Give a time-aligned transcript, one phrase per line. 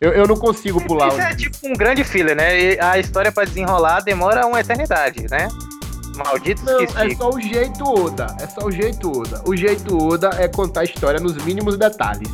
[0.00, 1.08] Eu, eu não consigo pular.
[1.08, 2.56] Isso é tipo um grande filler, né?
[2.56, 5.48] E a história pra desenrolar demora uma eternidade, né?
[6.16, 8.36] Malditos Não, que é só o jeito Oda.
[8.40, 9.42] É só o jeito Oda.
[9.44, 12.28] O jeito Oda é contar a história nos mínimos detalhes.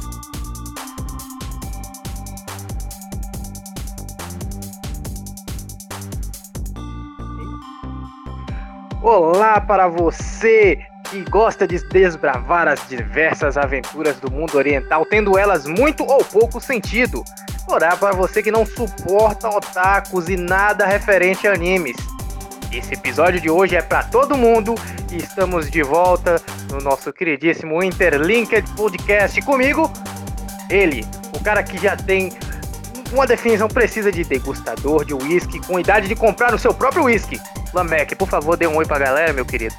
[9.02, 10.78] Olá para você
[11.10, 16.60] que gosta de desbravar as diversas aventuras do mundo oriental, tendo elas muito ou pouco
[16.60, 17.24] sentido.
[17.66, 21.96] Olá para você que não suporta otakus e nada referente a animes.
[22.70, 24.74] Esse episódio de hoje é para todo mundo
[25.10, 26.40] e estamos de volta
[26.70, 29.90] no nosso queridíssimo Interlinked Podcast comigo,
[30.68, 32.32] ele, o cara que já tem
[33.10, 37.40] uma definição precisa de degustador de uísque com idade de comprar o seu próprio uísque.
[37.72, 39.74] Lamek, por favor, dê um oi pra galera, meu querido.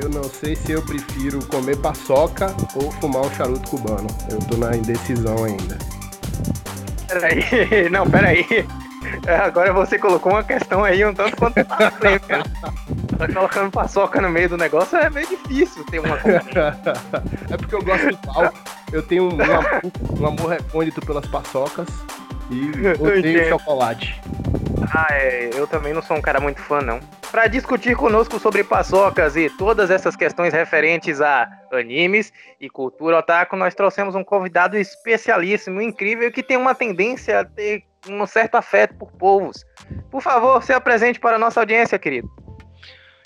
[0.00, 4.06] Eu não sei se eu prefiro comer paçoca ou fumar um charuto cubano.
[4.30, 5.76] Eu tô na indecisão ainda.
[7.10, 8.46] Peraí, não, peraí.
[9.44, 12.44] Agora você colocou uma questão aí um tanto quanto tá cara.
[13.18, 16.16] Tá colocando paçoca no meio do negócio é meio difícil ter uma.
[17.50, 18.52] é porque eu gosto de pau.
[18.92, 19.80] Eu tenho um, amor-
[20.20, 21.88] um amor recôndito pelas paçocas
[22.50, 22.70] e
[23.02, 24.20] odeio chocolate.
[24.92, 27.00] Ah, é, eu também não sou um cara muito fã, não.
[27.30, 33.56] Para discutir conosco sobre paçocas e todas essas questões referentes a animes e cultura otaku,
[33.56, 38.94] nós trouxemos um convidado especialíssimo, incrível, que tem uma tendência a ter um certo afeto
[38.94, 39.64] por povos.
[40.10, 42.30] Por favor, se apresente para a nossa audiência, querido.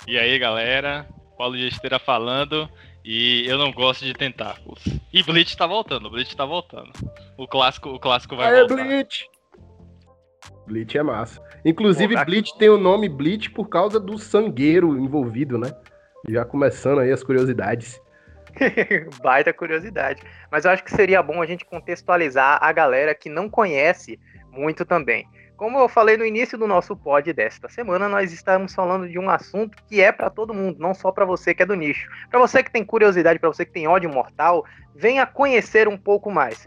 [0.06, 1.06] E aí, galera?
[1.38, 2.68] Paulo de Esteira falando.
[3.04, 4.82] E eu não gosto de tentáculos.
[5.12, 6.90] E Bleach tá voltando, Bleach tá voltando.
[7.36, 8.82] O clássico, o clássico vai Aê, voltar.
[8.82, 9.28] Bleach!
[10.66, 11.40] Bleach é massa.
[11.64, 15.72] Inclusive, Pô, Bleach tem o nome Bleach por causa do sangueiro envolvido, né?
[16.28, 18.00] Já começando aí as curiosidades.
[19.22, 20.22] Baita curiosidade.
[20.50, 24.18] Mas eu acho que seria bom a gente contextualizar a galera que não conhece
[24.50, 25.26] muito também.
[25.56, 29.30] Como eu falei no início do nosso pod desta semana, nós estamos falando de um
[29.30, 32.08] assunto que é para todo mundo, não só para você que é do nicho.
[32.28, 34.64] Para você que tem curiosidade, para você que tem ódio mortal,
[34.96, 36.66] venha conhecer um pouco mais.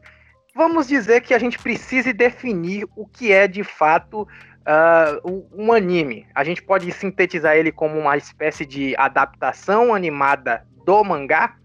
[0.57, 4.27] Vamos dizer que a gente precise definir o que é de fato
[4.65, 5.19] ah,
[5.53, 6.25] um anime.
[6.33, 11.55] A gente pode sintetizar ele como uma espécie de adaptação animada do mangá,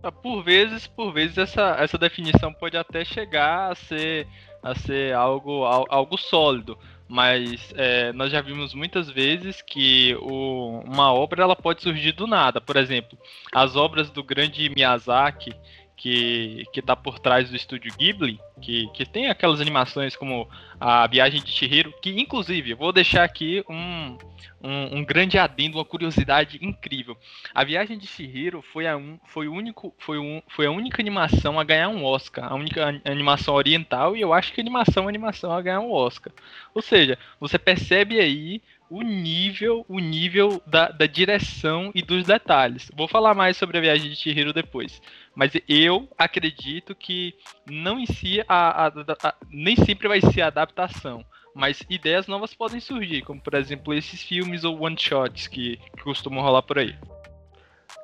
[0.00, 4.28] Ah, Por vezes, por vezes essa, essa definição pode até chegar a ser,
[4.62, 10.80] a ser algo, al- algo sólido, mas é, nós já vimos muitas vezes que o-
[10.84, 12.60] uma obra ela pode surgir do nada.
[12.60, 13.18] Por exemplo,
[13.52, 15.52] as obras do grande Miyazaki,
[15.98, 20.48] que, que tá por trás do estúdio Ghibli, que, que tem aquelas animações como
[20.80, 24.16] a Viagem de Chihiro, que inclusive, eu vou deixar aqui um,
[24.62, 27.16] um, um grande adendo, uma curiosidade incrível.
[27.52, 31.58] A Viagem de Chihiro foi a, foi o único, foi, um, foi a única animação
[31.58, 35.08] a ganhar um Oscar, a única an- animação oriental e eu acho que animação é
[35.08, 36.32] animação a ganhar um Oscar.
[36.72, 42.90] Ou seja, você percebe aí o nível, o nível da, da direção e dos detalhes.
[42.96, 45.00] Vou falar mais sobre a Viagem de Chihiro depois,
[45.34, 47.34] mas eu acredito que
[47.68, 51.24] não em si a, a- a- nem sempre vai ser a adaptação.
[51.54, 56.02] Mas ideias novas podem surgir, como por exemplo esses filmes ou one shots que, que
[56.04, 56.94] costumam rolar por aí.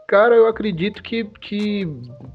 [0.08, 1.86] Cara, eu acredito que, que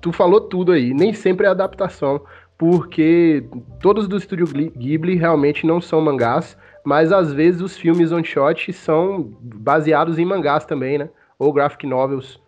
[0.02, 0.94] tu falou tudo aí.
[0.94, 2.24] Nem sempre é adaptação,
[2.58, 3.44] porque
[3.82, 8.72] todos do estúdio Ghibli realmente não são mangás, mas às vezes os filmes on shot
[8.74, 11.10] são baseados em mangás também, né?
[11.38, 12.42] Ou graphic novels.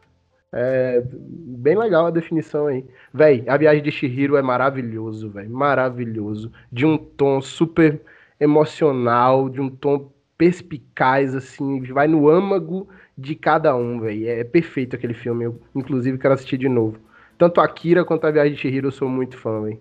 [0.54, 2.86] É bem legal a definição aí.
[3.14, 5.50] Véi, a viagem de Shihiro é maravilhoso, velho.
[5.50, 6.52] Maravilhoso.
[6.72, 8.02] De um tom super
[8.40, 14.28] emocional, de um tom perspicaz, assim, vai no âmago de cada um, velho.
[14.28, 15.46] É perfeito aquele filme.
[15.46, 16.98] Eu, inclusive, quero assistir de novo.
[17.38, 19.80] Tanto Akira quanto a Viagem de Chihiro eu sou muito fã, velho.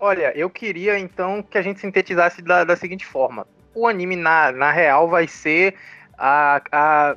[0.00, 4.50] Olha, eu queria então que a gente sintetizasse da, da seguinte forma: o anime, na,
[4.50, 5.74] na real, vai ser
[6.16, 7.16] a, a,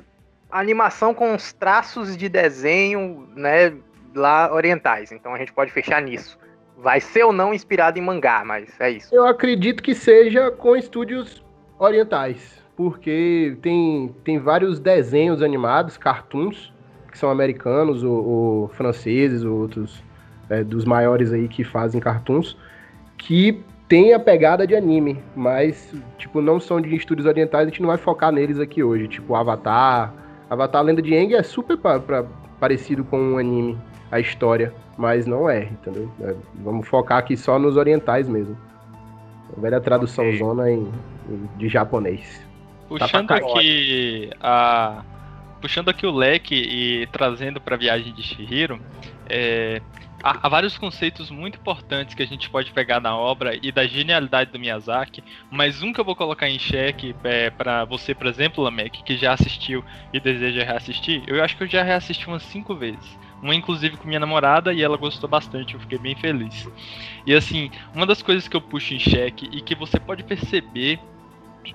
[0.50, 3.74] animação com os traços de desenho, né,
[4.14, 5.10] lá orientais.
[5.10, 6.38] Então a gente pode fechar nisso.
[6.76, 9.14] Vai ser ou não inspirado em mangá, mas é isso.
[9.14, 11.42] Eu acredito que seja com estúdios
[11.78, 16.72] orientais, porque tem, tem vários desenhos animados, cartoons,
[17.10, 20.02] que são americanos ou, ou franceses ou outros
[20.50, 22.56] é, dos maiores aí que fazem cartoons,
[23.26, 27.80] que tem a pegada de anime, mas, tipo, não são de estúdios orientais, a gente
[27.82, 30.12] não vai focar neles aqui hoje, tipo Avatar.
[30.48, 32.24] Avatar Lenda de Aang é super pa- pra-
[32.60, 33.78] parecido com um anime,
[34.10, 36.10] a história, mas não é, entendeu?
[36.20, 38.56] É, vamos focar aqui só nos orientais mesmo.
[39.56, 40.88] A velha tradução zona em,
[41.28, 42.42] em- de japonês.
[42.88, 43.46] Puxando Tá pra cá.
[43.58, 45.02] aqui a
[45.60, 48.78] puxando aqui o leque e trazendo para a viagem de Shihiro,
[49.26, 49.80] é,
[50.24, 54.50] há, vários conceitos muito importantes que a gente pode pegar na obra e da genialidade
[54.50, 58.64] do Miyazaki, mas um que eu vou colocar em xeque é, para você, por exemplo,
[58.64, 62.74] Lamek, que já assistiu e deseja reassistir, eu acho que eu já reassisti umas cinco
[62.74, 63.18] vezes.
[63.42, 66.66] Uma inclusive com minha namorada e ela gostou bastante, eu fiquei bem feliz.
[67.26, 70.98] E assim, uma das coisas que eu puxo em xeque e que você pode perceber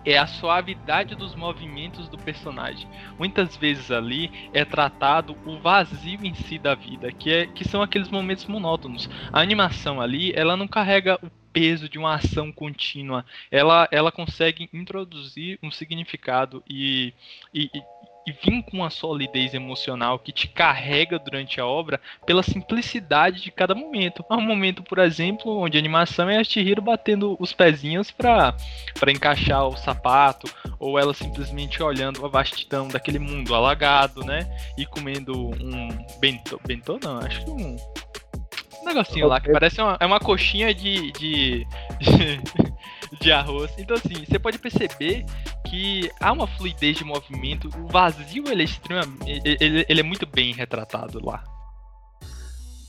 [0.06, 2.88] é a suavidade dos movimentos do personagem.
[3.18, 7.82] Muitas vezes ali é tratado o vazio em si da vida, que, é, que são
[7.82, 9.10] aqueles momentos monótonos.
[9.32, 13.26] A animação ali, ela não carrega o peso de uma ação contínua.
[13.52, 17.14] Ela, ela consegue introduzir um significado e,
[17.54, 17.70] e,
[18.30, 23.76] e com uma solidez emocional que te carrega durante a obra pela simplicidade de cada
[23.76, 24.24] momento.
[24.30, 28.56] Há um momento, por exemplo, onde a animação é a Chihiro batendo os pezinhos para
[29.08, 34.50] encaixar o sapato, ou ela simplesmente olhando a vastidão daquele mundo alagado, né?
[34.78, 35.90] E comendo um
[36.20, 37.76] bentô, bentô não, acho que um
[38.90, 41.68] negocinho lá que parece uma, é uma coxinha de, de,
[42.00, 42.42] de,
[43.22, 43.72] de arroz.
[43.78, 45.26] Então, assim, você pode perceber
[45.68, 47.70] que há uma fluidez de movimento.
[47.78, 49.42] O vazio ele é extremamente.
[49.46, 51.44] Ele, ele é muito bem retratado lá.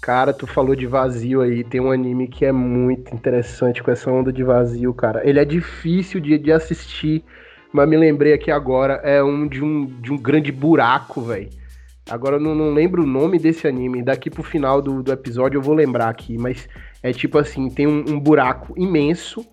[0.01, 1.63] Cara, tu falou de vazio aí.
[1.63, 5.27] Tem um anime que é muito interessante com essa onda de vazio, cara.
[5.29, 7.23] Ele é difícil de, de assistir,
[7.73, 8.95] mas me lembrei aqui agora.
[9.05, 11.60] É um de um, de um grande buraco, velho.
[12.11, 14.03] Agora eu não, não, lembro o nome desse anime.
[14.03, 16.37] Daqui pro final do, do episódio eu vou lembrar aqui.
[16.37, 16.69] Mas
[17.03, 19.47] é tipo assim: tem um, um buraco imenso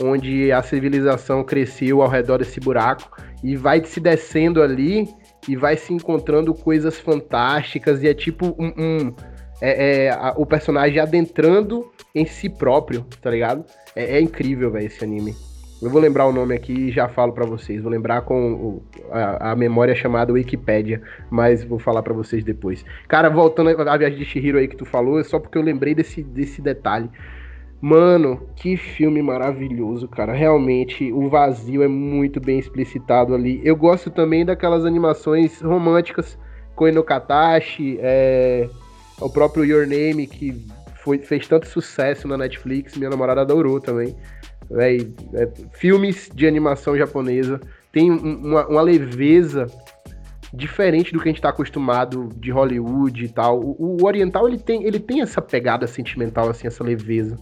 [0.00, 3.10] onde a civilização cresceu ao redor desse buraco
[3.42, 5.08] e vai se descendo ali
[5.48, 9.14] e vai se encontrando coisas fantásticas e é tipo um, um
[9.60, 13.64] é, é a, o personagem adentrando em si próprio, tá ligado?
[13.94, 15.34] É, é incrível, velho, esse anime.
[15.82, 17.82] Eu vou lembrar o nome aqui e já falo para vocês.
[17.82, 22.82] Vou lembrar com o, a, a, memória chamada Wikipedia, mas vou falar para vocês depois.
[23.06, 25.94] Cara, voltando à viagem de Shihiro aí que tu falou, é só porque eu lembrei
[25.94, 27.10] desse, desse detalhe.
[27.78, 30.32] Mano, que filme maravilhoso, cara.
[30.32, 33.60] Realmente, o vazio é muito bem explicitado ali.
[33.62, 36.38] Eu gosto também daquelas animações românticas,
[36.74, 38.66] Koino Katashi, é,
[39.20, 40.66] o próprio Your Name, que
[41.04, 44.16] foi, fez tanto sucesso na Netflix, minha namorada adorou também.
[44.72, 47.60] É, é, filmes de animação japonesa
[47.92, 49.66] tem uma, uma, leveza
[50.52, 53.60] diferente do que a gente está acostumado de Hollywood e tal.
[53.60, 57.38] O, o, oriental ele tem, ele tem essa pegada sentimental, assim, essa leveza.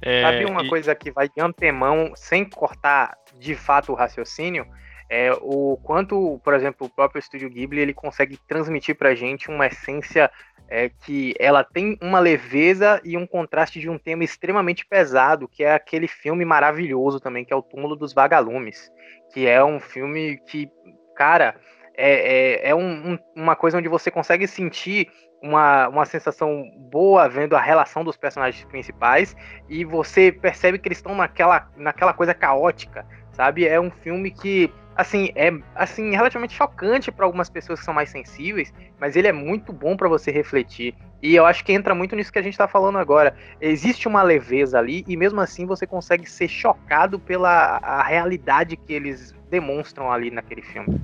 [0.00, 0.68] É, Sabe uma e...
[0.68, 4.66] coisa que vai de antemão, sem cortar de fato o raciocínio,
[5.08, 9.66] é o quanto, por exemplo, o próprio Estúdio Ghibli ele consegue transmitir pra gente uma
[9.66, 10.30] essência
[10.68, 15.62] é, que ela tem uma leveza e um contraste de um tema extremamente pesado, que
[15.62, 18.90] é aquele filme maravilhoso também, que é o Túmulo dos Vagalumes,
[19.32, 20.68] que é um filme que,
[21.14, 21.54] cara,
[21.96, 25.08] é, é, é um, um, uma coisa onde você consegue sentir
[25.42, 29.36] uma, uma sensação boa vendo a relação dos personagens principais
[29.68, 33.66] e você percebe que eles estão naquela, naquela coisa caótica, sabe?
[33.66, 38.10] É um filme que assim é assim relativamente chocante para algumas pessoas que são mais
[38.10, 40.94] sensíveis, mas ele é muito bom para você refletir.
[41.22, 43.36] E eu acho que entra muito nisso que a gente está falando agora.
[43.60, 48.92] Existe uma leveza ali e mesmo assim você consegue ser chocado pela a realidade que
[48.92, 51.00] eles demonstram ali naquele filme.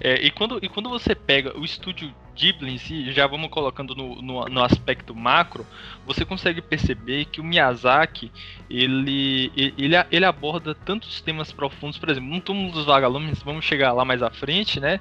[0.00, 3.94] É, e, quando, e quando você pega o estúdio Ghibli em si, já vamos colocando
[3.94, 5.66] no, no, no, aspecto macro,
[6.06, 8.32] você consegue perceber que o Miyazaki
[8.68, 13.92] ele, ele, ele aborda tantos temas profundos, por exemplo, no túmulo dos vagalumes, vamos chegar
[13.92, 14.98] lá mais à frente, né?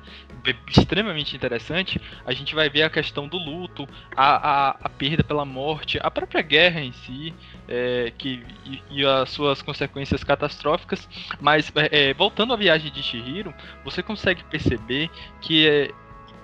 [0.68, 2.02] Extremamente interessante.
[2.26, 6.12] A gente vai ver a questão do luto, a, a, a perda pela morte, a
[6.12, 7.34] própria guerra em si,
[7.68, 11.08] é, que, e, e, as suas consequências catastróficas.
[11.40, 15.10] Mas é, é voltando à viagem de Shihiro, você consegue perceber
[15.40, 15.92] que é,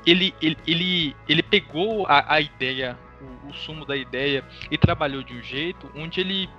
[0.07, 5.21] ele, ele, ele, ele pegou a, a ideia, o, o, sumo da ideia, e trabalhou
[5.21, 6.49] de um jeito onde ele.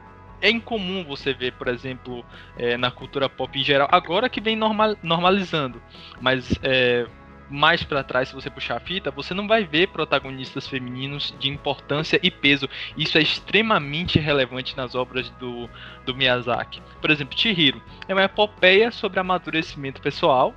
[0.40, 2.24] É incomum você ver, por exemplo,
[2.56, 5.82] é, na cultura pop em geral, agora que vem normal, normalizando,
[6.20, 7.08] mas é,
[7.50, 11.48] mais para trás, se você puxar a fita, você não vai ver protagonistas femininos de
[11.48, 12.68] importância e peso.
[12.96, 15.68] Isso é extremamente relevante nas obras do,
[16.04, 16.82] do Miyazaki.
[17.00, 20.54] Por exemplo, Chihiro é uma epopeia sobre amadurecimento pessoal,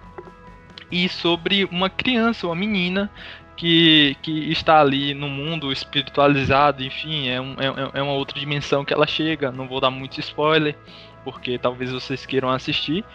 [0.92, 3.10] e sobre uma criança, uma menina
[3.56, 8.84] que, que está ali no mundo espiritualizado, enfim, é, um, é, é uma outra dimensão
[8.84, 9.52] que ela chega.
[9.52, 10.76] Não vou dar muito spoiler,
[11.24, 13.06] porque talvez vocês queiram assistir,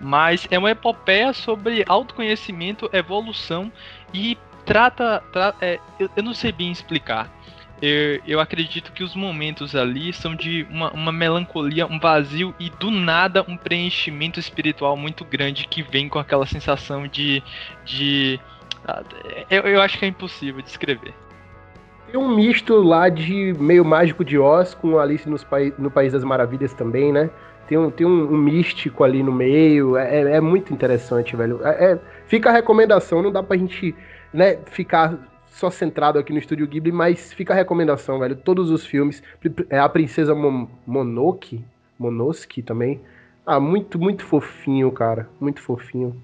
[0.00, 3.70] mas é uma epopeia sobre autoconhecimento, evolução
[4.12, 5.22] e trata.
[5.32, 7.30] trata é, eu, eu não sei bem explicar.
[7.82, 12.70] Eu, eu acredito que os momentos ali são de uma, uma melancolia, um vazio e
[12.70, 17.42] do nada um preenchimento espiritual muito grande que vem com aquela sensação de.
[17.84, 18.38] de
[18.86, 19.02] ah,
[19.50, 21.12] eu, eu acho que é impossível descrever.
[22.06, 25.44] Tem um misto lá de meio mágico de Oz com Alice nos
[25.76, 27.30] no País das Maravilhas também, né?
[27.66, 29.96] Tem um, tem um, um místico ali no meio.
[29.96, 31.58] É, é, é muito interessante, velho.
[31.64, 33.92] É, é, fica a recomendação, não dá pra gente
[34.32, 35.18] né, ficar
[35.52, 38.36] só centrado aqui no Estúdio Ghibli, mas fica a recomendação, velho.
[38.36, 39.22] Todos os filmes.
[39.68, 41.64] É a Princesa Mon Monoki,
[41.98, 43.00] Monoski também.
[43.46, 45.28] Ah, muito, muito fofinho, cara.
[45.40, 46.16] Muito fofinho.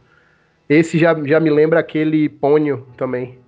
[0.69, 3.39] Esse já, já me lembra aquele Ponyo também.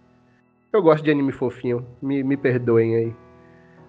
[0.72, 1.84] Eu gosto de anime fofinho.
[2.00, 3.14] Me, me perdoem aí.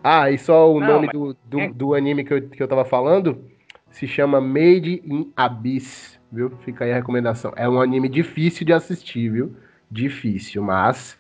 [0.03, 1.13] Ah, e só o Não, nome mas...
[1.13, 3.43] do, do, é do, anime que eu, que eu tava falando
[3.89, 6.50] se chama Made in Abyss, viu?
[6.63, 7.53] Fica aí a recomendação.
[7.55, 9.55] É um anime difícil de assistir, viu?
[9.91, 11.19] Difícil, mas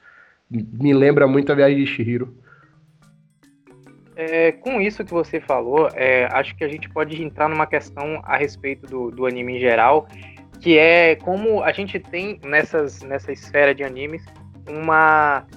[0.51, 2.35] me lembra muito a viagem de Shihiro.
[4.15, 8.21] É, com isso que você falou, é, acho que a gente pode entrar numa questão
[8.23, 10.07] a respeito do, do, anime em geral,
[10.59, 14.23] que é como a gente tem nessas, nessa esfera de animes
[14.69, 15.47] uma,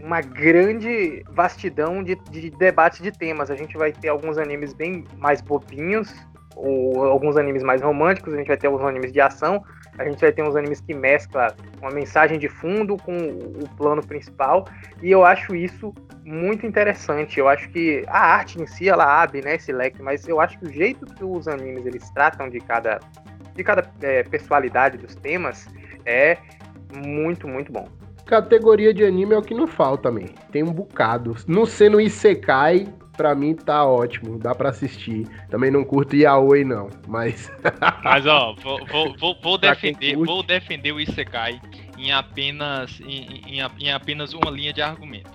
[0.00, 3.50] uma grande vastidão de, de debate de temas.
[3.50, 6.12] A gente vai ter alguns animes bem mais bobinhos,
[6.56, 9.62] ou alguns animes mais românticos, a gente vai ter alguns animes de ação,
[10.00, 14.04] a gente vai ter uns animes que mescla uma mensagem de fundo com o plano
[14.04, 14.64] principal,
[15.02, 17.38] e eu acho isso muito interessante.
[17.38, 20.58] Eu acho que a arte em si, ela abre né, esse leque, mas eu acho
[20.58, 22.98] que o jeito que os animes eles tratam de cada,
[23.54, 25.66] de cada é, personalidade dos temas
[26.06, 26.38] é
[26.94, 27.86] muito, muito bom.
[28.24, 30.28] Categoria de anime é o que não falta também.
[30.50, 31.36] Tem um bocado.
[31.46, 32.88] Não sendo Isekai,
[33.20, 35.28] pra mim tá ótimo, dá pra assistir.
[35.50, 37.52] Também não curto Yaoi, não, mas.
[38.02, 41.60] mas ó, vou, vou, vou, vou defender, vou defender o Isekai
[41.98, 45.30] em apenas, em, em, em apenas uma linha de argumento.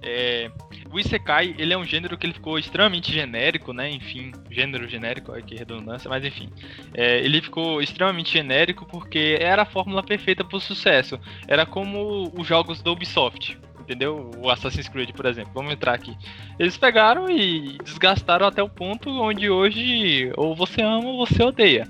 [0.00, 0.50] É,
[0.90, 3.90] o Isekai, ele é um gênero que ele ficou extremamente genérico, né?
[3.90, 6.48] Enfim, gênero genérico, olha que redundância, mas enfim.
[6.94, 11.20] É, ele ficou extremamente genérico porque era a fórmula perfeita para o sucesso.
[11.46, 13.58] Era como os jogos da Ubisoft
[13.88, 14.30] entendeu?
[14.36, 15.50] O Assassin's Creed, por exemplo.
[15.54, 16.14] Vamos entrar aqui.
[16.58, 21.88] Eles pegaram e desgastaram até o ponto onde hoje ou você ama ou você odeia.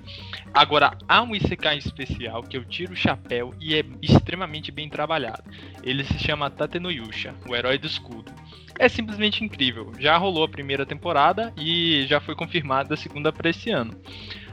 [0.54, 5.42] Agora, há um Isekai especial que eu tiro o chapéu e é extremamente bem trabalhado.
[5.82, 8.32] Ele se chama Tatenoyusha, o herói do escudo.
[8.78, 9.92] É simplesmente incrível.
[9.98, 14.00] Já rolou a primeira temporada e já foi confirmada a segunda para esse ano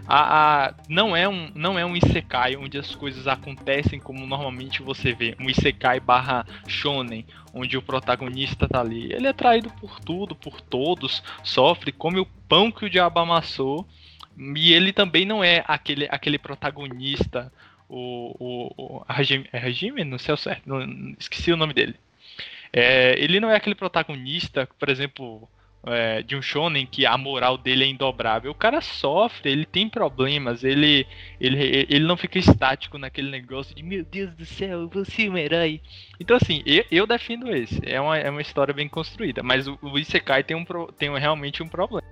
[0.07, 4.81] a, a, não é um não é um isekai onde as coisas acontecem como normalmente
[4.81, 5.35] você vê.
[5.39, 9.11] Um isekai barra shonen onde o protagonista tá ali.
[9.11, 13.87] Ele é traído por tudo por todos sofre come o pão que o diabo amassou.
[14.37, 17.51] E ele também não é aquele aquele protagonista
[17.87, 21.95] o, o, o regime, é regime não sei o certo não, esqueci o nome dele.
[22.71, 25.49] É, ele não é aquele protagonista por exemplo
[25.85, 28.51] é, de um shonen que a moral dele é indobrável.
[28.51, 31.05] O cara sofre, ele tem problemas, ele,
[31.39, 35.37] ele, ele não fica estático naquele negócio de meu Deus do céu, vou ser um
[35.37, 35.81] herói.
[36.19, 37.79] Então, assim, eu, eu defendo esse.
[37.85, 40.65] É uma, é uma história bem construída, mas o, o Isekai tem, um,
[40.97, 42.03] tem realmente um problema.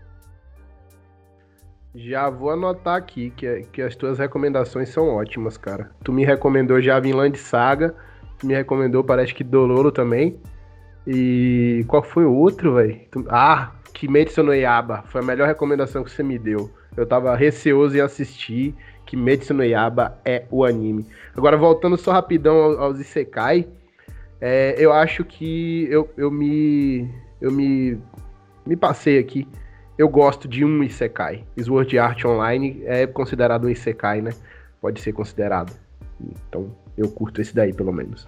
[1.96, 5.92] Já vou anotar aqui que, que as tuas recomendações são ótimas, cara.
[6.04, 7.96] Tu me recomendou já Vinland Saga,
[8.40, 10.40] tu me recomendou, parece que Doloro também.
[11.06, 13.02] E qual foi o outro, velho?
[13.30, 15.04] Ah, Kimetsu no Yaba.
[15.08, 16.72] Foi a melhor recomendação que você me deu.
[16.96, 18.76] Eu tava receoso em assistir.
[19.06, 21.06] Kimetsu no Yaba é o anime.
[21.36, 23.68] Agora, voltando só rapidão aos Isekai.
[24.40, 27.10] É, eu acho que eu, eu me.
[27.40, 27.98] Eu me.
[28.66, 29.48] Me passei aqui.
[29.98, 31.46] Eu gosto de um Isekai.
[31.62, 34.32] Sword Art Online é considerado um Isekai, né?
[34.82, 35.74] Pode ser considerado.
[36.20, 38.28] Então, eu curto esse daí, pelo menos.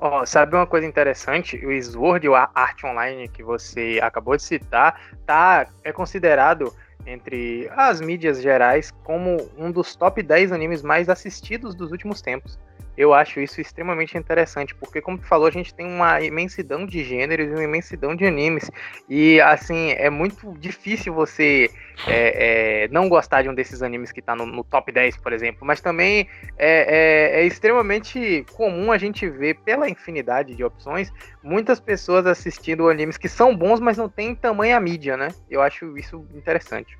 [0.00, 1.56] Oh, sabe uma coisa interessante?
[1.66, 6.72] O Sword Art Online que você acabou de citar tá, é considerado
[7.04, 12.56] entre as mídias gerais como um dos top 10 animes mais assistidos dos últimos tempos.
[12.98, 17.04] Eu acho isso extremamente interessante, porque, como tu falou, a gente tem uma imensidão de
[17.04, 18.68] gêneros e uma imensidão de animes.
[19.08, 21.70] E, assim, é muito difícil você
[22.08, 25.32] é, é, não gostar de um desses animes que tá no, no top 10, por
[25.32, 25.64] exemplo.
[25.64, 26.28] Mas também
[26.58, 32.88] é, é, é, extremamente comum a gente ver, pela infinidade de opções, muitas pessoas assistindo
[32.88, 35.28] animes que são bons, mas não tem tamanha mídia, né?
[35.48, 36.98] Eu acho isso interessante.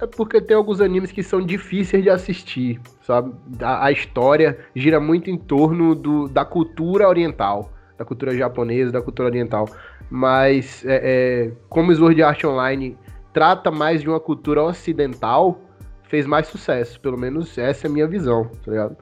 [0.00, 3.34] É porque tem alguns animes que são difíceis de assistir, sabe?
[3.60, 9.02] A, a história gira muito em torno do, da cultura oriental, da cultura japonesa, da
[9.02, 9.68] cultura oriental.
[10.08, 12.96] Mas, é, é, como Sword Art Online
[13.32, 15.60] trata mais de uma cultura ocidental,
[16.04, 17.00] fez mais sucesso.
[17.00, 18.96] Pelo menos essa é a minha visão, tá ligado?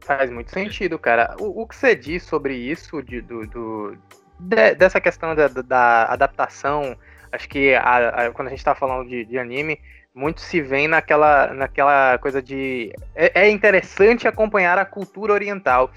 [0.00, 1.36] Faz muito sentido, cara.
[1.40, 3.96] O, o que você diz sobre isso, de, do, do
[4.38, 6.96] de, dessa questão da, da, adaptação,
[7.32, 9.80] acho que a, a, quando a gente tá falando de, de, anime,
[10.14, 12.92] muito se vem naquela, naquela coisa de.
[13.14, 15.90] É, é interessante acompanhar a cultura oriental.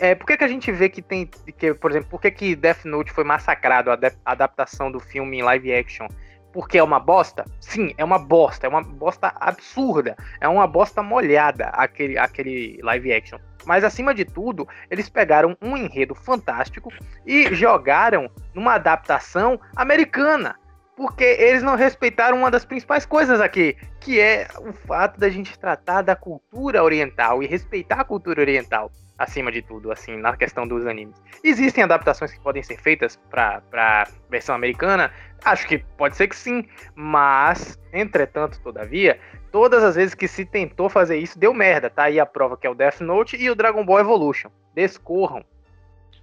[0.00, 1.26] É, por que, que a gente vê que tem.
[1.26, 5.38] Que, por exemplo, por que, que Death Note foi massacrado, a, a adaptação do filme
[5.38, 6.08] em live action?
[6.52, 7.44] Porque é uma bosta?
[7.60, 8.66] Sim, é uma bosta.
[8.66, 10.16] É uma bosta absurda.
[10.40, 13.38] É uma bosta molhada aquele, aquele live action.
[13.64, 16.90] Mas acima de tudo, eles pegaram um enredo fantástico
[17.26, 20.56] e jogaram numa adaptação americana.
[21.00, 25.58] Porque eles não respeitaram uma das principais coisas aqui, que é o fato da gente
[25.58, 30.68] tratar da cultura oriental e respeitar a cultura oriental acima de tudo, assim, na questão
[30.68, 31.16] dos animes.
[31.42, 35.10] Existem adaptações que podem ser feitas para versão americana?
[35.42, 39.18] Acho que pode ser que sim, mas, entretanto, todavia,
[39.50, 41.88] todas as vezes que se tentou fazer isso, deu merda.
[41.88, 44.50] Tá aí a prova que é o Death Note e o Dragon Ball Evolution.
[44.74, 45.42] Descorram.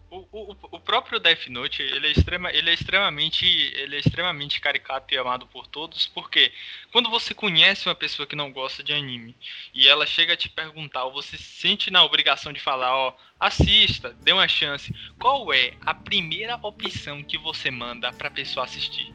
[0.10, 4.62] O, o, o, próprio Death Note ele é, extrema, ele é extremamente ele é extremamente
[4.62, 6.50] caricato e amado por todos porque
[6.94, 9.36] quando você conhece uma pessoa que não gosta de anime
[9.74, 13.18] e ela chega a te perguntar ou você se sente na obrigação de falar ó
[13.38, 19.14] assista dê uma chance qual é a primeira opção que você manda para pessoa assistir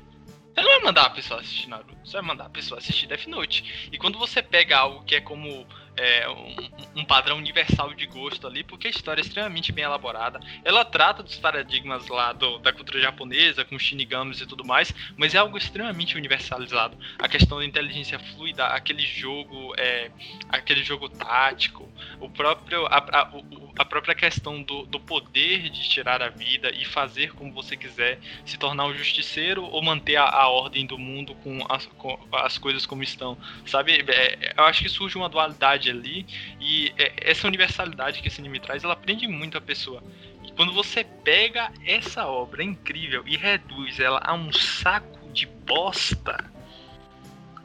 [0.54, 3.26] você não vai mandar a pessoa assistir Naruto, você vai mandar a pessoa assistir Death
[3.26, 3.88] Note.
[3.90, 8.46] E quando você pega algo que é como é, um, um, padrão universal de gosto
[8.46, 10.40] ali, porque a história é extremamente bem elaborada.
[10.64, 15.34] Ela trata dos paradigmas lá do, da cultura japonesa, com shinigamis e tudo mais, mas
[15.34, 16.96] é algo extremamente universalizado.
[17.18, 20.10] A questão da inteligência fluida, aquele jogo, é,
[20.48, 21.88] aquele jogo tático,
[22.20, 23.30] o próprio, a, a,
[23.78, 28.18] a própria questão do, do poder de tirar a vida e fazer como você quiser,
[28.46, 32.56] se tornar um justiceiro ou manter a, a ordem do mundo com as, com as
[32.56, 34.04] coisas como estão, sabe?
[34.08, 36.26] É, eu acho que surge uma dualidade universalidade ali.
[36.60, 40.02] E é, essa universalidade que esse anime traz, ela prende muito a pessoa.
[40.44, 46.44] E quando você pega essa obra incrível e reduz ela a um saco de bosta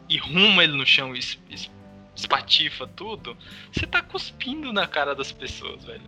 [0.09, 1.19] e ruma ele no chão e
[2.15, 3.37] espatifa tudo,
[3.71, 6.01] você tá cuspindo na cara das pessoas, velho.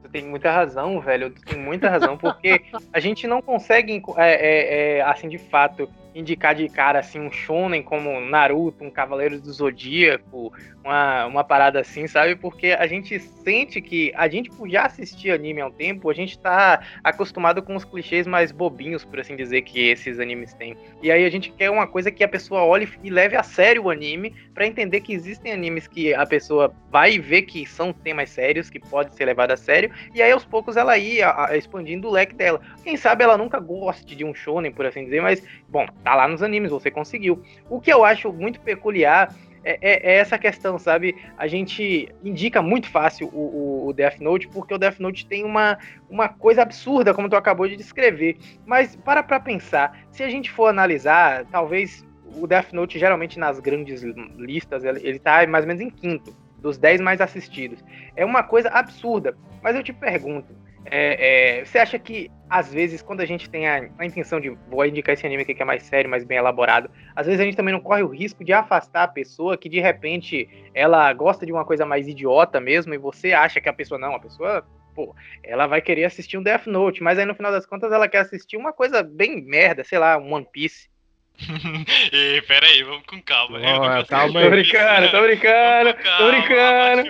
[0.00, 1.30] Você tem muita razão, velho.
[1.30, 6.54] Tem muita razão, porque a gente não consegue, é, é, é, assim, de fato, indicar
[6.54, 10.52] de cara assim um shonen como Naruto, um Cavaleiro do Zodíaco,
[10.84, 12.36] uma, uma parada assim, sabe?
[12.36, 16.14] Porque a gente sente que a gente por já assistir anime há um tempo, a
[16.14, 20.76] gente tá acostumado com os clichês mais bobinhos, por assim dizer, que esses animes têm.
[21.02, 23.84] E aí a gente quer uma coisa que a pessoa olhe e leve a sério
[23.84, 28.30] o anime para entender que existem animes que a pessoa vai ver que são temas
[28.30, 32.12] sérios, que pode ser levado a sério, e aí aos poucos ela ia expandindo o
[32.12, 32.60] leque dela.
[32.82, 36.28] Quem sabe ela nunca goste de um shonen, por assim dizer, mas bom, tá lá
[36.28, 37.42] nos animes, você conseguiu.
[37.68, 39.34] O que eu acho muito peculiar
[39.64, 41.16] é, é, é, essa questão, sabe?
[41.38, 45.78] A gente indica muito fácil o, o, Death Note, porque o Death Note tem uma,
[46.10, 48.36] uma coisa absurda, como tu acabou de descrever.
[48.66, 52.04] Mas para pra pensar, se a gente for analisar, talvez
[52.36, 54.02] o Death Note, geralmente nas grandes
[54.36, 57.84] listas, ele, ele tá mais ou menos em quinto, dos 10 mais assistidos.
[58.16, 59.36] É uma coisa absurda.
[59.62, 60.52] Mas eu te pergunto,
[60.84, 64.50] é, é, você acha que, às vezes, quando a gente tem a, a, intenção de
[64.68, 67.44] vou indicar esse anime aqui que é mais sério, mais bem elaborado, às vezes a
[67.44, 71.46] gente também não corre o risco de afastar a pessoa que de repente ela gosta
[71.46, 74.66] de uma coisa mais idiota mesmo, e você acha que a pessoa não, a pessoa,
[74.94, 78.08] pô, ela vai querer assistir um Death Note, mas aí no final das contas ela
[78.08, 80.90] quer assistir uma coisa bem merda, sei lá, um One Piece.
[82.12, 83.58] e, pera aí, vamos com calma.
[83.58, 84.42] Oh, calma.
[84.42, 87.02] Tô brincando, tô brincando, tô brincando.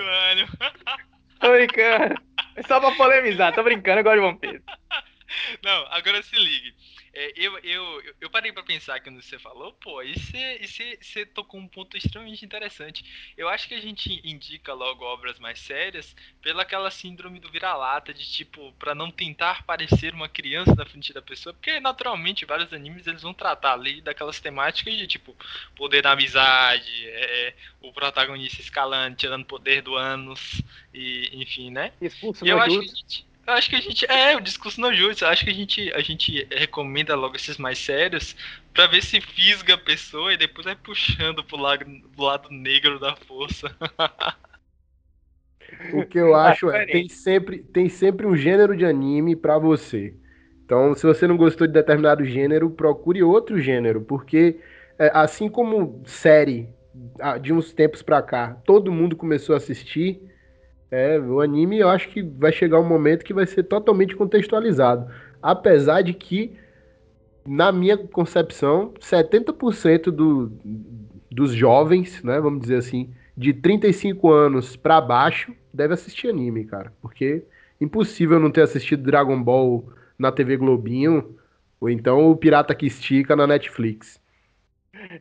[1.43, 2.15] Tô brincando.
[2.55, 4.63] É só pra polemizar, tô brincando, eu gosto de One Piece.
[5.65, 6.75] Não, agora se ligue.
[7.15, 11.69] É, eu, eu, eu parei para pensar quando você falou, pô, e você tocou um
[11.69, 13.05] ponto extremamente interessante.
[13.37, 18.15] Eu acho que a gente indica logo obras mais sérias pela aquela síndrome do vira-lata,
[18.15, 22.73] de tipo, para não tentar parecer uma criança na frente da pessoa, porque naturalmente vários
[22.73, 25.37] animes eles vão tratar ali daquelas temáticas de tipo,
[25.77, 30.63] poder da amizade, é, é o protagonista escalando, tirando poder do ânus,
[30.95, 31.93] e enfim, né?
[32.01, 34.07] Expulso e eu acho que a gente eu acho que a gente.
[34.11, 35.25] É, o discurso não justo.
[35.25, 38.37] Acho que a gente, a gente recomenda logo esses mais sérios
[38.73, 42.99] pra ver se fisga a pessoa e depois vai puxando pro lado, do lado negro
[42.99, 43.75] da força.
[45.93, 50.15] o que eu acho é tem sempre, tem sempre um gênero de anime para você.
[50.65, 54.59] Então, se você não gostou de determinado gênero, procure outro gênero, porque
[54.99, 56.69] é, assim como série
[57.41, 60.32] de uns tempos pra cá, todo mundo começou a assistir
[60.93, 65.11] é, o anime eu acho que vai chegar um momento que vai ser totalmente contextualizado.
[65.43, 66.53] Apesar de que,
[67.47, 70.53] na minha concepção, 70% do,
[71.31, 76.93] dos jovens, né, vamos dizer assim, de 35 anos para baixo, deve assistir anime, cara.
[77.01, 77.43] Porque
[77.81, 81.37] impossível não ter assistido Dragon Ball na TV Globinho,
[81.81, 84.21] ou então o Pirata que Estica na Netflix.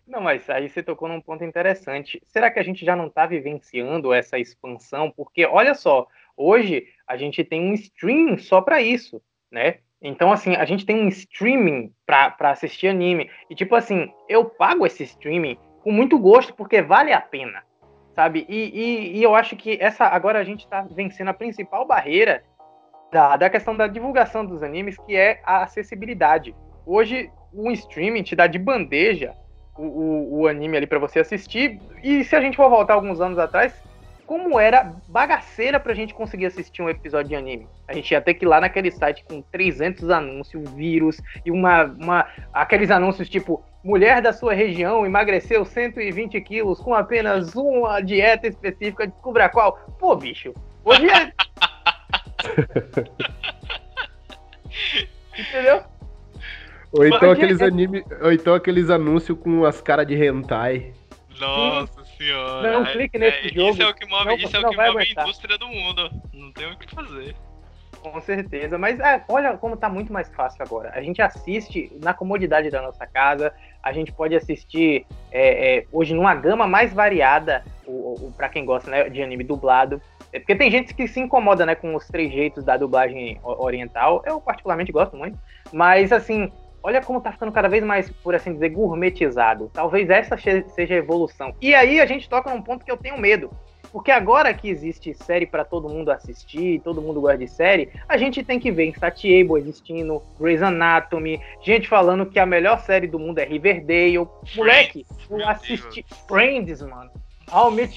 [0.08, 2.22] Não, mas aí você tocou num ponto interessante.
[2.28, 5.12] Será que a gente já não está vivenciando essa expansão?
[5.12, 9.80] Porque, olha só, hoje a gente tem um streaming só para isso, né?
[10.02, 13.30] Então, assim, a gente tem um streaming para assistir anime.
[13.50, 17.63] E, tipo assim, eu pago esse streaming com muito gosto, porque vale a pena,
[18.15, 18.46] sabe?
[18.50, 22.44] E, e, e eu acho que essa agora a gente está vencendo a principal barreira
[23.12, 26.56] da, da questão da divulgação dos animes, que é a acessibilidade.
[26.86, 29.36] Hoje, o streaming te dá de bandeja
[29.78, 31.80] o, o, o anime ali para você assistir.
[32.04, 33.74] E se a gente for voltar alguns anos atrás,
[34.32, 37.68] como era bagaceira pra gente conseguir assistir um episódio de anime.
[37.86, 41.84] A gente ia ter que ir lá naquele site com 300 anúncios, vírus e uma,
[41.84, 48.48] uma aqueles anúncios tipo mulher da sua região emagreceu 120 quilos com apenas uma dieta
[48.48, 49.78] específica, descubra qual.
[50.00, 50.54] Pô, bicho,
[50.86, 51.34] hoje é...
[55.38, 55.84] Entendeu?
[56.92, 57.66] Ou então, aqueles é...
[57.66, 60.94] anime, ou então aqueles anúncios com as caras de hentai.
[61.40, 62.72] Nossa senhora.
[62.72, 63.72] Não clique nesse é, jogo.
[63.72, 66.12] Isso é o que move, não, isso é o que move a indústria do mundo.
[66.34, 67.36] Não tem o que fazer.
[68.02, 70.92] Com certeza, mas é, olha como tá muito mais fácil agora.
[70.96, 76.16] A gente assiste na comodidade da nossa casa, a gente pode assistir é, é, hoje
[76.16, 80.02] numa gama mais variada, o, o para quem gosta né, de anime dublado.
[80.34, 84.24] É, porque tem gente que se incomoda né, com os três jeitos da dublagem oriental.
[84.26, 85.38] Eu particularmente gosto muito.
[85.72, 86.52] Mas assim,
[86.84, 89.70] olha como tá ficando cada vez mais, por assim dizer, gourmetizado.
[89.74, 91.54] Talvez essa seja a evolução.
[91.62, 93.52] E aí a gente toca num ponto que eu tenho medo.
[93.91, 98.17] Porque agora que existe série para todo mundo assistir, todo mundo gosta de série, a
[98.17, 103.20] gente tem que ver Insatiable existindo, Grey's Anatomy, gente falando que a melhor série do
[103.20, 104.28] mundo é Riverdale.
[104.56, 107.12] Moleque, eu assisti Friends, mano.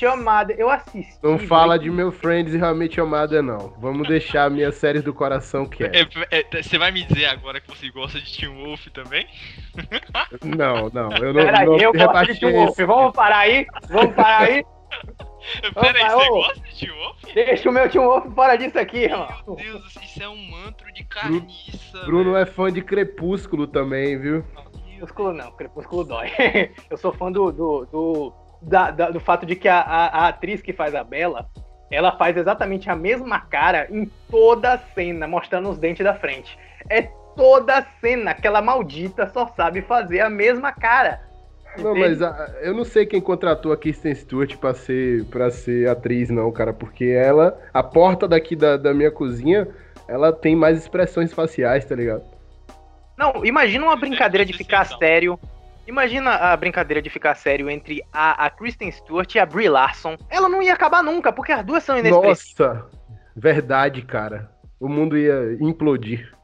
[0.02, 1.16] Your Mother, eu assisti.
[1.22, 3.72] Não fala de meu Friends e Your Mother, não.
[3.78, 6.18] Vamos deixar a minha série do coração quieto.
[6.30, 9.26] É, é, você vai me dizer agora que você gosta de Teen Wolf também?
[10.44, 11.10] Não, não.
[11.16, 12.76] Eu não, Peraí, não eu gosto de Teen Wolf.
[12.78, 13.66] Vamos parar aí?
[13.88, 14.64] Vamos parar aí?
[15.74, 17.16] Peraí, você gosta de Teen Wolf?
[17.34, 19.28] Deixa o meu Teen Wolf fora disso aqui, irmão.
[19.46, 22.04] Meu Deus, isso é um mantro de carniça.
[22.04, 24.44] Bruno é fã de Crepúsculo também, viu?
[25.04, 26.30] Crepúsculo não, Crepúsculo dói.
[26.88, 30.28] Eu sou fã do, do, do da, da, do fato de que a, a, a,
[30.28, 31.46] atriz que faz a Bela,
[31.90, 36.58] ela faz exatamente a mesma cara em toda a cena, mostrando os dentes da frente.
[36.88, 37.02] É
[37.36, 41.20] toda a cena, aquela maldita só sabe fazer a mesma cara.
[41.78, 45.88] Não, mas a, eu não sei quem contratou a Kristen Stewart pra ser, pra ser
[45.88, 49.66] atriz, não, cara, porque ela, a porta daqui da, da minha cozinha,
[50.06, 52.22] ela tem mais expressões faciais, tá ligado?
[53.16, 55.38] Não, imagina uma brincadeira de ficar sério
[55.86, 60.16] Imagina a brincadeira de ficar sério entre a, a Kristen Stewart e a Brie Larson.
[60.30, 62.54] Ela não ia acabar nunca, porque as duas são inexpressíveis.
[62.58, 62.90] Nossa,
[63.36, 64.50] verdade, cara.
[64.80, 66.34] O mundo ia implodir.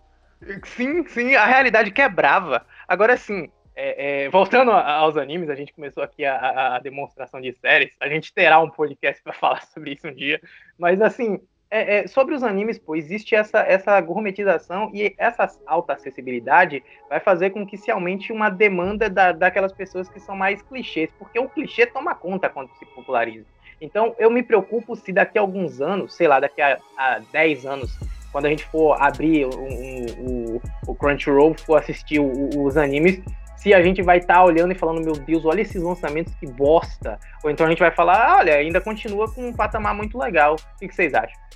[0.65, 2.65] Sim, sim, a realidade quebrava.
[2.87, 7.41] Agora, sim, é, é, voltando aos animes, a gente começou aqui a, a, a demonstração
[7.41, 7.95] de séries.
[7.99, 10.41] A gente terá um podcast para falar sobre isso um dia.
[10.79, 15.93] Mas, assim, é, é, sobre os animes, pô, existe essa, essa gourmetização e essa alta
[15.93, 20.61] acessibilidade vai fazer com que se aumente uma demanda da, daquelas pessoas que são mais
[20.63, 23.47] clichês, porque o clichê toma conta quando se populariza.
[23.81, 27.65] Então, eu me preocupo se daqui a alguns anos, sei lá, daqui a, a 10
[27.65, 27.99] anos,
[28.33, 33.23] quando a gente for abrir o, o, Crunchyroll, for assistir o, os animes,
[33.57, 36.47] se a gente vai estar tá olhando e falando, meu Deus, olha esses lançamentos que
[36.47, 37.19] bosta.
[37.43, 40.57] Ou então a gente vai falar, olha, ainda continua com um patamar muito legal.
[40.57, 41.50] O que vocês acham?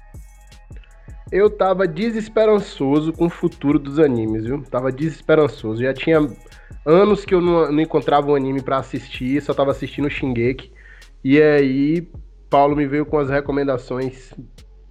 [1.35, 4.62] Eu tava desesperançoso com o futuro dos animes, viu?
[4.62, 5.83] Tava desesperançoso.
[5.83, 6.20] Já tinha
[6.87, 10.70] anos que eu não, não encontrava um anime para assistir, só tava assistindo Shingeki.
[11.25, 12.09] E aí,
[12.49, 14.33] Paulo me veio com as recomendações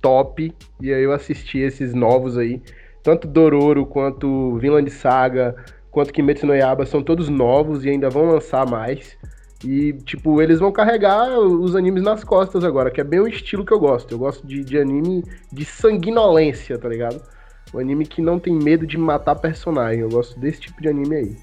[0.01, 2.62] top, e aí eu assisti esses novos aí.
[3.01, 5.56] Tanto Dororo quanto Vinland Saga,
[5.91, 9.17] quanto Kimetsu no Yaba são todos novos e ainda vão lançar mais.
[9.63, 13.65] E, tipo, eles vão carregar os animes nas costas agora, que é bem o estilo
[13.65, 14.12] que eu gosto.
[14.12, 17.21] Eu gosto de, de anime de sanguinolência, tá ligado?
[17.73, 20.02] Um anime que não tem medo de matar personagem.
[20.02, 21.38] Eu gosto desse tipo de anime aí.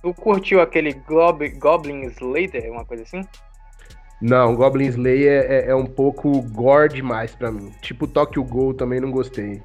[0.00, 3.22] Tu curtiu aquele Glob Goblin Slayer, uma coisa assim?
[4.20, 7.72] Não, Goblin Slayer é, é, é um pouco gore demais pra mim.
[7.82, 9.60] Tipo Tokyo Ghoul também não gostei.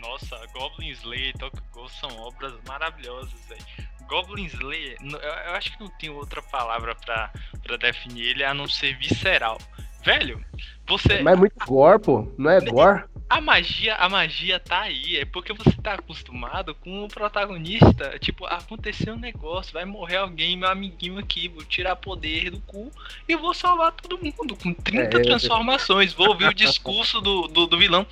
[0.00, 3.91] Nossa, Goblin Slayer e Tokyo Ghoul são obras maravilhosas, velho.
[4.08, 7.30] Goblin Slayer, eu acho que não tem outra palavra pra,
[7.62, 9.58] pra definir ele a não ser visceral.
[10.04, 10.44] Velho,
[10.86, 11.22] você.
[11.22, 12.32] Mas é muito gore, pô.
[12.36, 13.04] Não é gore?
[13.32, 15.16] A magia, a magia tá aí.
[15.16, 18.18] É porque você tá acostumado com o protagonista.
[18.18, 22.92] Tipo, aconteceu um negócio, vai morrer alguém, meu amiguinho aqui, vou tirar poder do cu
[23.26, 24.54] e vou salvar todo mundo.
[24.54, 26.12] Com 30 é, transformações.
[26.12, 28.06] Vou ouvir o discurso do, do, do, vilão.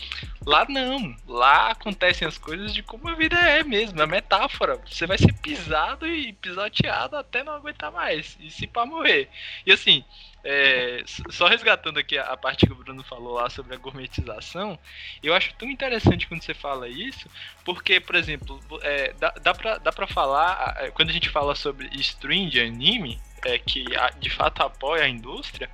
[0.47, 1.15] Lá não.
[1.29, 4.01] Lá acontecem as coisas de como a vida é mesmo.
[4.01, 4.81] É metáfora.
[4.87, 8.39] Você vai ser pisado e pisoteado até não aguentar mais.
[8.41, 9.29] E se para morrer.
[9.67, 10.03] E assim.
[10.43, 14.79] É, só resgatando aqui a, a, parte que o Bruno falou lá sobre a gourmetização,
[15.23, 17.29] eu acho tão interessante quando você fala isso,
[17.65, 21.55] porque, por exemplo, é, dá, dá, pra, dá pra falar, é, quando a gente fala
[21.55, 23.85] sobre stream de anime, é, que
[24.19, 25.71] de fato apoia a indústria,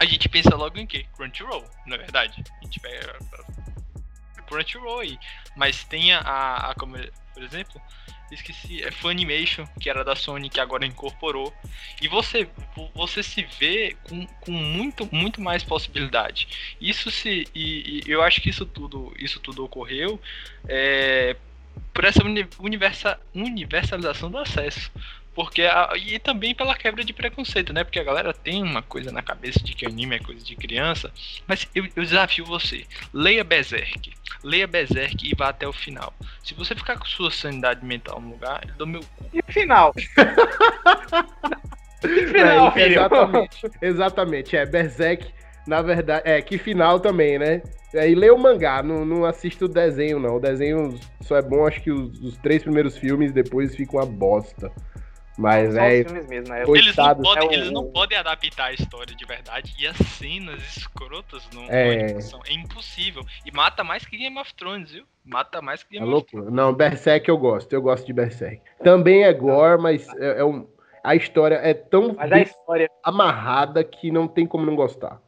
[0.00, 1.06] a gente pensa logo em quê?
[1.16, 2.42] Crunchyroll, na é verdade.
[2.60, 3.16] A gente pega
[4.46, 5.18] Crunchyroll aí.
[5.56, 6.96] Mas tem a, a, como,
[7.32, 7.80] por exemplo,
[8.34, 11.52] esqueci, é Funimation, que era da Sony, que agora incorporou.
[12.00, 12.48] E você,
[12.94, 16.48] você se vê com, com muito, muito mais possibilidade.
[16.80, 17.46] Isso se.
[17.54, 20.20] E, e eu acho que isso tudo, isso tudo ocorreu
[20.68, 21.36] é,
[21.92, 22.22] por essa
[22.58, 24.90] universa, universalização do acesso.
[25.34, 27.82] Porque a, e também pela quebra de preconceito, né?
[27.82, 31.10] Porque a galera tem uma coisa na cabeça de que anime é coisa de criança.
[31.46, 34.12] Mas eu, eu desafio você: leia Berserk.
[34.42, 36.12] Leia Berserk e vá até o final.
[36.42, 39.26] Se você ficar com sua sanidade mental no lugar, ele dá meu cu.
[39.32, 39.92] E final?
[42.04, 43.70] e final, é, exatamente.
[43.80, 44.56] Exatamente.
[44.56, 45.26] É, Berserk,
[45.66, 46.22] na verdade.
[46.24, 47.62] É, que final também, né?
[47.94, 50.36] É, e lê o mangá, não, não assista o desenho, não.
[50.36, 54.06] O desenho só é bom, acho que os, os três primeiros filmes, depois fica uma
[54.06, 54.70] bosta.
[55.36, 56.04] Mas é.
[56.04, 56.62] Mesmo, né?
[56.62, 60.62] eles, não podem, é eles não podem adaptar a história de verdade e as cenas
[60.76, 62.20] escrotas não, é...
[62.20, 63.22] são, é impossível.
[63.44, 65.04] E mata mais que Game of Thrones, viu?
[65.24, 66.52] Mata mais que Game é of Thrones.
[66.52, 68.62] Não, Berserk eu gosto, eu gosto de Berserk.
[68.82, 70.68] Também é gore, mas é, é um,
[71.02, 72.88] a história é tão história...
[73.02, 75.20] amarrada que não tem como não gostar.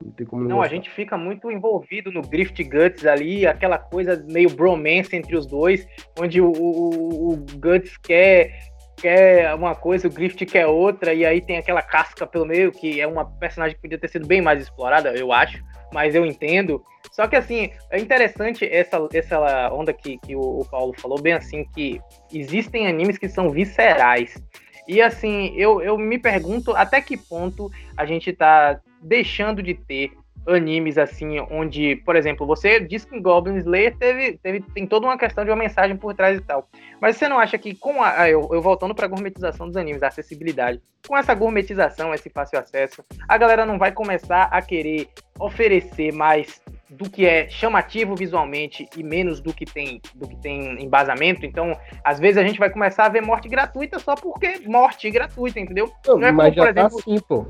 [0.00, 3.78] Não, tem como não, não a gente fica muito envolvido no Grift Guts ali, aquela
[3.78, 5.88] coisa meio bromance entre os dois,
[6.20, 11.40] onde o, o, o Guts quer quer uma coisa, o Griffith quer outra, e aí
[11.40, 14.60] tem aquela casca pelo meio, que é uma personagem que podia ter sido bem mais
[14.60, 16.82] explorada, eu acho, mas eu entendo.
[17.12, 21.64] Só que assim, é interessante essa, essa onda que, que o, Paulo falou, bem assim,
[21.74, 22.00] que
[22.32, 24.40] existem animes que são viscerais.
[24.88, 30.12] E assim, eu, eu me pergunto até que ponto a gente tá deixando de ter
[30.46, 35.06] animes assim, onde, por exemplo, você diz que em Goblin Slayer teve, teve, tem toda
[35.06, 36.68] uma questão de uma mensagem por trás e tal.
[37.00, 38.28] Mas você não acha que com a.
[38.28, 42.58] Eu, eu voltando para a gourmetização dos animes, a acessibilidade, com essa gourmetização, esse fácil
[42.58, 48.88] acesso, a galera não vai começar a querer oferecer mais do que é chamativo visualmente
[48.96, 51.44] e menos do que tem do que tem embasamento.
[51.44, 55.58] Então, às vezes a gente vai começar a ver morte gratuita só porque morte gratuita,
[55.58, 55.92] entendeu?
[56.06, 57.46] Não, não é como, por tá exemplo, tá assim, pô.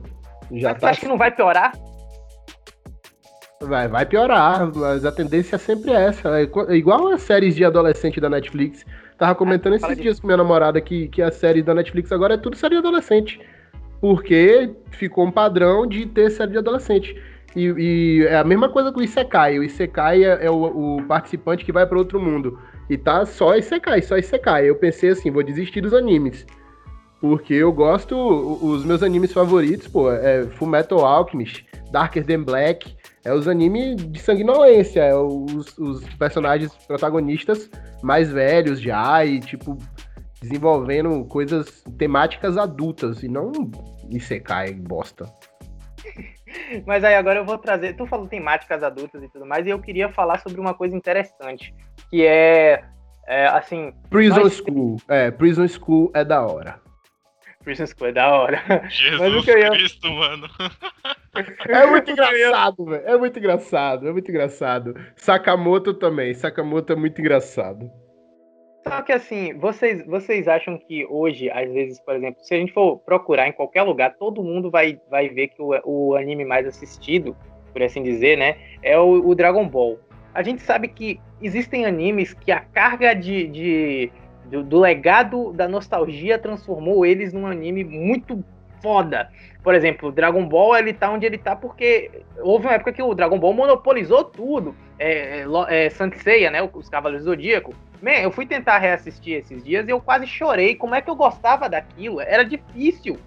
[0.52, 1.00] Já tá você acha assim.
[1.00, 1.72] que não vai piorar?
[3.62, 6.28] Vai, vai piorar, mas a tendência sempre é essa.
[6.38, 8.84] É igual as séries de adolescente da Netflix.
[9.16, 12.34] Tava comentando ah, esses dias com minha namorada que, que as séries da Netflix agora
[12.34, 13.40] é tudo série de adolescente.
[13.98, 17.16] Porque ficou um padrão de ter série de adolescente.
[17.56, 19.58] E, e é a mesma coisa com o Isekai.
[19.58, 22.58] O Isekai é, é o, o, participante que vai para outro mundo.
[22.90, 24.68] E tá só Isekai, só Isekai.
[24.68, 26.44] Eu pensei assim, vou desistir dos animes.
[27.18, 28.14] Porque eu gosto,
[28.62, 32.94] os meus animes favoritos, pô, é Fullmetal Alchemist, Darker Than Black,
[33.26, 37.68] é os animes de sanguinolência, é os, os personagens protagonistas
[38.00, 39.76] mais velhos já e, tipo,
[40.40, 43.50] desenvolvendo coisas temáticas adultas e não
[44.08, 45.24] Isekai bosta.
[46.86, 47.96] Mas aí agora eu vou trazer.
[47.96, 51.74] Tu falou temáticas adultas e tudo mais, e eu queria falar sobre uma coisa interessante,
[52.08, 52.84] que é,
[53.26, 53.92] é assim.
[54.08, 54.56] Prison nós...
[54.58, 54.98] School.
[55.08, 56.85] É, Prison School é da hora.
[57.66, 58.62] Prison School é da hora.
[58.88, 59.70] Jesus Mas o que eu ia...
[59.70, 60.48] Cristo, mano.
[61.68, 63.02] É muito engraçado, velho.
[63.04, 64.94] É muito engraçado, é muito engraçado.
[65.16, 66.32] Sakamoto também.
[66.32, 67.90] Sakamoto é muito engraçado.
[68.86, 72.72] Só que assim, vocês, vocês acham que hoje, às vezes, por exemplo, se a gente
[72.72, 76.68] for procurar em qualquer lugar, todo mundo vai, vai ver que o, o anime mais
[76.68, 77.36] assistido,
[77.72, 79.98] por assim dizer, né, é o, o Dragon Ball.
[80.32, 84.12] A gente sabe que existem animes que a carga de, de
[84.50, 88.44] do, do, legado da nostalgia transformou eles num anime muito
[88.82, 89.30] foda.
[89.62, 93.14] Por exemplo, Dragon Ball ele tá onde ele tá porque houve uma época que o
[93.14, 94.74] Dragon Ball monopolizou tudo.
[94.98, 97.74] É, é, é né, os Cavaleiros do Zodíaco.
[98.00, 100.74] Man, eu fui tentar reassistir esses dias e eu quase chorei.
[100.74, 102.20] Como é que eu gostava daquilo?
[102.20, 103.18] Era difícil.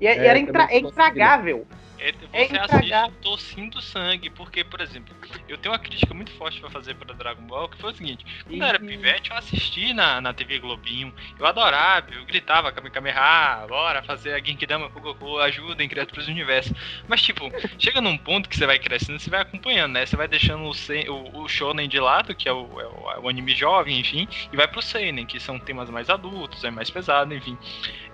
[0.00, 1.66] E, é, é, era intra, é intragável.
[2.00, 5.14] É, você é assiste torcendo sangue, porque, por exemplo,
[5.48, 8.24] eu tenho uma crítica muito forte para fazer para Dragon Ball, que foi o seguinte,
[8.46, 13.66] quando eu era pivete, eu assisti na, na TV Globinho, eu adorava, eu gritava Kamehameha,
[13.68, 16.72] bora fazer a Genkidama pro Goku, ajudem, criaturas do universo.
[17.08, 20.06] Mas, tipo, chega num ponto que você vai crescendo, você vai acompanhando, né?
[20.06, 23.18] Você vai deixando o, o, o Shonen de lado, que é o, é o, é
[23.18, 26.88] o anime jovem, enfim, e vai pro Seinen, que são temas mais adultos, é mais
[26.88, 27.58] pesado, enfim.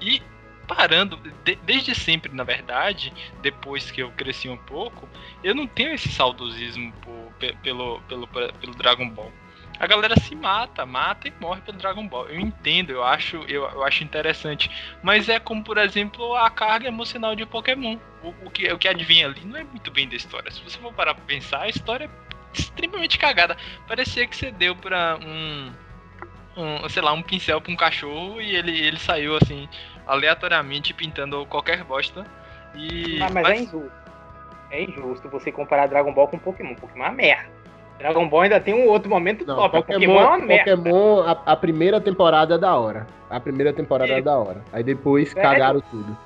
[0.00, 0.22] E
[0.66, 5.08] parando, de, desde sempre, na verdade, depois que eu cresci um pouco,
[5.42, 9.32] eu não tenho esse saudosismo por, pelo, pelo, pelo Dragon Ball.
[9.78, 12.28] A galera se mata, mata e morre pelo Dragon Ball.
[12.28, 14.70] Eu entendo, eu acho, eu, eu acho interessante.
[15.02, 17.98] Mas é como, por exemplo, a carga emocional de Pokémon.
[18.22, 20.50] O, o, que, o que adivinha ali não é muito bem da história.
[20.50, 23.56] Se você for parar pra pensar, a história é extremamente cagada.
[23.88, 25.72] Parecia que você deu pra um,
[26.56, 29.68] um sei lá, um pincel pra um cachorro e ele, ele saiu assim
[30.06, 32.24] aleatoriamente pintando qualquer bosta.
[32.74, 33.20] E.
[33.22, 33.92] Ah, mas, mas, é injusto.
[34.70, 36.74] É injusto você comparar Dragon Ball com Pokémon.
[36.74, 37.54] Pokémon é uma merda.
[37.98, 39.76] Dragon Ball ainda tem um outro momento Não, top.
[39.76, 40.76] Pokémon, Pokémon é uma merda.
[40.76, 43.06] Pokémon, a, a, primeira temporada é da hora.
[43.30, 44.62] A primeira temporada é, é da hora.
[44.72, 46.16] Aí depois é, cagaram tudo.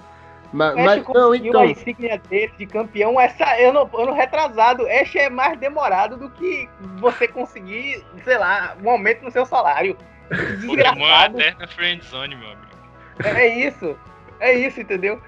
[0.50, 1.60] Mas, mas não, então.
[1.60, 6.66] a insígnia dele de campeão, essa ano, ano retrasado, Ash é mais demorado do que
[6.96, 9.96] você conseguir, sei lá, um aumento no seu salário.
[10.66, 12.67] Pokémon é eterna friendzone, meu amigo.
[13.24, 13.96] É isso.
[14.40, 15.20] É isso, entendeu?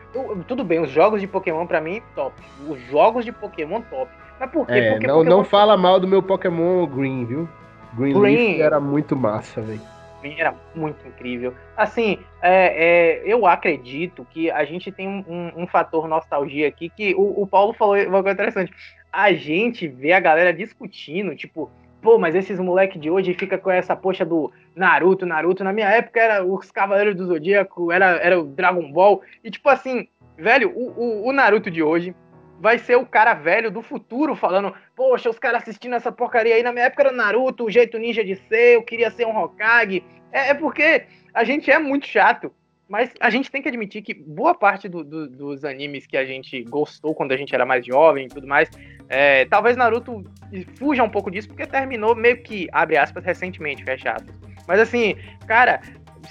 [0.47, 2.35] Tudo bem, os jogos de Pokémon pra mim, top.
[2.69, 4.11] Os jogos de Pokémon, top.
[4.39, 4.73] Mas por quê?
[4.73, 5.37] É, Porque não, Pokémon...
[5.37, 7.49] não fala mal do meu Pokémon Green, viu?
[7.95, 9.81] Green, Green era muito massa, velho.
[10.23, 11.55] Era muito incrível.
[11.77, 16.91] Assim, é, é, eu acredito que a gente tem um, um, um fator nostalgia aqui
[16.91, 18.73] que o, o Paulo falou uma coisa interessante.
[19.13, 21.71] A gente vê a galera discutindo, tipo,
[22.03, 25.65] pô, mas esses moleque de hoje fica com essa poxa do Naruto, Naruto.
[25.65, 29.23] Na minha época era os Cavaleiros do Zodíaco, era, era o Dragon Ball.
[29.43, 32.15] E tipo assim, velho, o, o, o Naruto de hoje
[32.61, 36.63] vai ser o cara velho do futuro falando, poxa, os caras assistindo essa porcaria aí,
[36.63, 40.05] na minha época era Naruto, o jeito ninja de ser, eu queria ser um Hokage.
[40.31, 42.53] É, é porque a gente é muito chato.
[42.91, 46.25] Mas a gente tem que admitir que boa parte do, do, dos animes que a
[46.25, 48.69] gente gostou quando a gente era mais jovem e tudo mais,
[49.09, 50.25] é, talvez Naruto
[50.77, 54.35] fuja um pouco disso, porque terminou meio que, abre aspas, recentemente, fecha aspas.
[54.67, 55.15] Mas assim,
[55.47, 55.81] cara,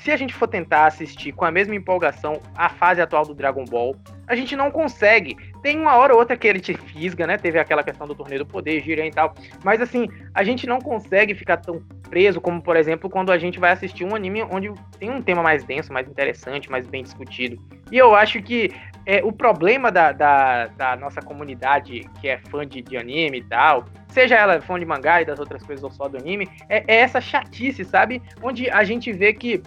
[0.04, 3.63] se a gente for tentar assistir com a mesma empolgação a fase atual do Dragon
[3.63, 3.95] Ball,
[4.28, 5.38] a gente não consegue.
[5.62, 7.38] Tem uma hora ou outra que ele te fisga, né?
[7.38, 9.34] Teve aquela questão do torneio do poder, gira e tal.
[9.63, 13.60] Mas assim, a gente não consegue ficar tão preso como, por exemplo, quando a gente
[13.60, 17.62] vai assistir um anime onde tem um tema mais denso, mais interessante, mais bem discutido.
[17.91, 18.72] E eu acho que
[19.06, 23.43] é, o problema da, da, da, nossa comunidade que é fã de, de, anime e
[23.43, 26.84] tal, seja ela fã de mangá e das outras coisas ou só do anime, é,
[26.88, 28.22] é essa chatice, sabe?
[28.41, 29.62] Onde a gente vê que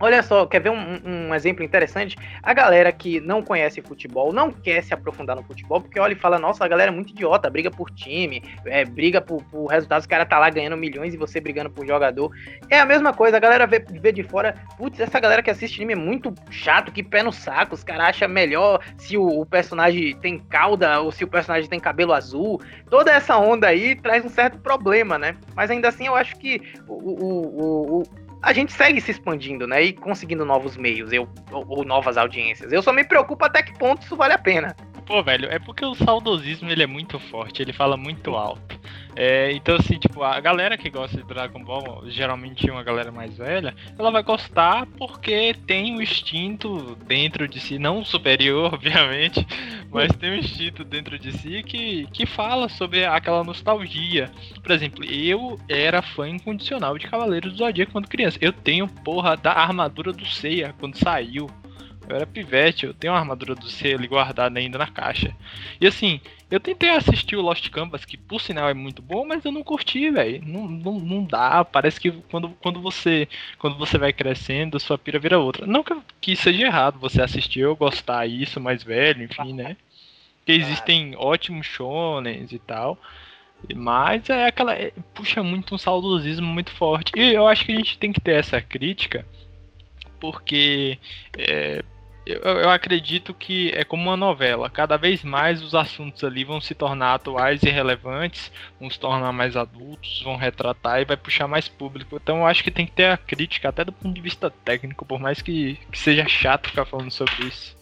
[0.00, 2.16] Olha só, quer ver um, um, exemplo interessante?
[2.42, 6.16] A galera que não conhece futebol, não quer se aprofundar no futebol, porque olha e
[6.16, 10.04] fala, nossa, a galera é muito idiota, briga por time, é, briga por, por resultados,
[10.04, 12.30] o cara tá lá ganhando milhões e você brigando por jogador.
[12.68, 15.76] É a mesma coisa, a galera vê, vê de fora, putz, essa galera que assiste
[15.76, 19.46] anime é muito chato, que pé no saco, os caras acham melhor se o, o,
[19.46, 22.60] personagem tem cauda ou se o personagem tem cabelo azul.
[22.90, 25.36] Toda essa onda aí traz um certo problema, né?
[25.54, 29.82] Mas ainda assim eu acho que o, o, o a gente segue se expandindo, né?
[29.82, 32.72] E conseguindo novos meios eu, ou, ou, novas audiências.
[32.72, 34.76] Eu só me preocupo até que ponto isso vale a pena.
[35.06, 38.78] Pô, velho, é porque o saudosismo ele é muito forte, ele fala muito alto.
[39.16, 43.36] É, então, assim, tipo, a galera que gosta de Dragon Ball, geralmente uma galera mais
[43.36, 49.46] velha, ela vai gostar porque tem um instinto dentro de si, não superior, obviamente,
[49.90, 54.30] mas tem um instinto dentro de si que, que fala sobre aquela nostalgia.
[54.60, 58.38] Por exemplo, eu era fã incondicional de Cavaleiros do Zodíaco quando criança.
[58.40, 61.48] Eu tenho, porra, da armadura do Seiya quando saiu.
[62.08, 65.34] Eu era pivete, eu tenho uma armadura do C ali guardada ainda na caixa.
[65.80, 69.44] E assim, eu tentei assistir o Lost Canvas, que por sinal é muito bom, mas
[69.44, 70.42] eu não curti, velho.
[70.46, 71.64] Não, não, não dá.
[71.64, 75.66] Parece que quando, quando você quando você vai crescendo, sua pira vira outra.
[75.66, 79.76] Não que, que seja errado você assistir ou gostar isso mais velho, enfim, né?
[80.38, 82.98] Porque existem ótimos shonens e tal.
[83.74, 84.74] Mas é aquela.
[84.74, 87.12] É, puxa muito um saudosismo muito forte.
[87.16, 89.26] E eu acho que a gente tem que ter essa crítica,
[90.20, 90.98] porque
[91.38, 91.82] é,
[92.26, 94.70] eu, eu, acredito que é como uma novela.
[94.70, 99.32] Cada vez mais os assuntos ali vão se tornar atuais e relevantes, vão se tornar
[99.32, 102.16] mais adultos, vão retratar e vai puxar mais público.
[102.16, 105.04] Então eu acho que tem que ter a crítica, até do ponto de vista técnico,
[105.04, 107.76] por mais que, que seja chato ficar falando sobre isso.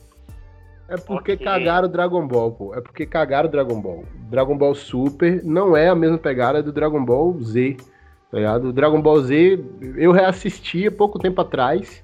[0.88, 1.46] É porque okay.
[1.46, 2.74] cagaram o Dragon Ball, pô.
[2.74, 4.04] É porque cagaram o Dragon Ball.
[4.28, 7.76] Dragon Ball Super não é a mesma pegada do Dragon Ball Z.
[8.30, 8.68] Tá ligado?
[8.68, 9.58] O Dragon Ball Z
[9.96, 12.02] eu reassisti há pouco tempo atrás.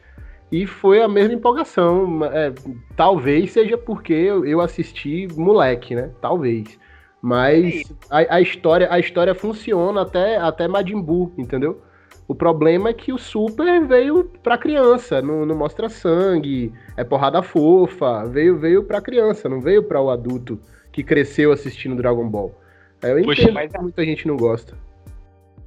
[0.50, 2.24] E foi a mesma empolgação.
[2.24, 2.52] É,
[2.96, 6.10] talvez seja porque eu assisti moleque, né?
[6.20, 6.78] Talvez.
[7.20, 11.80] Mas a, a, história, a história funciona até, até Majin Buu, entendeu?
[12.26, 17.42] O problema é que o Super veio pra criança, não, não mostra sangue, é porrada
[17.42, 20.60] fofa, veio, veio pra criança, não veio para o adulto
[20.92, 22.54] que cresceu assistindo Dragon Ball.
[23.02, 23.72] Eu Poxa, entendo mas...
[23.72, 24.76] que muita gente não gosta.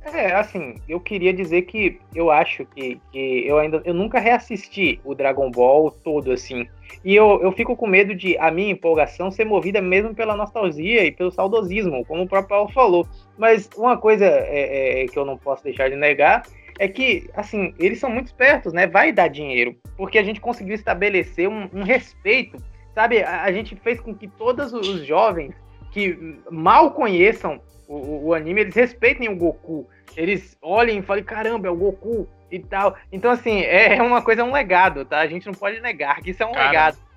[0.03, 4.99] É, assim, eu queria dizer que eu acho que, que eu ainda eu nunca reassisti
[5.03, 6.67] o Dragon Ball todo assim.
[7.05, 11.05] E eu, eu fico com medo de a minha empolgação ser movida mesmo pela nostalgia
[11.05, 13.07] e pelo saudosismo, como o próprio Paulo falou.
[13.37, 16.43] Mas uma coisa é, é, que eu não posso deixar de negar
[16.79, 18.87] é que, assim, eles são muito espertos, né?
[18.87, 22.57] Vai dar dinheiro, porque a gente conseguiu estabelecer um, um respeito,
[22.95, 23.21] sabe?
[23.21, 25.53] A, a gente fez com que todos os jovens
[25.91, 29.87] que mal conheçam o, o, anime, eles respeitem o Goku.
[30.15, 32.95] Eles olhem e falem, caramba, é o Goku e tal.
[33.11, 35.19] Então, assim, é uma coisa, é um legado, tá?
[35.19, 37.10] A gente não pode negar que isso é um Cara, legado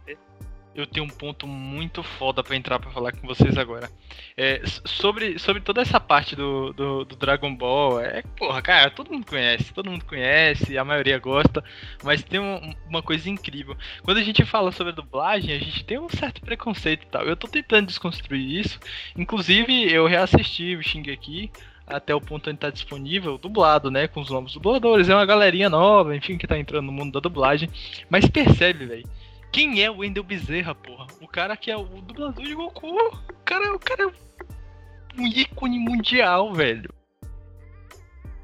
[0.75, 3.89] eu tenho um ponto muito foda para entrar para falar com vocês agora.
[4.37, 9.13] É, sobre, sobre toda essa parte do, do, do, Dragon Ball, é, porra, cara, todo
[9.13, 11.63] mundo conhece, todo mundo conhece, a maioria gosta,
[12.03, 13.77] mas tem um, uma coisa incrível.
[14.03, 17.23] Quando a gente fala sobre a dublagem, a gente tem um certo preconceito e tal.
[17.23, 18.81] Eu tô tentando desconstruir isso.
[19.17, 21.51] Inclusive, eu reassisti o Shingeki
[21.87, 24.09] até o ponto onde tá disponível, dublado, né?
[24.09, 25.09] Com os novos dubladores.
[25.09, 27.69] É uma galerinha nova, enfim, que tá entrando no mundo da dublagem.
[28.09, 29.05] Mas percebe, velho
[29.55, 31.07] quem é o Wendel Bezerra, porra?
[31.23, 32.89] O cara que é o dublador de Goku.
[32.89, 34.07] O cara, o cara é
[35.17, 36.91] um ícone mundial, velho.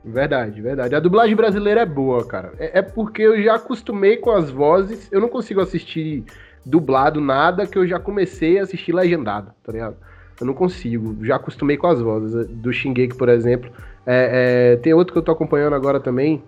[0.04, 0.94] Verdade, verdade.
[0.94, 2.52] A dublagem brasileira é boa, cara.
[2.60, 5.10] É, é, porque eu já acostumei com as vozes.
[5.10, 6.22] Eu não consigo assistir
[6.64, 9.96] dublado nada que eu já comecei a assistir legendado, tá ligado?
[10.40, 11.24] Eu não consigo.
[11.24, 12.46] Já acostumei com as vozes.
[12.50, 13.68] Do Shingeki, por exemplo.
[14.06, 16.40] É, é, tem outro que eu tô acompanhando agora também.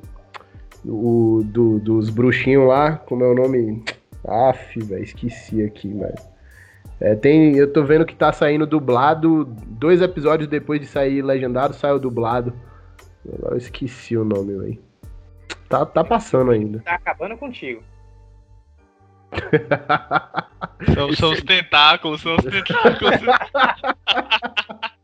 [0.87, 2.93] O do, dos bruxinhos lá.
[2.93, 3.83] Como é o nome?
[4.27, 6.31] Aff, velho, esqueci aqui, mas.
[7.01, 9.45] É, tem, eu tô vendo que tá saindo dublado.
[9.67, 12.53] Dois episódios depois de sair legendado, saiu dublado.
[13.27, 14.79] Agora eu esqueci o nome, velho.
[15.69, 16.81] Tá, tá passando ainda.
[16.81, 17.83] Tá acabando contigo.
[20.95, 23.21] são, são os tentáculos, são os tentáculos.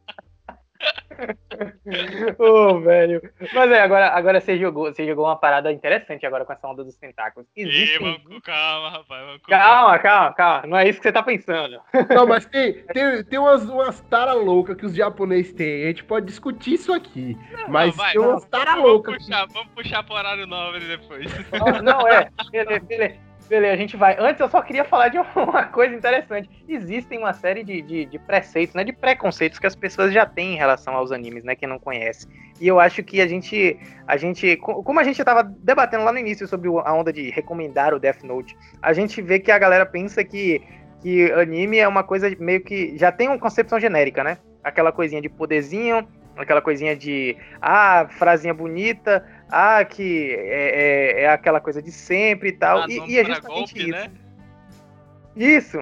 [2.39, 3.21] Ô, oh, velho.
[3.53, 6.85] Mas é, agora, agora você jogou, você jogou uma parada interessante agora com essa onda
[6.85, 7.49] dos tentáculos.
[7.57, 8.23] Existem...
[8.31, 9.41] Ih, calma, rapaz.
[9.49, 10.67] calma, calma, calma.
[10.67, 11.81] Não é isso que você tá pensando.
[12.15, 15.85] Não, mas tem, tem, tem umas, umas tara loucas que os japoneses têm.
[15.85, 17.37] A gente pode discutir isso aqui.
[17.53, 19.15] Não, mas vai, tem umas tara loucas.
[19.15, 21.27] Vamos puxar, vamos puxar pro horário nobre depois.
[21.53, 22.29] Não, não é.
[22.51, 23.28] Beleza, beleza.
[23.49, 24.15] Beleza, a gente vai.
[24.19, 26.51] Antes eu só queria falar de uma coisa interessante.
[26.69, 28.85] Existem uma série de, de, de, preceitos, né?
[28.85, 31.57] De preconceitos que as pessoas já têm em relação aos animes, né?
[31.57, 32.27] Quem não conhece.
[32.61, 33.79] E eu acho que a gente.
[34.07, 34.57] A gente.
[34.59, 38.23] Como a gente estava debatendo lá no início sobre a onda de recomendar o Death
[38.23, 40.63] Note, a gente vê que a galera pensa que,
[41.01, 42.99] que anime é uma coisa meio que.
[42.99, 44.37] Já tem uma concepção genérica, né?
[44.63, 47.35] Aquela coisinha de poderzinho, aquela coisinha de.
[47.63, 52.83] Ah, frasinha bonita ah, que é, é, é aquela coisa de sempre e tal.
[52.83, 53.91] Ah, e, e, é justamente golpe, isso.
[53.91, 54.11] Né?
[55.37, 55.79] Isso.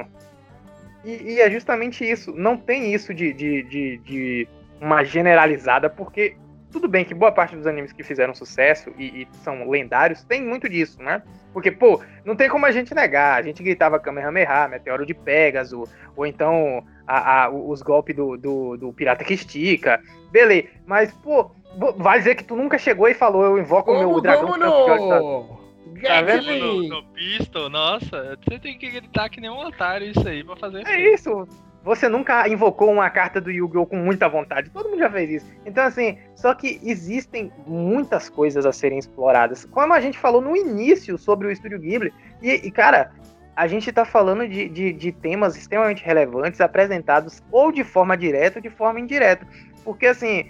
[1.05, 2.33] E, e, é justamente isso.
[2.33, 4.49] Não tem isso de, de, de, de,
[4.81, 6.37] uma generalizada, porque
[6.77, 10.45] tudo bem que boa parte dos animes que fizeram sucesso e, e, são lendários tem
[10.45, 11.23] muito disso, né?
[11.53, 13.39] Porque, pô, não tem como a gente negar.
[13.39, 18.77] A gente gritava Kamehameha, Meteoro de Pegasus, ou então a, a, os golpes do, do,
[18.77, 20.03] do Pirata que Estica.
[20.31, 20.69] Beleza.
[20.87, 21.51] Mas, pô,
[21.99, 25.67] Vai dizer que tu nunca chegou e falou, eu invoco o meu dragão vamos no...
[26.03, 26.59] Tá vendo?
[26.59, 30.57] No, no pistol, nossa, você tem que gritar que nem um otário isso aí pra
[30.57, 30.87] fazer.
[30.87, 31.47] É isso.
[31.87, 33.87] Você nunca invocou uma carta do Yu-Gi-Oh!
[33.87, 34.71] com muita vontade.
[34.71, 35.47] Todo mundo já fez isso.
[35.65, 39.65] Então, assim, só que existem muitas coisas a serem exploradas.
[39.67, 42.13] Como a gente falou no início sobre o Estúdio Ghibli.
[42.43, 43.13] E, e cara,
[43.55, 48.59] a gente tá falando de, de, de, temas extremamente relevantes apresentados ou de forma direta
[48.59, 49.47] ou de forma indireta.
[49.85, 50.45] Porque, assim,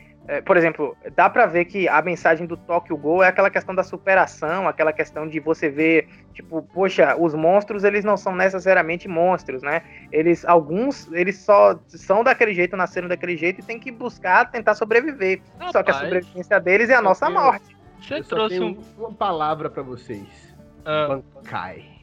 [0.45, 3.83] por exemplo, dá para ver que a mensagem do Tokyo Go é aquela questão da
[3.83, 9.63] superação, aquela questão de você ver, tipo, poxa, os monstros eles não são necessariamente monstros,
[9.63, 9.83] né?
[10.11, 14.75] Eles alguns eles só são daquele jeito, nasceram daquele jeito e tem que buscar tentar
[14.75, 15.41] sobreviver.
[15.53, 17.77] Rapaz, só que a sobrevivência deles é a nossa morte.
[18.01, 18.79] Você trouxe um...
[18.99, 20.55] uma palavra para vocês.
[20.85, 21.09] Ah.
[21.09, 21.96] Bankai.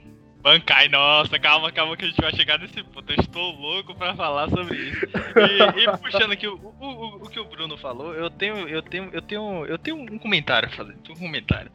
[0.44, 3.10] Bankai, nossa, calma, calma que a gente vai chegar nesse ponto.
[3.10, 5.06] Eu estou louco pra falar sobre isso.
[5.06, 8.82] E, e puxando aqui o, o, o, o, que o Bruno falou, eu tenho, eu
[8.82, 10.98] tenho, eu tenho, eu tenho um comentário a fazer.
[11.10, 11.72] Um comentário.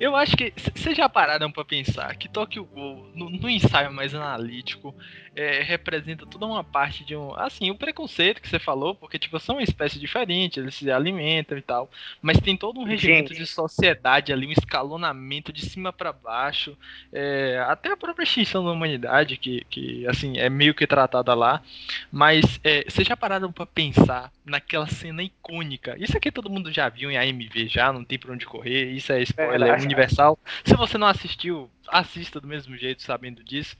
[0.00, 4.14] Eu acho que vocês já pararam pra pensar que Tokyo Gol, no, no ensaio mais
[4.14, 4.94] analítico,
[5.36, 7.34] é, representa toda uma parte de um.
[7.34, 11.58] Assim, o preconceito que você falou, porque, tipo, são uma espécie diferente, eles se alimentam
[11.58, 11.90] e tal.
[12.22, 16.76] Mas tem todo um regimento de sociedade ali, um escalonamento de cima para baixo.
[17.12, 21.62] É, até a própria extinção da humanidade, que, que assim, é meio que tratada lá.
[22.10, 25.96] Mas é, vocês já pararam para pensar naquela cena icônica?
[25.98, 29.12] Isso aqui todo mundo já viu em AMV já, não tem pra onde correr, isso
[29.12, 30.38] é spoiler é universal.
[30.64, 33.76] Se você não assistiu, assista do mesmo jeito, sabendo disso.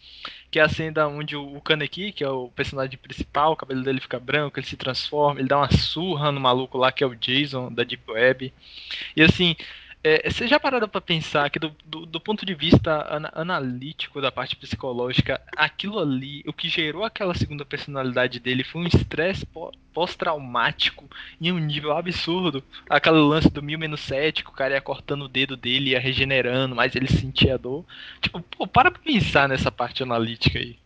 [0.50, 4.00] Que é a cena onde o Kaneki, que é o personagem principal, o cabelo dele
[4.00, 7.14] fica branco, ele se transforma, ele dá uma surra no maluco lá que é o
[7.14, 8.52] Jason da Deep Web.
[9.16, 9.56] E assim,
[10.08, 14.20] é, você já pararam para pensar que do, do, do, ponto de vista ana, analítico
[14.20, 19.44] da parte psicológica, aquilo ali, o que gerou aquela segunda personalidade dele foi um estresse
[19.92, 22.62] pós-traumático em um nível absurdo.
[22.88, 25.98] Aquele lance do mil menos sete, que o cara ia cortando o dedo dele, ia
[25.98, 27.84] regenerando, mas ele sentia dor.
[28.20, 30.78] Tipo, pô, para pra pensar nessa parte analítica aí.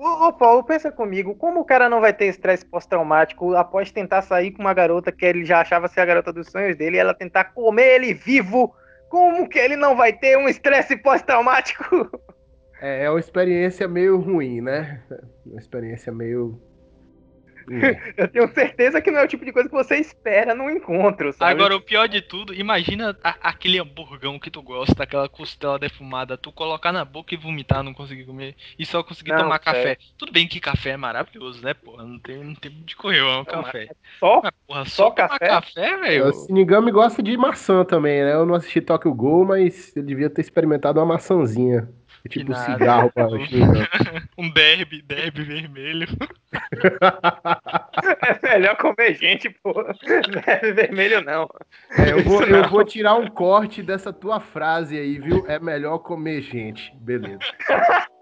[0.00, 4.52] Ô, Paulo, pensa comigo, como o cara não vai ter estresse pós-traumático após tentar sair
[4.52, 7.12] com uma garota que ele já achava ser a garota dos sonhos dele e ela
[7.12, 8.72] tentar comer ele vivo?
[9.08, 12.08] Como que ele não vai ter um estresse pós-traumático?
[12.80, 15.02] É, é uma experiência meio ruim, né?
[15.44, 16.62] Uma experiência meio
[18.16, 21.32] eu tenho certeza que não é o tipo de coisa que você espera no encontro,
[21.32, 21.52] sabe?
[21.52, 26.36] Agora, o pior de tudo, imagina a, aquele hamburgão que tu gosta, aquela costela defumada,
[26.36, 29.98] tu colocar na boca e vomitar, não conseguir comer, e só conseguir não, tomar café.
[30.16, 32.04] Tudo bem que café é maravilhoso, né, porra?
[32.04, 33.88] Não tem, não tem de correr, é um café.
[34.18, 34.40] Só?
[34.42, 35.46] Mas, porra, só, só café?
[35.46, 36.26] café, velho?
[36.26, 38.32] O Sinigami gosta de maçã também, né?
[38.32, 41.88] Eu não assisti Tokyo Gol, mas ele devia ter experimentado uma maçãzinha.
[42.28, 43.26] É tipo um cigarro pra
[44.36, 46.06] Um derby, derby vermelho.
[48.42, 49.72] é melhor comer gente, pô.
[50.44, 51.48] Derby vermelho não.
[51.96, 55.46] É, eu, vou, eu vou tirar um corte dessa tua frase aí, viu?
[55.48, 56.94] É melhor comer gente.
[57.00, 57.38] Beleza.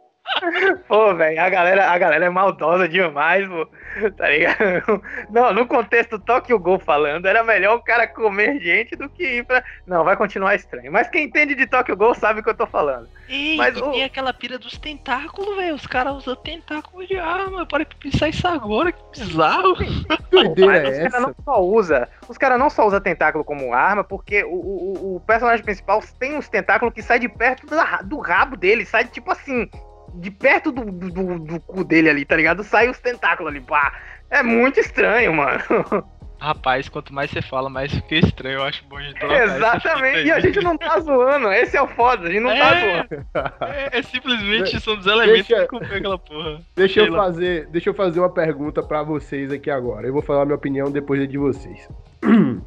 [0.89, 3.68] Pô, velho, a galera, a galera é maldosa demais, pô.
[4.16, 5.03] Tá ligado?
[5.31, 9.39] Não, no contexto toque o gol falando, era melhor o cara comer gente do que
[9.39, 9.64] ir pra.
[9.87, 10.93] Não, vai continuar estranho.
[10.93, 13.09] Mas quem entende de toque o gol sabe o que eu tô falando.
[13.29, 13.91] Ei, Mas o...
[13.91, 15.74] tem aquela pira dos tentáculos, velho.
[15.74, 17.66] Os caras usam tentáculo de arma.
[17.66, 19.74] Para pensar isso agora, que bizarro.
[20.31, 24.05] Doideira é os caras não só usa, os caras não só usam tentáculo como arma,
[24.05, 27.66] porque o, o, o personagem principal tem uns tentáculos que sai de perto
[28.05, 29.68] do rabo dele, sai tipo assim,
[30.17, 32.64] de perto do, do, do, cu dele ali, tá ligado?
[32.64, 33.93] Sai os tentáculos ali, pá.
[34.31, 35.61] É muito estranho, mano.
[36.39, 38.57] Rapaz, quanto mais você fala, mais fica estranho.
[38.57, 39.43] Eu acho bom de trocar.
[39.45, 41.51] Exatamente, e a gente não tá zoando.
[41.51, 43.27] Esse é o foda, a gente não tá é, tá zoando.
[43.62, 46.61] É, é simplesmente são os elementos deixa, que compõem aquela porra.
[46.75, 50.07] Deixa eu, fazer, deixa eu fazer uma pergunta para vocês aqui agora.
[50.07, 51.89] Eu vou falar minha opinião depois de vocês.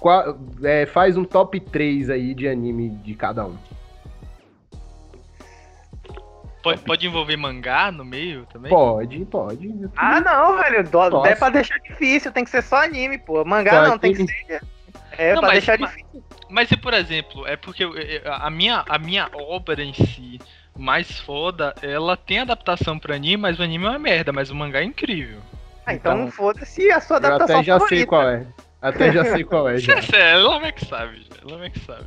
[0.00, 3.56] Qual, é, faz um top 3 aí de anime de cada um.
[6.62, 8.70] Pode, pode envolver mangá no meio também?
[8.70, 9.90] Pode, pode.
[9.96, 10.88] Ah, não, velho.
[10.88, 13.44] Do, é pra deixar difícil, tem que ser só anime, pô.
[13.44, 14.62] Mangá não, tem que ser.
[15.18, 16.24] É, não, pra mas, deixar mas, difícil.
[16.48, 17.84] Mas se, por exemplo, é porque
[18.24, 20.38] a minha, a minha obra em si
[20.76, 24.54] mais foda, ela tem adaptação pra anime, mas o anime é uma merda, mas o
[24.54, 25.40] mangá é incrível.
[25.84, 27.56] Ah, então, então foda-se a sua adaptação.
[27.56, 27.96] Eu até já favorita.
[27.96, 28.46] sei qual é.
[28.80, 29.78] Até já sei qual é.
[29.78, 29.94] Já.
[29.94, 32.04] É sério, ela é que sabe, ela é que sabe.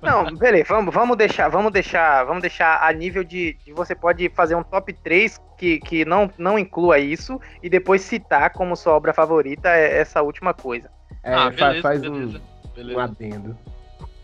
[0.00, 4.28] Não, beleza, vamos, vamos deixar, vamos deixar, vamos deixar a nível de, de você pode
[4.30, 8.94] fazer um top 3 que, que não, não inclua isso e depois citar como sua
[8.94, 10.90] obra favorita é essa última coisa.
[11.22, 12.98] É, ah, beleza, faz beleza, um, beleza.
[12.98, 13.58] um adendo.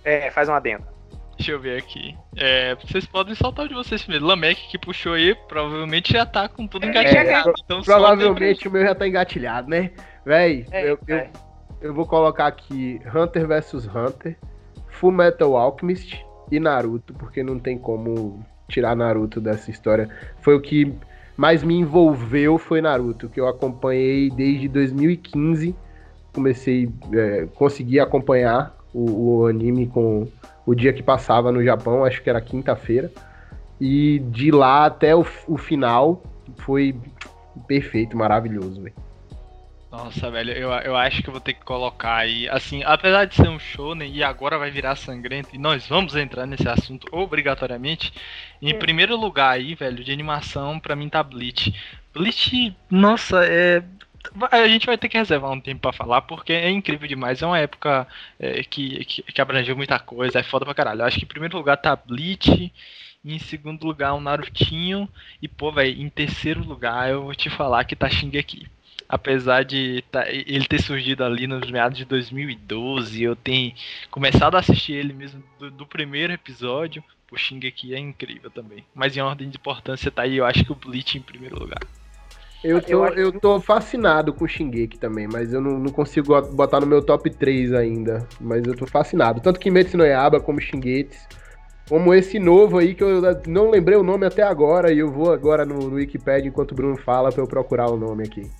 [0.05, 0.85] É, faz um adendo.
[1.37, 2.17] Deixa eu ver aqui.
[2.37, 4.27] É, vocês podem soltar o de vocês primeiro.
[4.27, 7.51] Lamek que puxou aí, provavelmente já tá com tudo é, engatilhado.
[7.51, 9.93] É, então provavelmente o meu já tá engatilhado, né?
[10.27, 11.29] Véi, é, eu, eu,
[11.81, 14.37] eu, vou colocar aqui Hunter vs Hunter.
[14.99, 20.09] Full Metal Alchemist e Naruto, porque não tem como tirar Naruto dessa história.
[20.41, 20.93] Foi o que
[21.37, 25.75] mais me envolveu foi Naruto, que eu acompanhei desde 2015.
[26.33, 30.27] Comecei, é, consegui acompanhar o, o, anime com
[30.67, 33.11] o dia que passava no Japão, acho que era quinta-feira.
[33.81, 36.23] E de lá até o, o final
[36.57, 36.97] foi
[37.69, 39.08] perfeito, maravilhoso, velho.
[39.91, 42.47] Nossa, velho, eu, eu acho que eu vou ter que colocar aí.
[42.51, 46.45] Assim, apesar de ser um shonen e agora vai virar sangrento, e nós vamos entrar
[46.47, 48.13] nesse assunto obrigatoriamente.
[48.61, 48.79] Em hum.
[48.79, 51.75] primeiro lugar aí, velho, de animação, pra mim tá Bleach.
[52.13, 53.83] Bleach, nossa, é.
[54.53, 57.41] a gente vai ter que reservar um tempo para falar, porque é incrível demais.
[57.41, 58.07] É uma época
[58.39, 61.01] é, que, que, que, abrangeu muita coisa, é foda pra caralho.
[61.01, 62.71] Eu acho que em primeiro lugar tá Bleach,
[63.25, 65.09] em segundo lugar um Narutinho,
[65.41, 68.67] e pô, velho, em terceiro lugar eu vou te falar que tá Shingeki.
[69.09, 73.73] Apesar de tá, ele ter surgido ali nos meados de 2012, eu tenho
[74.11, 77.03] começado a assistir ele mesmo do, do primeiro episódio.
[77.33, 78.85] O Shingeki é incrível também.
[78.95, 81.81] Mas em ordem de importância tá aí, eu acho que o Bleach em primeiro lugar.
[82.63, 86.81] Eu tô, eu tô fascinado com o Shingeki também, mas eu não, não, consigo botar
[86.81, 88.27] no meu top 3 ainda.
[88.41, 89.41] Mas eu tô fascinado.
[89.41, 91.17] Tanto Kimetsu no Yaba como Shingeki.
[91.89, 95.33] Como esse novo aí, que eu não lembrei o nome até agora, e eu vou
[95.33, 98.51] agora no, no Wikipedia enquanto o Bruno fala pra eu procurar o nome aqui.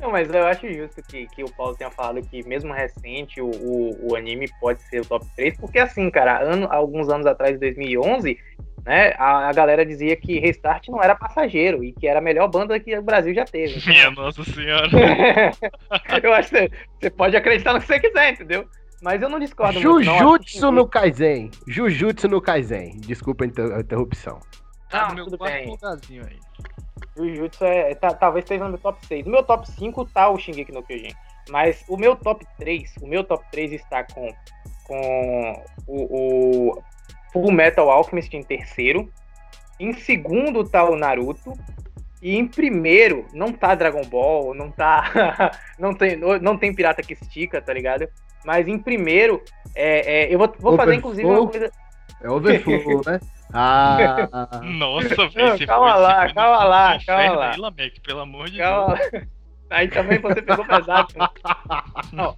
[0.00, 3.50] Não, mas eu acho justo que, que o Paulo tenha falado que, mesmo recente, o,
[3.50, 7.58] o, o anime pode ser o top 3, porque assim, cara, ano, alguns anos atrás,
[7.60, 8.38] 2011,
[8.84, 9.12] né?
[9.18, 12.80] A, a, galera dizia que Restart não era passageiro e que era a melhor banda
[12.80, 13.78] que o Brasil já teve.
[13.78, 13.92] Então...
[13.92, 14.88] Minha nossa senhora.
[16.22, 18.66] eu acho que você pode acreditar no que você quiser, entendeu?
[19.02, 21.50] Mas eu não discordo Jujutsu muito, no Kaisen.
[21.66, 23.00] Jujutsu no Kaisen.
[23.00, 24.40] Desculpa a interrupção.
[24.90, 25.76] Tá no meu tudo bem.
[26.10, 26.38] aí.
[27.16, 29.24] Jujutsu é, tá, talvez esteja no meu top 6.
[29.24, 31.14] No meu top 5 tá o Shingeki no Kyojin.
[31.48, 34.32] Mas o meu top 3, o meu top 3 está com,
[34.84, 36.82] com o, o
[37.32, 39.10] Full Metal Alchemist em terceiro.
[39.78, 41.52] Em segundo tá o Naruto.
[42.22, 45.52] E em primeiro não tá Dragon Ball, não tá.
[45.78, 48.06] não, tem, não tem Pirata que estica, tá ligado?
[48.44, 49.42] Mas em primeiro,
[49.74, 51.72] é, é eu vou, vou fazer inclusive uma coisa.
[52.22, 53.20] É overflow, né?
[53.52, 54.60] Ah.
[54.62, 55.66] Nossa, velho.
[55.66, 57.54] Calma lá, calma lá, calma lá.
[57.56, 59.24] Lamek, pelo amor de calma Deus.
[59.70, 61.14] Aí também você pegou pesado.
[62.12, 62.36] Não.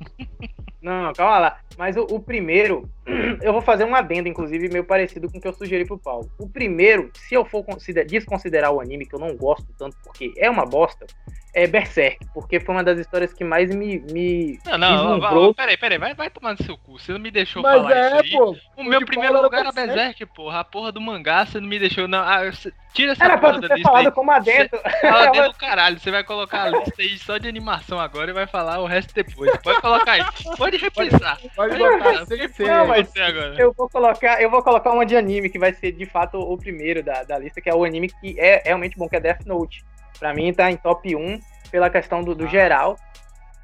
[0.82, 1.58] Não, calma lá.
[1.76, 2.88] Mas o, o, primeiro,
[3.42, 6.30] eu vou fazer um adendo, inclusive, meio parecido com o que eu sugeri pro Paulo.
[6.38, 7.64] O primeiro, se eu for
[8.06, 11.06] desconsiderar o anime, que eu não gosto tanto porque é uma bosta,
[11.54, 13.98] é Berserk, porque foi uma das histórias que mais me.
[14.10, 16.98] me não, não, não peraí, peraí, vai, vai tomar no seu cu.
[16.98, 18.30] Você não me deixou Mas falar é, isso aí.
[18.30, 20.60] Pô, o meu primeiro lugar era Berserk, Berserk, porra.
[20.60, 22.08] A porra do mangá, você não me deixou.
[22.08, 22.20] Não.
[22.20, 22.50] Ah,
[22.94, 23.88] tira essa era porra da lista.
[23.88, 24.12] Falado aí.
[24.12, 24.80] como adentro.
[25.02, 26.00] Fala dentro do caralho.
[26.00, 29.14] Você vai colocar a lista aí só de animação agora e vai falar o resto
[29.14, 29.54] depois.
[29.58, 30.24] Pode colocar aí.
[30.56, 31.38] Pode repensar.
[31.38, 32.66] Pode, pode botar, sem ser.
[32.66, 33.12] Não, mas.
[33.58, 36.56] Eu vou colocar, eu vou colocar uma de anime que vai ser de fato o
[36.56, 39.46] primeiro da, da lista, que é o anime que é realmente bom, que é Death
[39.46, 39.84] Note.
[40.18, 41.40] Pra mim tá em top 1
[41.70, 42.96] pela questão do, do geral,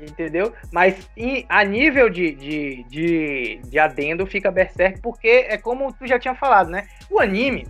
[0.01, 0.53] entendeu?
[0.73, 6.07] Mas em, a nível de, de, de, de adendo fica Berserk, porque é como tu
[6.07, 6.89] já tinha falado, né?
[7.11, 7.67] O anime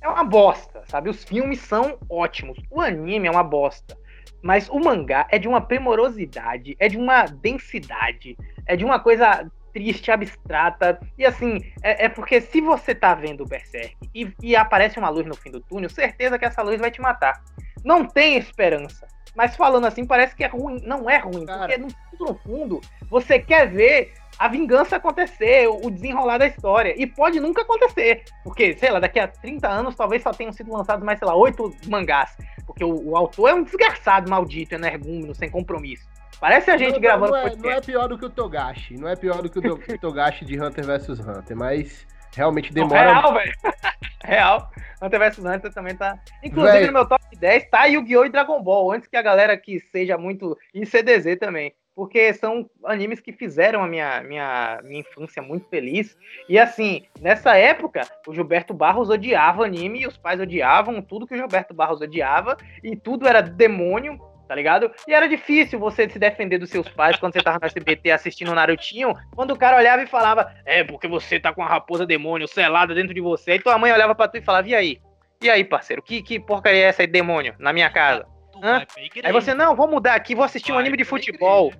[0.00, 1.10] é uma bosta, sabe?
[1.10, 2.58] Os filmes são ótimos.
[2.70, 3.98] O anime é uma bosta.
[4.42, 9.50] Mas o mangá é de uma primorosidade, é de uma densidade, é de uma coisa
[9.72, 11.00] triste, abstrata.
[11.18, 15.08] E assim, é, é porque se você tá vendo o Berserk e, e aparece uma
[15.08, 17.42] luz no fim do túnel, certeza que essa luz vai te matar.
[17.84, 19.06] Não tem esperança.
[19.34, 20.80] Mas falando assim, parece que é ruim.
[20.84, 21.60] Não é ruim, Cara.
[21.60, 26.94] porque no fundo, no fundo, você quer ver a vingança acontecer, o desenrolar da história.
[26.96, 28.24] E pode nunca acontecer.
[28.42, 31.34] Porque, sei lá, daqui a 30 anos talvez só tenham sido lançados mais, sei lá,
[31.34, 32.36] oito mangás.
[32.66, 36.08] Porque o, o, autor é um desgraçado, maldito, energúmeno, sem compromisso.
[36.40, 37.32] Parece a gente não, gravando.
[37.32, 38.94] Não é, não é, pior do que o Togashi.
[38.94, 39.62] Não é pior do que o
[40.00, 43.12] Togashi de Hunter vs Hunter, mas realmente demora.
[43.12, 43.52] Real, velho.
[44.24, 44.70] Real.
[45.02, 46.18] Hunter vs Hunter também tá.
[46.42, 46.86] Inclusive, véio.
[46.86, 48.24] no meu top 10 tá Yu-Gi-Oh!
[48.24, 48.92] e Dragon Ball.
[48.92, 50.56] Antes que a galera que seja muito.
[50.72, 51.74] E CDZ também.
[51.94, 56.16] Porque são animes que fizeram a minha, minha, minha infância muito feliz.
[56.48, 61.34] E assim, nessa época, o Gilberto Barros odiava anime e os pais odiavam tudo que
[61.34, 62.56] o Gilberto Barros odiava.
[62.82, 64.18] E tudo era demônio
[64.50, 64.90] tá ligado?
[65.06, 68.50] E era difícil você se defender dos seus pais quando você tava no SBT assistindo
[68.50, 72.04] o Narutinho, quando o cara olhava e falava, é, porque você tá com a raposa
[72.04, 75.00] demônio selada dentro de você, e tua mãe olhava pra tu e falava, e aí?
[75.40, 78.26] E aí, parceiro, que, que porcaria é essa aí, demônio, na minha casa?
[78.60, 78.84] Hã?
[79.22, 81.72] Aí você, não, vou mudar aqui, vou assistir um anime de futebol.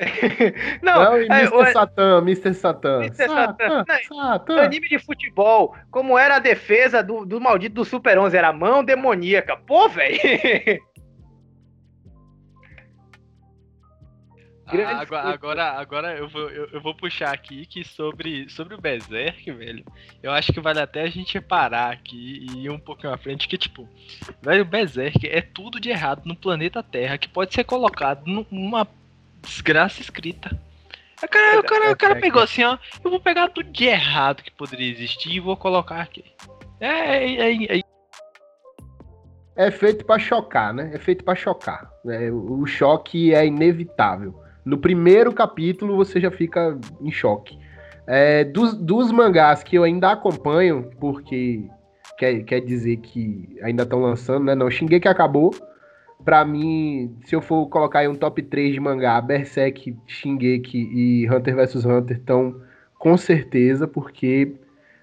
[0.80, 1.72] não, não Mr.
[1.72, 2.54] Satan, Mr.
[2.54, 2.98] Satan.
[3.00, 3.28] Mr.
[3.28, 3.84] Satan.
[4.08, 4.62] Satan.
[4.62, 8.82] Anime de futebol, como era a defesa do, do maldito do Super 11, era mão
[8.82, 9.58] demoníaca.
[9.66, 10.18] Pô, velho.
[14.72, 18.80] Ah, agora, agora, agora eu, vou, eu, eu, vou puxar aqui que sobre, sobre o
[18.80, 19.84] Berserk, velho,
[20.22, 23.48] eu acho que vale até a gente parar aqui e ir um pouquinho à frente,
[23.48, 23.88] que tipo,
[24.40, 28.86] velho, o Berserk é tudo de errado no planeta Terra que pode ser colocado numa
[29.42, 30.56] desgraça escrita.
[31.22, 34.42] O cara, o cara, o cara pegou assim, ó, eu vou pegar tudo de errado
[34.42, 36.24] que poderia existir e vou colocar aqui.
[36.80, 37.82] É, é, é, é
[39.60, 40.90] é feito para chocar, né?
[40.94, 41.90] É feito para chocar.
[42.02, 42.30] Né?
[42.30, 44.34] O choque é inevitável.
[44.64, 47.58] No primeiro capítulo você já fica em choque.
[48.06, 51.64] É, dos, dos mangás que eu ainda acompanho, porque
[52.18, 54.54] quer, quer dizer que ainda estão lançando, né?
[54.54, 55.54] Não, Shingeki acabou.
[56.24, 61.30] Pra mim, se eu for colocar aí um top 3 de mangá, Berserk, Shingeki e
[61.30, 62.60] Hunter vs Hunter estão
[62.98, 64.52] com certeza, porque,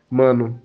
[0.10, 0.62] mano,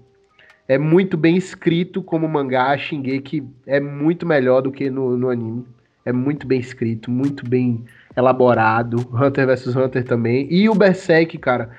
[0.68, 2.76] é muito bem escrito como mangá.
[2.76, 5.64] Shingeki é muito melhor do que no, no anime.
[6.04, 7.84] É muito bem escrito, muito bem
[8.16, 8.98] elaborado.
[9.12, 10.46] Hunter vs Hunter também.
[10.50, 11.70] E o Berserk, cara,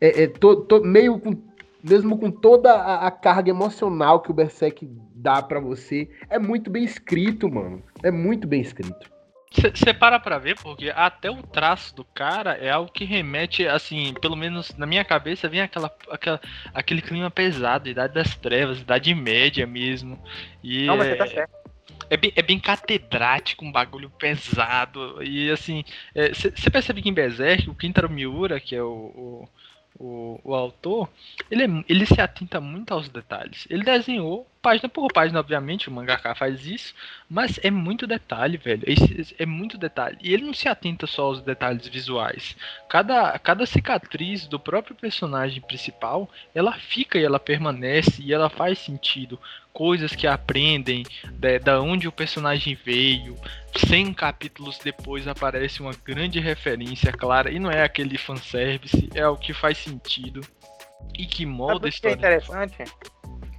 [0.00, 1.50] é, é to, to, meio com
[1.82, 6.70] mesmo com toda a, a, carga emocional que o Berserk dá para você, é muito
[6.70, 7.82] bem escrito, mano.
[8.02, 9.10] É muito bem escrito.
[9.52, 14.14] Você para pra ver, porque até o traço do cara é algo que remete, assim,
[14.20, 16.40] pelo menos na minha cabeça, vem aquela, aquela
[16.72, 20.22] aquele clima pesado, idade das trevas, idade média mesmo.
[20.62, 21.59] E Não, mas você tá certo.
[22.10, 25.22] É bem, é bem catedrático, um bagulho pesado.
[25.22, 25.84] E assim,
[26.34, 29.48] você é, percebe que em Berserk, o Kintaro Miura, que é o, o
[30.00, 31.10] o, o autor,
[31.50, 33.66] ele, é, ele se atenta muito aos detalhes.
[33.68, 36.94] Ele desenhou página por página, obviamente, o mangaka faz isso,
[37.28, 38.84] mas é muito detalhe, velho.
[38.86, 40.18] É, é, muito detalhe.
[40.22, 42.56] E ele não se atenta só aos detalhes visuais.
[42.88, 48.78] Cada, cada cicatriz do próprio personagem principal, ela fica e ela permanece e ela faz
[48.78, 49.38] sentido.
[49.72, 53.36] Coisas que aprendem, de, da onde o personagem veio.
[53.88, 59.36] 100 capítulos depois aparece uma grande referência clara, e não é aquele fanservice, é o
[59.36, 60.40] que faz sentido
[61.16, 62.16] e que molda a história.
[62.16, 62.84] Que é interessante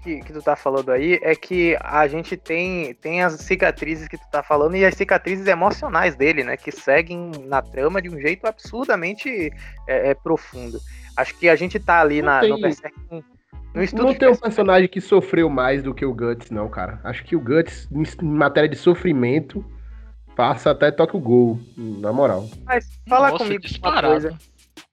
[0.01, 4.17] que, que tu tá falando aí é que a gente tem, tem as cicatrizes que
[4.17, 6.57] tu tá falando e as cicatrizes emocionais dele, né?
[6.57, 9.51] Que seguem na trama de um jeito absurdamente
[9.87, 10.79] é, é profundo.
[11.15, 12.95] Acho que a gente tá ali na, tem, no Berserk.
[13.73, 16.99] No estudo não tem um personagem que sofreu mais do que o Guts, não, cara.
[17.03, 19.63] Acho que o Guts, em matéria de sofrimento,
[20.35, 22.49] passa até toca o gol, na moral.
[22.65, 24.07] Mas fala Nossa, comigo disparado.
[24.07, 24.37] uma coisa.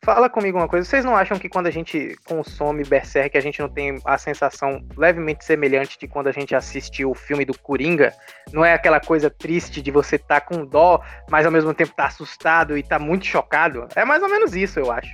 [0.05, 3.61] Fala comigo uma coisa, vocês não acham que quando a gente consome Berserk, a gente
[3.61, 8.15] não tem a sensação levemente semelhante de quando a gente assistiu o filme do Coringa?
[8.53, 11.95] Não é aquela coisa triste de você estar tá com dó, mas ao mesmo tempo
[11.95, 13.89] tá assustado e tá muito chocado?
[13.95, 15.11] É mais ou menos isso, eu acho.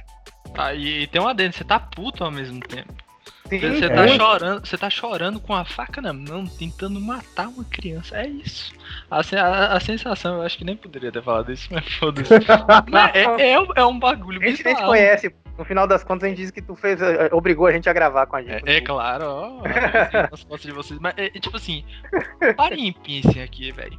[0.57, 3.04] Ah, e tem um adendo, você tá puto ao mesmo tempo.
[3.61, 4.09] Sim, você, tá é.
[4.09, 8.17] chorando, você tá chorando com a faca na mão, tentando matar uma criança.
[8.17, 8.73] É isso.
[9.11, 12.33] A, a, a sensação, eu acho que nem poderia ter falado isso, mas foda-se.
[13.13, 15.35] é, é, é, um bagulho A gente nem te conhece.
[15.57, 17.93] No final das contas, a gente disse que tu fez, eh, obrigou a gente a
[17.93, 18.69] gravar com a gente.
[18.69, 19.63] É, é claro, ó.
[20.49, 20.99] Costas de vocês.
[20.99, 21.85] Mas, é, tipo assim,
[22.57, 23.97] parem e pensem aqui, velho.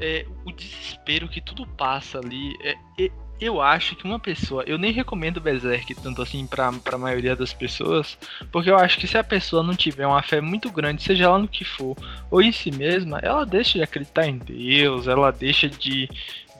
[0.00, 2.52] É, o desespero que tudo passa ali.
[2.60, 3.10] É, é,
[3.40, 7.52] eu acho que uma pessoa, eu nem recomendo Berserk tanto assim pra, pra maioria das
[7.52, 8.16] pessoas,
[8.50, 11.38] porque eu acho que se a pessoa não tiver uma fé muito grande, seja lá
[11.38, 11.96] no que for,
[12.30, 16.08] ou em si mesma, ela deixa de acreditar em Deus, ela deixa de,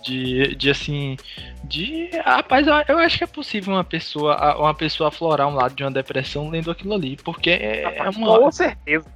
[0.02, 1.16] de, de assim,
[1.64, 5.74] de, rapaz, eu, eu acho que é possível uma pessoa, uma pessoa aflorar um lado
[5.74, 8.38] de uma depressão lendo aquilo ali, porque é, é uma...
[8.38, 9.15] Com certeza.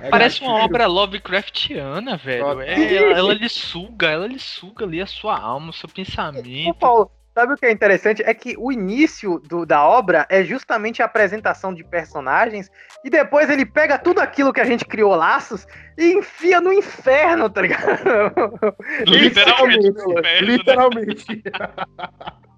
[0.00, 2.60] É Parece uma obra Lovecraftiana, velho.
[2.60, 6.70] É, ela, ela lhe suga, ela lhe suga ali a sua alma, o seu pensamento.
[6.70, 8.22] Ô, Paulo, sabe o que é interessante?
[8.22, 12.70] É que o início do, da obra é justamente a apresentação de personagens
[13.04, 15.66] e depois ele pega tudo aquilo que a gente criou laços
[15.98, 18.02] e enfia no inferno, tá ligado?
[19.06, 20.44] Literalmente.
[20.44, 21.42] literalmente.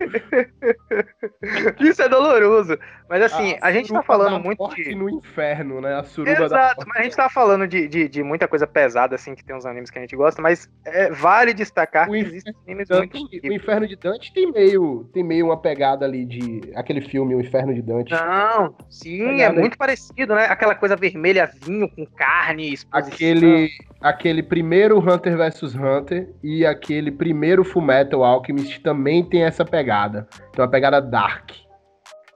[1.81, 2.79] Isso é doloroso.
[3.09, 4.95] Mas assim, a, a gente tá falando muito de.
[4.95, 5.95] no inferno, né?
[5.95, 9.15] A suruba Exato, da mas a gente tá falando de, de, de, muita coisa pesada,
[9.15, 12.19] assim, que tem uns animes que a gente gosta, mas é, vale destacar o que
[12.19, 13.49] existem animes Dante, muito.
[13.49, 16.73] O Inferno de Dante tem meio, tem meio uma pegada ali de.
[16.75, 18.13] aquele filme, O Inferno de Dante.
[18.13, 20.47] Não, sim, é muito parecido, né?
[20.47, 23.13] Aquela coisa vermelha, vinho com carne, exposição.
[23.13, 23.69] Aquele,
[24.01, 30.27] aquele primeiro Hunter vs Hunter e aquele primeiro Fullmetal Alchemist também tem essa pegada.
[30.53, 31.64] Tem uma pegada dark.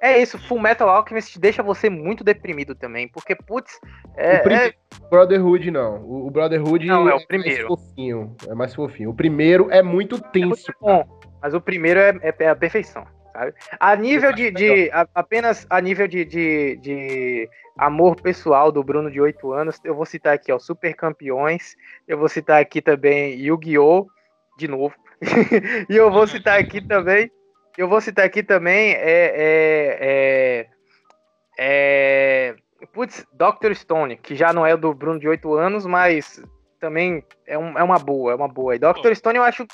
[0.00, 3.80] É isso, Full Metal Alchemist deixa você muito deprimido também, porque, putz,
[4.16, 4.72] é, o é...
[5.10, 5.96] Brotherhood não.
[6.04, 7.68] O Brotherhood não, é, o primeiro.
[7.68, 8.36] mais fofinho.
[8.46, 9.10] É mais fofinho.
[9.10, 10.70] O primeiro é muito tenso.
[10.70, 13.04] É muito bom, mas o primeiro é, é, é a perfeição.
[13.32, 13.54] Sabe?
[13.78, 19.10] A nível de, de a, apenas a nível de, de, de, amor pessoal do Bruno
[19.10, 21.76] de 8 anos, eu vou citar aqui, ó, Super Campeões,
[22.06, 24.06] eu vou citar aqui também Yu-Gi-Oh!
[24.58, 24.94] de novo.
[25.88, 27.30] e eu vou citar aqui também
[27.78, 28.98] eu vou citar aqui também é,
[29.36, 30.68] é,
[31.56, 33.72] é, é putz, Dr.
[33.74, 36.42] Stone, que já não é do Bruno de 8 anos, mas
[36.80, 38.74] também é, um, é uma boa, é uma boa.
[38.74, 39.14] E Dr.
[39.14, 39.64] Stone eu acho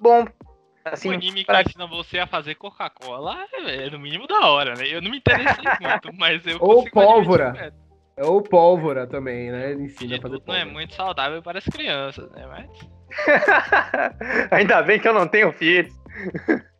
[0.00, 0.26] bom.
[0.84, 1.62] Assim, o anime pra...
[1.62, 4.84] que ensina você a fazer Coca-Cola é no mínimo da hora, né?
[4.88, 7.72] Eu não me interessei muito, mas eu Ou pólvora.
[8.16, 9.70] É ou pólvora também, né?
[9.70, 10.64] Ele ensina a fazer pólvora.
[10.64, 12.44] Não é muito saudável para as crianças, né?
[12.48, 12.68] Mas...
[14.50, 15.94] Ainda bem que eu não tenho filhos.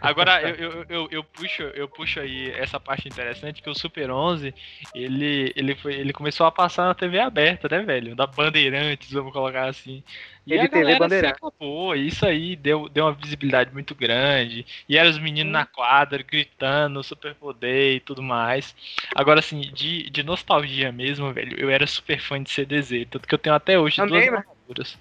[0.00, 4.10] Agora, eu, eu, eu, eu, puxo, eu puxo aí essa parte interessante, que o Super
[4.10, 4.52] 11,
[4.94, 8.16] ele, ele, foi, ele começou a passar na TV aberta, né, velho?
[8.16, 10.02] Da Bandeirantes, vamos colocar assim.
[10.44, 11.38] E ele a TV Bandeirantes.
[11.38, 14.66] acabou, isso aí deu, deu uma visibilidade muito grande.
[14.88, 15.52] E eram os meninos hum.
[15.52, 18.74] na quadra, gritando, super poder e tudo mais.
[19.14, 23.34] Agora, assim, de, de nostalgia mesmo, velho, eu era super fã de CDZ, tanto que
[23.34, 24.98] eu tenho até hoje Também, duas armaduras.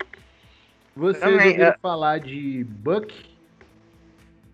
[0.95, 1.77] Vocês Também, ouviram é...
[1.81, 3.30] falar de Buck?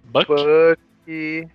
[0.08, 0.28] Buck?
[0.28, 1.50] Buck.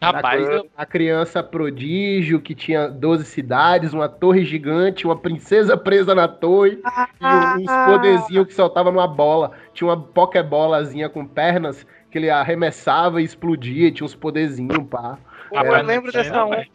[0.00, 6.14] Rapaz, a, a criança prodígio que tinha 12 cidades, uma torre gigante, uma princesa presa
[6.14, 9.52] na torre ah, e uns poderzinhos que soltavam numa bola.
[9.72, 15.18] Tinha uma pokebolazinha com pernas que ele arremessava e explodia, tinha uns poderzinhos, pá.
[15.48, 16.66] Pô, eu lembro dessa onda.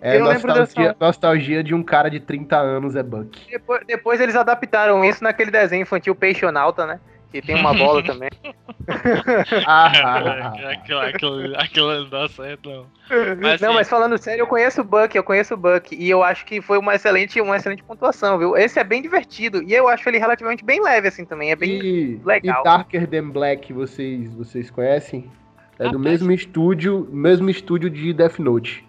[0.00, 3.40] É eu nostalgia, nostalgia de um cara de 30 anos, é Buck.
[3.50, 7.00] Depois, depois eles adaptaram isso naquele desenho infantil Peixonauta, né?
[7.40, 8.30] Que tem uma bola também.
[9.66, 12.86] ah, aquilo, aquilo, aquilo não certo, não.
[13.40, 16.08] Mas, não, assim, mas falando sério, eu conheço o Buck, eu conheço o Buck, e
[16.08, 18.56] eu acho que foi uma excelente, uma excelente pontuação, viu?
[18.56, 21.80] Esse é bem divertido, e eu acho ele relativamente bem leve, assim, também, é bem
[21.80, 22.60] e, legal.
[22.60, 25.30] E Darker Than Black, vocês, vocês conhecem?
[25.78, 28.86] É do mesmo estúdio, mesmo estúdio de Death Note.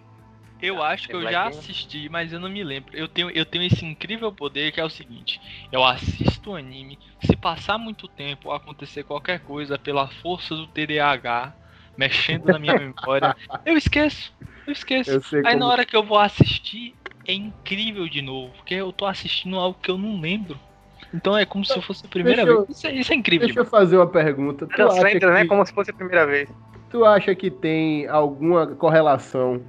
[0.60, 2.96] Eu acho que eu já assisti, mas eu não me lembro.
[2.96, 5.40] Eu tenho, eu tenho esse incrível poder que é o seguinte:
[5.70, 11.54] eu assisto o anime, se passar muito tempo, acontecer qualquer coisa pela força do TDAH
[11.96, 14.32] mexendo na minha memória, eu esqueço.
[14.66, 15.10] Eu esqueço.
[15.10, 15.58] Eu Aí como...
[15.58, 16.94] na hora que eu vou assistir,
[17.26, 20.58] é incrível de novo, porque eu tô assistindo algo que eu não lembro.
[21.14, 22.76] Então é como se fosse a primeira deixa vez.
[22.76, 23.46] Isso é, isso é, incrível.
[23.46, 23.72] Deixa demais.
[23.72, 24.66] eu fazer uma pergunta.
[24.66, 25.10] Tu acha né?
[25.10, 25.26] que...
[25.26, 25.46] né?
[25.46, 26.48] Como se fosse a primeira vez.
[26.90, 29.62] Tu acha que tem alguma correlação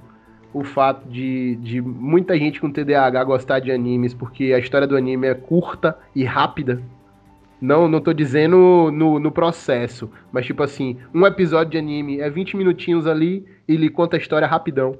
[0.52, 4.96] o fato de, de muita gente com TDAH gostar de animes, porque a história do
[4.96, 6.82] anime é curta e rápida.
[7.60, 12.30] Não, não tô dizendo no, no processo, mas tipo assim, um episódio de anime é
[12.30, 14.96] 20 minutinhos ali e ele conta a história rapidão.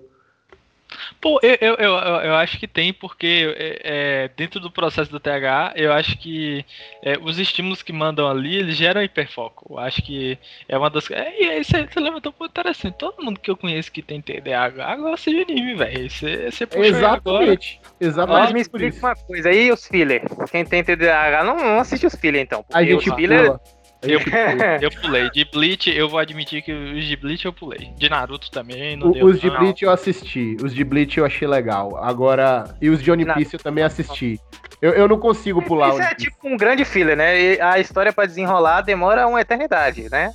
[1.20, 3.80] Pô, eu, eu, eu, eu, acho que tem, porque é,
[4.24, 6.64] é, dentro do processo do TH, eu acho que
[7.02, 9.74] é, os estímulos que mandam ali, eles geram hiperfoco.
[9.74, 11.10] Eu acho que é uma das.
[11.10, 12.96] É, e aí você, você levantou um ponto interessante.
[12.96, 16.10] Todo mundo que eu conheço que tem TDAH gosta de anime, velho.
[16.10, 17.80] Você, você puxa Exatamente.
[18.00, 18.42] Exatamente.
[18.44, 20.22] Mas me explica uma coisa aí, os filler.
[20.50, 22.64] Quem tem TDAH não, não assiste os filler, então.
[22.72, 23.46] A gente os filler.
[23.46, 23.77] Pula.
[24.02, 24.20] Eu,
[24.80, 25.30] eu pulei.
[25.30, 27.92] De Bleach, eu vou admitir que os de Bleach eu pulei.
[27.96, 29.58] De Naruto também, não o, deu, Os de não.
[29.58, 30.56] Bleach eu assisti.
[30.62, 31.96] Os de Bleach eu achei legal.
[31.96, 32.76] Agora.
[32.80, 34.40] E os de One Piece eu também assisti.
[34.80, 35.90] Eu, eu não consigo pular.
[35.90, 37.40] Isso é tipo um grande filler, né?
[37.40, 40.32] E a história para desenrolar demora uma eternidade, né?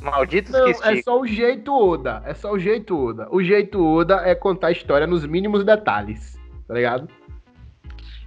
[0.00, 2.22] Malditos não, que É só o jeito Oda.
[2.24, 3.28] É só o jeito Oda.
[3.30, 6.38] O jeito Oda é contar a história nos mínimos detalhes.
[6.66, 7.08] Tá ligado?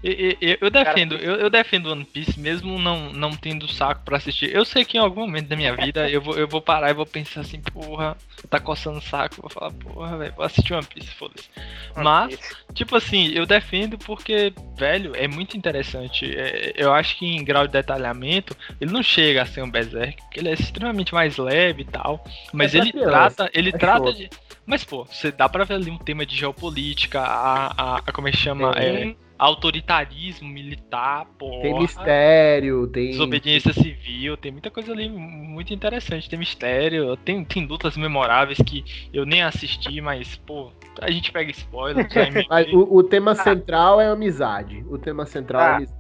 [0.03, 4.53] Eu, eu, defendo, eu, eu, defendo One Piece mesmo não, não tendo saco para assistir.
[4.53, 6.93] Eu sei que em algum momento da minha vida eu vou, eu vou parar e
[6.93, 8.15] vou pensar assim, porra,
[8.49, 11.49] tá coçando saco, vou falar, porra, velho, vou assistir One Piece, foda-se.
[11.95, 12.37] Mas,
[12.73, 16.31] tipo assim, eu defendo porque, velho, é muito interessante.
[16.31, 20.21] É, eu acho que em grau de detalhamento, ele não chega a ser um Berserk,
[20.21, 22.23] porque ele é extremamente mais leve e tal.
[22.53, 24.29] Mas é ele trata, ele é trata de.
[24.65, 28.27] Mas, pô, você dá pra ver ali um tema de geopolítica, a, a, a como
[28.27, 28.73] é que chama?
[28.75, 31.61] É, autoritarismo militar, porra.
[31.61, 33.11] Tem mistério, tem.
[33.11, 36.29] Desobediência civil, tem muita coisa ali muito interessante.
[36.29, 38.83] Tem mistério, tem, tem lutas memoráveis que
[39.13, 40.71] eu nem assisti, mas, pô,
[41.01, 42.07] a gente pega spoiler.
[42.49, 44.83] mas o, o, tema central é amizade.
[44.89, 45.97] O tema central é ah, é amizade.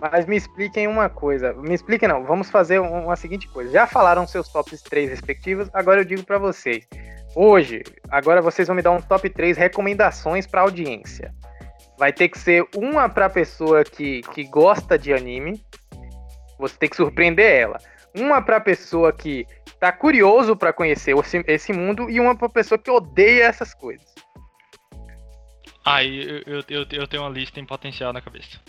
[0.00, 1.52] Mas me expliquem uma coisa.
[1.52, 3.70] Me expliquem não, vamos fazer uma seguinte coisa.
[3.70, 6.88] Já falaram seus tops 3 respectivos, agora eu digo para vocês.
[7.36, 11.32] Hoje, agora vocês vão me dar um top 3 recomendações para audiência.
[12.02, 15.62] Vai ter que ser uma pra pessoa que, que gosta de anime.
[16.58, 17.78] Você tem que surpreender ela.
[18.12, 19.46] Uma pra pessoa que
[19.78, 21.14] tá curioso para conhecer
[21.46, 24.12] esse, mundo e uma pra pessoa que odeia essas coisas.
[25.84, 28.60] Aí eu, eu, eu, tenho uma lista em potencial na cabeça.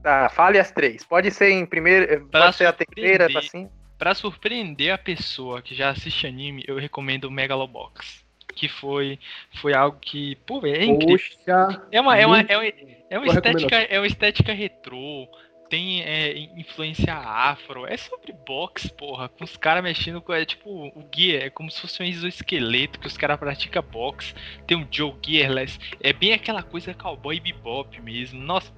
[0.00, 1.04] Tá, fale as três.
[1.04, 2.28] Pode ser em primeiro.
[2.28, 3.68] Pra pode ser a terceira, assim.
[3.98, 8.25] Pra surpreender a pessoa que já assiste anime, eu recomendo o Megalobox
[8.56, 9.20] que foi,
[9.60, 11.18] foi algo que, pô, é incrível.
[11.44, 12.72] Poxa, é uma, é uma, é uma,
[13.10, 15.28] é uma estética, é uma estética retrô,
[15.68, 20.70] tem é, influência afro, é sobre boxe, porra, com os caras mexendo com, é tipo,
[20.70, 24.34] o Gear, é como se fosse um exoesqueleto, que os caras praticam boxe,
[24.66, 28.72] tem um Joe Gearless, é bem aquela coisa cowboy bebop mesmo, nossa,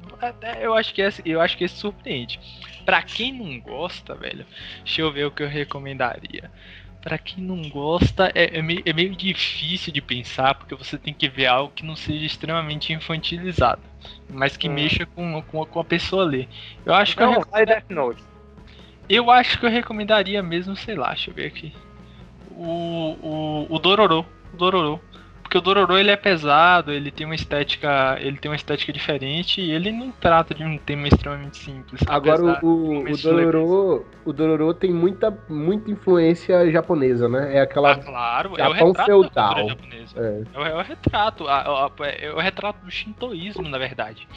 [0.61, 2.41] eu acho que esse, eu acho que esse surpreende.
[2.85, 4.47] Pra quem não gosta, velho,
[4.79, 6.51] deixa eu ver o que eu recomendaria
[7.09, 11.15] para quem não gosta, é, é, meio, é, meio, difícil de pensar, porque você tem
[11.15, 13.81] que ver algo que não seja extremamente infantilizado,
[14.29, 14.75] mas que hum.
[14.75, 16.47] mexa com, com, com, a pessoa ler.
[16.85, 18.23] Eu acho que eu Death Note.
[19.09, 21.73] Eu acho que eu recomendaria mesmo, sei lá, deixa eu ver aqui.
[22.51, 24.27] o, o, o Dororo.
[24.53, 25.01] O Dororo.
[25.49, 29.63] Porque o Dororo ele é pesado, ele tem uma estética, ele tem uma estética diferente
[29.63, 32.03] e ele não trata de um tema extremamente simples.
[32.07, 37.57] Agora o, o, Dororo, o Dororo tem muita, muita influência japonesa, né?
[37.57, 39.55] É aquela ah, claro, Japão é o retrato feudal.
[39.55, 40.21] da japonesa.
[40.21, 40.43] É.
[40.53, 44.29] É, o, é o retrato, a, a, é o retrato do shintoísmo, na verdade.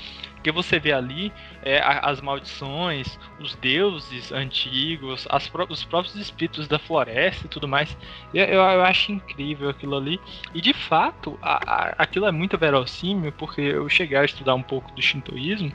[0.41, 1.31] Porque você vê ali
[1.61, 7.95] é, as maldições, os deuses antigos, as, os próprios espíritos da floresta e tudo mais.
[8.33, 10.19] Eu, eu, eu acho incrível aquilo ali.
[10.51, 14.63] E de fato, a, a, aquilo é muito verossímil, porque eu cheguei a estudar um
[14.63, 15.71] pouco do shintoísmo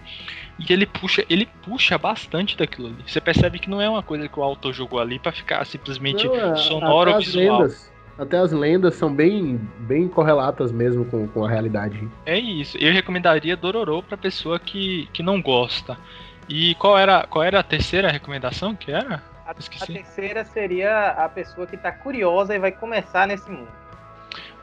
[0.58, 3.04] e ele puxa, ele puxa bastante daquilo ali.
[3.06, 6.26] Você percebe que não é uma coisa que o autor jogou ali para ficar simplesmente
[6.26, 7.60] não, é, sonoro ou visual.
[7.60, 12.08] Lendas até as lendas são bem, bem correlatas mesmo com, com a realidade.
[12.24, 12.78] É isso.
[12.78, 15.96] Eu recomendaria Dororo para pessoa que, que não gosta.
[16.48, 19.22] E qual era, qual era a terceira recomendação que era?
[19.46, 23.68] A, a terceira seria a pessoa que está curiosa e vai começar nesse mundo.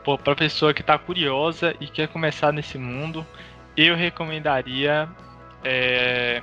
[0.02, 3.24] Pô, pra pessoa que está curiosa e quer começar nesse mundo,
[3.76, 5.08] eu recomendaria
[5.62, 6.42] é,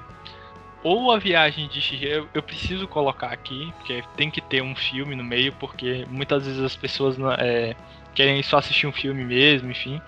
[0.84, 5.16] ou a viagem de Shihiro, eu, preciso colocar aqui, porque tem que ter um filme
[5.16, 7.76] no meio, porque muitas vezes as pessoas é,
[8.16, 10.02] querem só assistir um filme mesmo, enfim.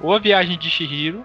[0.00, 1.24] Ou a viagem de Shihiro,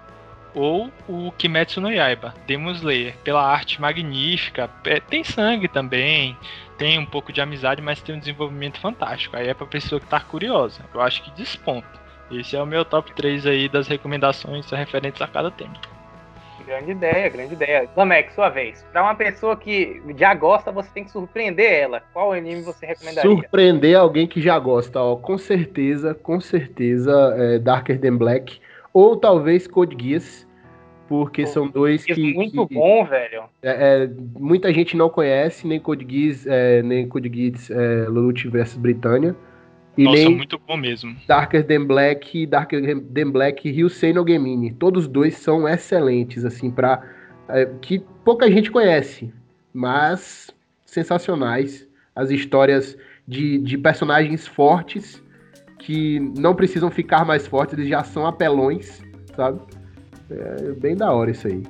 [0.54, 6.38] ou o Kimetsu no Yaiba, Demon Slayer, pela arte magnífica, é, tem sangue também,
[6.78, 9.36] tem um pouco de amizade, mas tem um desenvolvimento fantástico.
[9.36, 10.84] Aí é pra pessoa que tá curiosa.
[10.94, 12.02] Eu acho que desponta.
[12.32, 15.74] Esse é o meu top 3 aí das recomendações referentes a cada tema.
[16.72, 17.90] Grande ideia, grande ideia.
[17.98, 18.82] Lamek, sua vez.
[18.94, 22.02] Para uma pessoa que já gosta, você tem que surpreender ela.
[22.14, 23.30] Qual anime você recomendaria?
[23.30, 25.18] Surpreender alguém que já gosta, ó.
[25.18, 28.62] Com certeza, com certeza, é Darker Than Black.
[28.94, 30.48] Ou talvez Code Geass.
[31.10, 32.34] Porque Pô, são dois que.
[32.34, 33.44] Muito que, bom, velho.
[33.62, 34.10] É, é,
[34.40, 39.36] muita gente não conhece, nem Code Geass, é, nem Code Geass é, Lute vs Britânia.
[39.98, 41.16] E Nossa, nem muito bom mesmo.
[41.28, 44.72] Darker Than Black, Darker Than Black e Ryusei no Gemini.
[44.72, 47.04] Todos dois são excelentes, assim, para
[47.50, 49.34] é, que pouca gente conhece,
[49.74, 50.50] mas
[50.86, 51.88] sensacionais.
[52.16, 55.22] As histórias de, de personagens fortes
[55.80, 59.02] que não precisam ficar mais fortes, eles já são apelões,
[59.36, 59.60] sabe?
[60.30, 61.64] É bem da hora isso aí.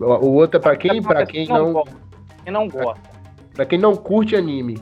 [0.00, 1.84] O outro é para quem, para quem não,
[2.44, 3.00] quem não gosta.
[3.54, 4.78] Para quem não curte anime.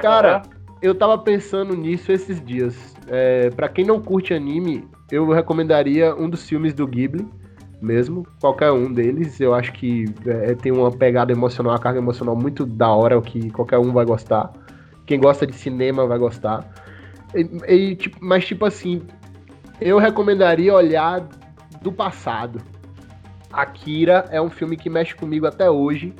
[0.00, 0.42] Cara,
[0.82, 2.94] eu tava pensando nisso esses dias.
[3.06, 7.26] É, para quem não curte anime, eu recomendaria um dos filmes do Ghibli,
[7.80, 9.40] mesmo, qualquer um deles.
[9.40, 13.22] Eu acho que é, tem uma pegada emocional, uma carga emocional muito da hora, o
[13.22, 14.52] que qualquer um vai gostar.
[15.06, 16.66] Quem gosta de cinema vai gostar.
[17.34, 17.40] E,
[17.72, 19.02] e, tipo, mas, tipo assim,
[19.80, 21.26] eu recomendaria olhar
[21.82, 22.60] do passado.
[23.52, 26.14] Akira é um filme que mexe comigo até hoje.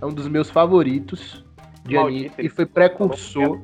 [0.00, 1.44] É um dos meus favoritos
[1.84, 2.30] de anime.
[2.38, 3.60] E foi precursor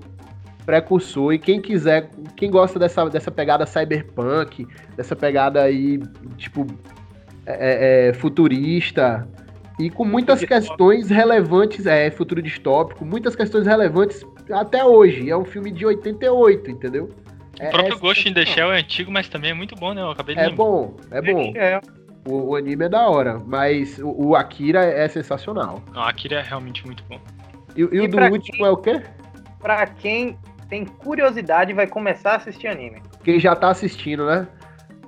[0.71, 1.33] precursor.
[1.33, 4.67] E quem quiser, quem gosta dessa, dessa pegada cyberpunk,
[4.97, 6.01] dessa pegada aí,
[6.37, 6.67] tipo,
[7.45, 9.29] é, é, é futurista,
[9.81, 15.31] e com muitas questões relevantes, é, futuro distópico, muitas questões relevantes até hoje.
[15.31, 17.09] É um filme de 88, entendeu?
[17.59, 19.95] O é, próprio é, Ghost in the Shell é antigo, mas também é muito bom,
[19.95, 20.03] né?
[20.03, 21.53] Eu acabei de É bom, é bom.
[21.57, 21.81] É.
[22.29, 25.83] O, o, anime é da hora, mas o, o Akira é sensacional.
[25.93, 27.19] Não, o Akira é realmente muito bom.
[27.75, 29.03] E, e, e o do último quem, é o quê?
[29.59, 30.39] Pra quem
[30.71, 33.03] tem curiosidade vai começar a assistir anime.
[33.25, 34.47] Quem já tá assistindo, né?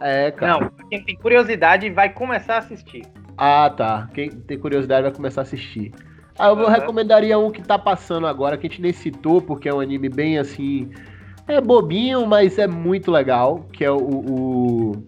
[0.01, 0.61] É, cara.
[0.61, 3.07] Não, quem tem curiosidade vai começar a assistir.
[3.39, 4.09] Ah, tá.
[4.13, 5.93] Quem tem curiosidade vai começar a assistir.
[6.37, 6.67] Ah, eu uhum.
[6.67, 10.09] recomendaria um que tá passando agora, que a gente nem citou, porque é um anime
[10.09, 10.91] bem assim.
[11.47, 13.67] É bobinho, mas é muito legal.
[13.73, 15.05] Que é o, o,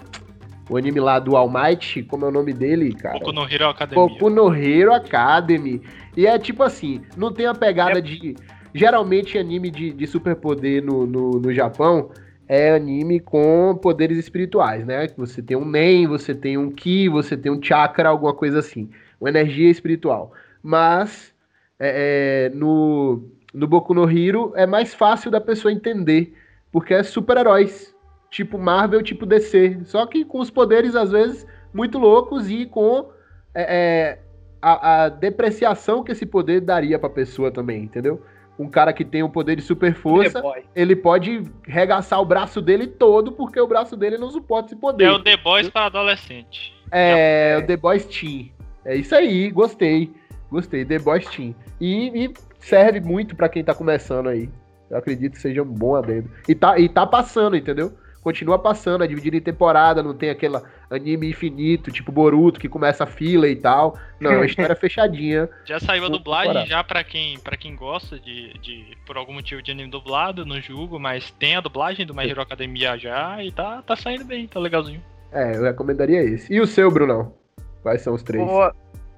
[0.71, 2.05] o anime lá do All Might.
[2.05, 3.19] Como é o nome dele, cara?
[3.19, 3.95] Boku no Hero Academy.
[3.95, 5.83] Boku no Hero Academy.
[6.17, 8.03] E é tipo assim, não tem a pegada é...
[8.03, 8.37] de
[8.75, 12.11] Geralmente, anime de, de superpoder no, no, no Japão
[12.49, 15.07] é anime com poderes espirituais, né?
[15.17, 18.91] Você tem um Nen, você tem um Ki, você tem um Chakra, alguma coisa assim.
[19.21, 20.33] Uma energia espiritual.
[20.61, 21.33] Mas
[21.79, 23.23] é, é, no,
[23.53, 26.35] no Boku no Hero é mais fácil da pessoa entender,
[26.73, 27.95] porque é super-heróis.
[28.29, 29.79] Tipo Marvel, tipo DC.
[29.85, 33.09] Só que com os poderes, às vezes, muito loucos e com
[33.55, 34.19] é, é
[34.61, 38.21] a, a depreciação que esse poder daria pra pessoa também, entendeu?
[38.59, 40.43] Um cara que tem o um poder de super força,
[40.75, 45.05] ele pode regaçar o braço dele todo, porque o braço dele não suporta esse poder.
[45.05, 46.73] É o The Boys para adolescente.
[46.91, 48.53] É, é, o The Boys Teen.
[48.85, 50.13] É isso aí, gostei.
[50.51, 51.57] Gostei, The Boys Teen.
[51.81, 54.49] E, e serve muito para quem tá começando aí.
[54.89, 56.31] Eu acredito que seja um bom adendo.
[56.49, 57.93] E tá, e tá passando, entendeu?
[58.25, 60.57] Continua passando, é dividido em temporada, não tem aquele
[60.91, 63.99] anime infinito, tipo Boruto, que começa a fila e tal.
[64.19, 65.49] Não, é uma história fechadinha.
[65.67, 69.63] Já saiu a dublagem, já para quem, pra quem gosta de, de, por algum motivo,
[69.63, 73.53] de anime dublado, não julgo, mas tem a dublagem do My Hero Academia já e
[73.53, 75.03] tá, tá saindo bem, tá legalzinho.
[75.31, 76.51] É, eu recomendaria esse.
[76.51, 77.35] E o seu, Brunão?
[77.83, 78.43] Quais são os três?
[78.43, 78.75] Boa.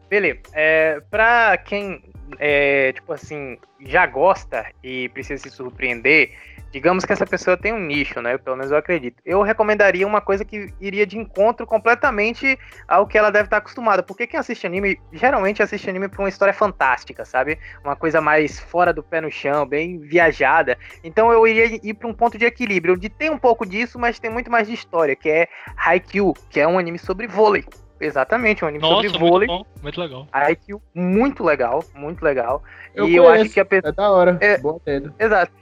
[0.09, 0.40] Beleza.
[0.52, 2.02] É, pra quem,
[2.38, 6.32] é, tipo assim, já gosta e precisa se surpreender,
[6.77, 8.37] digamos que essa pessoa tem um nicho, né?
[8.37, 9.22] Pelo menos eu acredito.
[9.24, 14.03] Eu recomendaria uma coisa que iria de encontro completamente ao que ela deve estar acostumada.
[14.03, 17.59] Porque quem assiste anime, geralmente assiste anime pra uma história fantástica, sabe?
[17.83, 20.77] Uma coisa mais fora do pé no chão, bem viajada.
[21.03, 24.18] Então eu iria ir para um ponto de equilíbrio, onde tem um pouco disso, mas
[24.18, 25.49] tem muito mais de história, que é
[25.79, 27.64] Haikyuu, que é um anime sobre vôlei.
[27.99, 29.49] Exatamente, um anime Nossa, sobre vôlei.
[29.49, 30.29] Muito, bom, muito legal.
[30.31, 32.62] Haikyuu, muito legal, muito legal.
[32.95, 33.89] Eu e conheço, eu acho que a pessoa.
[33.89, 34.37] É da hora.
[34.43, 35.14] É, Bom dedo.
[35.18, 35.53] Exato.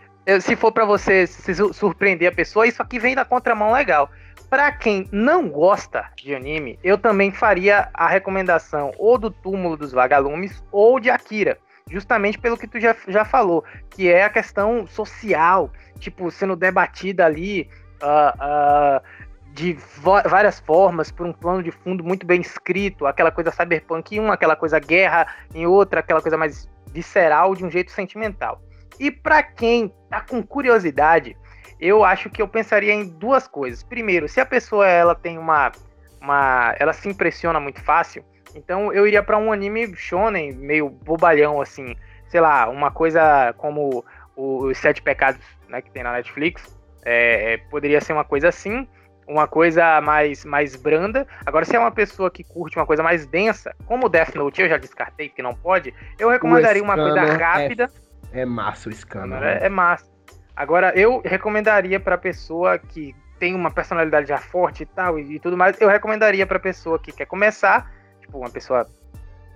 [0.40, 4.10] Se for para você se surpreender a pessoa, isso aqui vem da contramão legal.
[4.48, 9.92] Para quem não gosta de anime, eu também faria a recomendação ou do Túmulo dos
[9.92, 11.58] Vagalumes ou de Akira.
[11.90, 17.26] Justamente pelo que tu já, já falou, que é a questão social, tipo, sendo debatida
[17.26, 17.68] ali.
[18.02, 19.78] Uh, uh, de
[20.26, 24.34] várias formas, por um plano de fundo muito bem escrito, aquela coisa cyberpunk em uma,
[24.34, 28.60] aquela coisa guerra em outra, aquela coisa mais visceral de um jeito sentimental.
[28.98, 31.36] E para quem tá com curiosidade,
[31.80, 33.82] eu acho que eu pensaria em duas coisas.
[33.82, 35.72] Primeiro, se a pessoa ela tem uma,
[36.20, 38.24] uma ela se impressiona muito fácil,
[38.54, 41.96] então eu iria para um anime shonen meio bobalhão assim,
[42.28, 44.04] sei lá, uma coisa como
[44.36, 46.62] os Sete Pecados, né, que tem na Netflix.
[47.04, 48.88] É, é poderia ser uma coisa assim
[49.26, 51.26] uma coisa mais, mais branda.
[51.44, 54.62] Agora, se é uma pessoa que curte uma coisa mais densa, como o Death Note
[54.62, 57.84] eu já descartei que não pode, eu recomendaria uma coisa rápida.
[57.84, 58.03] É,
[58.34, 59.42] é massa o Scannor.
[59.42, 60.12] É, é massa.
[60.56, 65.40] Agora, eu recomendaria para pessoa que tem uma personalidade já forte e tal, e, e
[65.40, 68.86] tudo mais, eu recomendaria para pessoa que quer começar, tipo, uma pessoa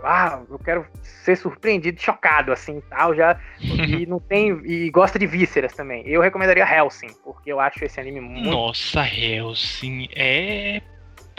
[0.02, 5.26] ah, eu quero ser surpreendido, chocado, assim, tal, já, e não tem, e gosta de
[5.26, 6.06] vísceras também.
[6.06, 8.48] Eu recomendaria Helsing, porque eu acho esse anime muito...
[8.48, 10.80] Nossa, Helsing é...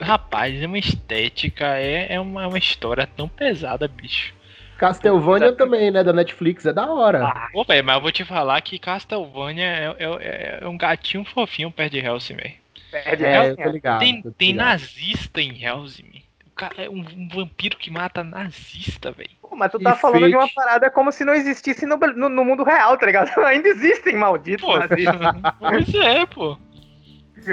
[0.02, 4.34] Rapaz, é uma estética, é, é uma, uma história tão pesada, bicho.
[4.80, 7.26] Castlevania também, né, da Netflix, é da hora.
[7.26, 11.26] Ah, pô, véio, mas eu vou te falar que Castlevania é, é, é um gatinho
[11.26, 12.54] fofinho perto de Helsing, velho.
[12.92, 16.24] Perde é, tô ligado, tem, tem nazista em Helsing,
[16.60, 19.30] cara é um, um vampiro que mata nazista, velho.
[19.54, 22.44] Mas tu tá e falando de uma parada como se não existisse no, no, no
[22.44, 23.30] mundo real, tá ligado?
[23.46, 25.16] Ainda existem malditos pô, nazistas.
[25.60, 26.58] pois é, pô.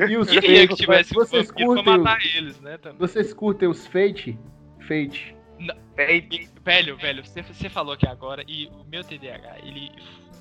[0.09, 2.77] E os Queria que tivesse vocês curtem pra matar os, eles, né?
[2.79, 2.99] Também.
[2.99, 4.37] Vocês curtem os Fate?
[4.81, 5.37] Fate.
[5.61, 6.51] Não, Fate.
[6.67, 9.93] Velho, velho, você, você falou aqui agora e o meu TDAH, ele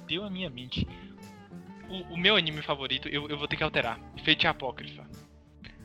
[0.08, 0.88] deu a minha mente.
[1.88, 4.00] O, o meu anime favorito, eu, eu vou ter que alterar.
[4.26, 5.04] Fate Apócrifa.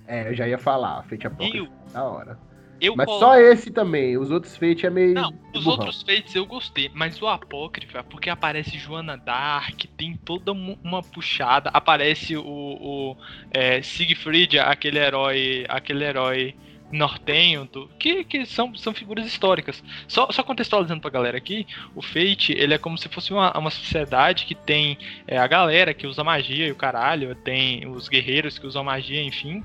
[0.07, 1.03] É, eu já ia falar.
[1.03, 1.71] Fate Apócrifa.
[1.93, 2.39] Da hora.
[2.81, 3.19] Eu mas colo...
[3.19, 5.13] só esse também, os outros feitos é meio.
[5.13, 5.81] Não, os burrão.
[5.81, 11.69] outros feitos eu gostei, mas o Apócrifa, porque aparece Joana Dark, tem toda uma puxada,
[11.75, 13.17] aparece o, o
[13.51, 16.57] é, Siegfried, aquele herói, aquele herói
[16.93, 19.83] nortenho, do, que, que são, são figuras históricas.
[20.09, 23.71] Só, só contextualizando pra galera aqui, o Fate, ele é como se fosse uma, uma
[23.71, 28.59] sociedade que tem é, a galera que usa magia e o caralho, tem os guerreiros
[28.59, 29.63] que usam magia, enfim,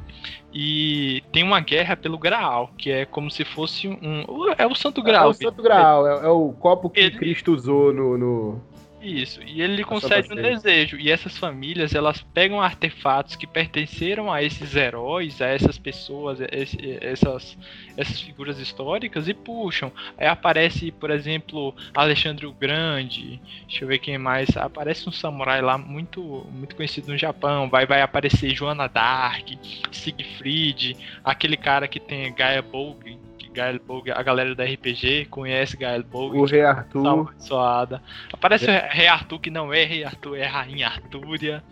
[0.54, 4.26] e tem uma guerra pelo Graal, que é como se fosse um...
[4.58, 5.28] É o Santo Graal.
[5.28, 7.18] É o Santo Graal, é, é o copo que ele...
[7.18, 8.18] Cristo usou no...
[8.18, 8.75] no
[9.06, 10.98] isso, e ele lhe concede um desejo.
[10.98, 17.58] E essas famílias, elas pegam artefatos que pertenceram a esses heróis, a essas pessoas, essas,
[17.96, 19.92] essas figuras históricas e puxam.
[20.18, 25.62] Aí aparece, por exemplo, Alexandre o Grande, deixa eu ver quem mais, aparece um samurai
[25.62, 29.50] lá muito, muito conhecido no Japão, vai, vai aparecer Joana Dark,
[29.92, 33.18] Siegfried, aquele cara que tem Gaia Bolg,
[33.56, 36.38] Gael Bog, a galera da RPG conhece Gael Bog.
[36.38, 37.34] O Rei Arthur.
[37.40, 38.04] Soada.
[38.32, 38.88] Aparece é.
[38.88, 41.64] o Rei Arthur, que não é Rei Arthur, é Rainha Artúria.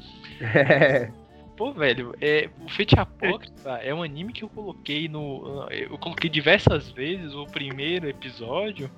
[0.42, 1.12] É.
[1.56, 5.68] Pô, velho, é, o Fate Apócrifa é um anime que eu coloquei no.
[5.70, 8.90] Eu coloquei diversas vezes o primeiro episódio,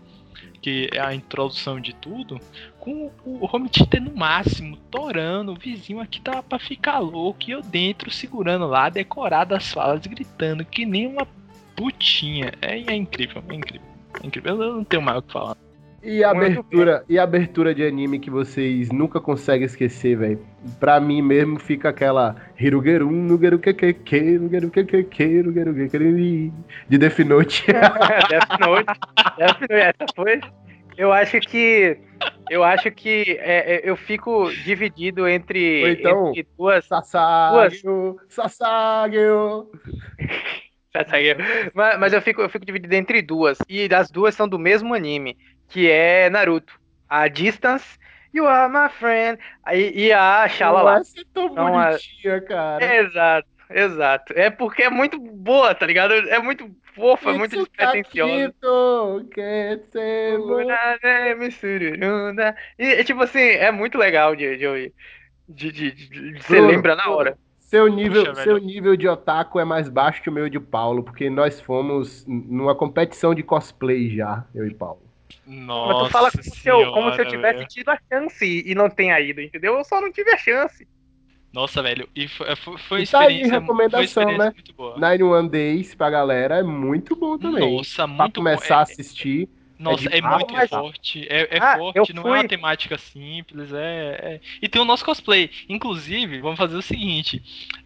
[0.62, 2.40] que é a introdução de tudo,
[2.80, 7.52] com o home theater no máximo, torando, o vizinho aqui tava pra ficar louco, e
[7.52, 11.28] eu dentro segurando lá, decorado as falas, gritando que nem uma
[11.76, 12.52] putinha.
[12.62, 13.88] É, é incrível, é incrível.
[14.22, 14.62] É incrível.
[14.62, 15.58] Eu não tenho mais o que falar.
[16.06, 20.40] E a abertura, e a abertura de anime que vocês nunca conseguem esquecer, velho.
[20.80, 26.54] Pra mim mesmo fica aquela Hirugeru, Nugeru Kekeke, Nugeru Kekeke, Nugeru Kekeke
[26.88, 27.66] de Death Note.
[28.30, 28.86] Death Note.
[29.36, 30.40] Death Note, essa foi.
[30.96, 31.98] Eu acho que
[32.52, 36.86] Eu acho que é, é, eu fico dividido entre, Ou então, entre duas.
[38.30, 39.72] Sasageo,
[41.04, 41.36] Sasageo.
[41.38, 41.72] Sasageo.
[41.74, 43.58] mas, mas eu, fico, eu fico dividido entre duas.
[43.70, 45.38] E as duas são do mesmo anime,
[45.70, 46.80] que é Naruto.
[47.10, 47.98] A Distance,
[48.34, 49.40] You Are My Friend.
[49.64, 51.00] Aí, e a Shalala.
[51.00, 52.96] Essa é tão Então, a- bonitinha, cara.
[52.96, 54.34] Exato, exato.
[54.36, 56.14] É porque é muito boa, tá ligado?
[56.14, 58.54] É muito fofa, é muito despretensiosa.
[59.34, 60.62] Ketsebo.
[62.80, 64.94] E, é tipo assim, é muito legal de, de ouvir.
[65.48, 67.38] De, de, de- de- você lembra na hora.
[67.76, 71.04] Seu nível, Puxa, seu nível de otaku é mais baixo que o meu de Paulo,
[71.04, 75.02] porque nós fomos numa competição de cosplay já, eu e Paulo.
[75.46, 77.68] Nossa Mas tu fala como se, eu, como se eu senhora, tivesse velho.
[77.68, 79.78] tido a chance e não tenha ido, entendeu?
[79.78, 80.88] Eu só não tive a chance.
[81.52, 82.08] Nossa, velho.
[82.16, 84.54] E foi, foi, foi E tá aí, experiência, foi uma recomendação, experiência né?
[84.54, 84.98] muito boa.
[84.98, 87.78] 91 Days pra galera é muito bom também.
[87.78, 88.80] Nossa, pra muito começar bom.
[88.80, 89.50] a É- assistir.
[89.78, 91.28] Nossa, de é, papo, muito mas- forte.
[91.30, 93.74] É, é Ah, forte, não é fui- uma temática simples.
[93.74, 93.80] É,
[94.36, 95.50] é- E tem o nosso cosplay.
[95.68, 97.42] Inclusive, vamos fazer o seguinte: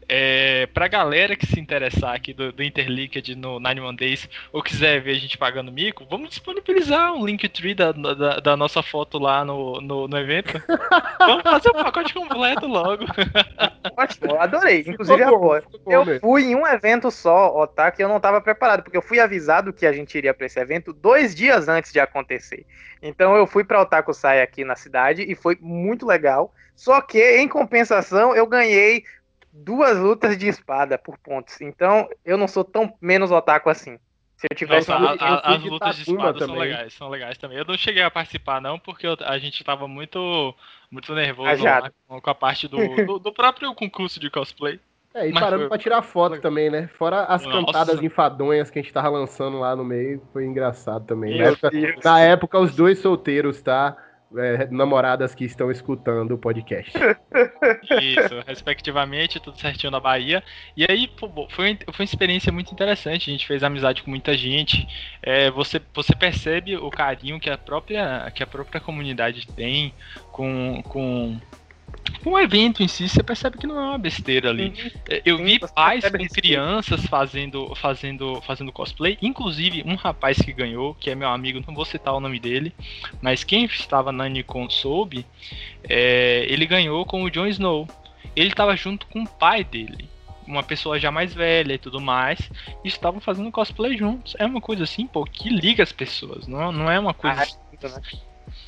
[0.09, 4.99] é, pra galera que se interessar aqui do, do Interlinked no 91 Days ou quiser
[5.01, 9.45] ver a gente pagando mico, vamos disponibilizar um Linktree da, da, da nossa foto lá
[9.45, 10.61] no, no, no evento.
[11.19, 13.05] vamos fazer o pacote completo logo.
[13.95, 14.83] Ótimo, adorei.
[14.87, 18.97] Inclusive, bom, Eu fui em um evento só, Otaku, e eu não estava preparado, porque
[18.97, 22.65] eu fui avisado que a gente iria para esse evento dois dias antes de acontecer.
[23.01, 26.51] Então eu fui para Otaku Sai aqui na cidade e foi muito legal.
[26.75, 29.03] Só que, em compensação, eu ganhei
[29.63, 31.59] duas lutas de espada por pontos.
[31.61, 33.97] Então eu não sou tão menos otaku assim.
[34.37, 34.89] Se eu tivesse.
[34.89, 36.61] Nossa, a- eu as de lutas de espada são também.
[36.61, 37.57] legais, são legais também.
[37.57, 40.55] Eu não cheguei a participar, não, porque eu- a gente tava muito,
[40.89, 44.79] muito nervoso lá com- a parte do, do, do próprio concurso de cosplay.
[45.13, 46.87] É, e Mas parando foi- pra tirar foto também, né?
[46.97, 47.65] Fora as Nossa.
[47.65, 51.37] cantadas enfadonhas que a gente tava lançando lá no meio, foi engraçado também.
[51.37, 51.69] Na época,
[52.05, 53.97] na época, os dois solteiros, tá?
[54.37, 56.91] É, namoradas que estão escutando o podcast.
[57.99, 60.43] Isso, respectivamente, tudo certinho na Bahia.
[60.77, 63.29] E aí, pô, foi, foi uma experiência muito interessante.
[63.29, 64.87] A gente fez amizade com muita gente.
[65.23, 69.93] É, você, você percebe o carinho que a própria, que a própria comunidade tem
[70.31, 71.39] com, com,
[72.23, 73.07] com o evento em si.
[73.07, 74.73] Você percebe que não é uma besteira ali.
[75.09, 79.17] É, Eu Sim, vi pais com crianças fazendo, fazendo, fazendo cosplay.
[79.21, 82.73] Inclusive, um rapaz que ganhou, que é meu amigo, não vou citar o nome dele,
[83.21, 85.25] mas quem estava na Nikon soube,
[85.87, 87.87] é, ele ganhou com o Jon Snow.
[88.35, 90.09] Ele estava junto com o pai dele,
[90.47, 92.39] uma pessoa já mais velha e tudo mais,
[92.83, 94.35] e estavam fazendo cosplay juntos.
[94.37, 97.87] É uma coisa assim, pô, que liga as pessoas, não, não é uma coisa Ah,
[97.87, 98.01] né?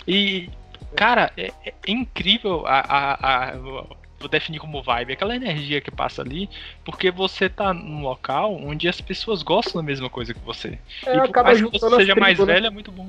[0.07, 0.49] e,
[0.95, 3.83] cara, é, é incrível a, a, a-
[4.19, 6.47] Vou definir como vibe, aquela energia que passa ali,
[6.85, 10.77] porque você tá num local onde as pessoas gostam da mesma coisa que você.
[11.07, 12.53] É, e por acaba que você seja mais tribos, né?
[12.53, 13.07] velho, é muito bom.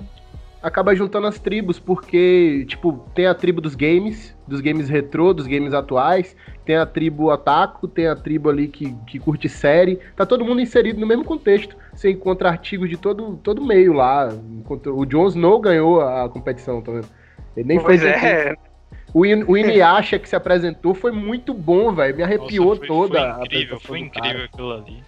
[0.62, 5.46] acaba juntando as tribos, porque, tipo, tem a tribo dos games, dos games retrô, dos
[5.46, 6.34] games atuais,
[6.64, 10.62] tem a tribo otaku, tem a tribo ali que, que curte série, tá todo mundo
[10.62, 11.76] inserido no mesmo contexto.
[11.94, 14.28] Você encontra artigos de todo, todo meio lá.
[14.86, 17.08] O Jon Snow ganhou a competição, tá vendo?
[17.56, 18.10] Ele nem Pois foi.
[18.10, 18.54] é.
[19.14, 22.16] O, In- o Inuyasha que se apresentou foi muito bom, velho.
[22.16, 24.44] Me arrepiou Nossa, foi- toda Foi a incrível, apresentação foi incrível cara.
[24.44, 25.04] aquilo ali.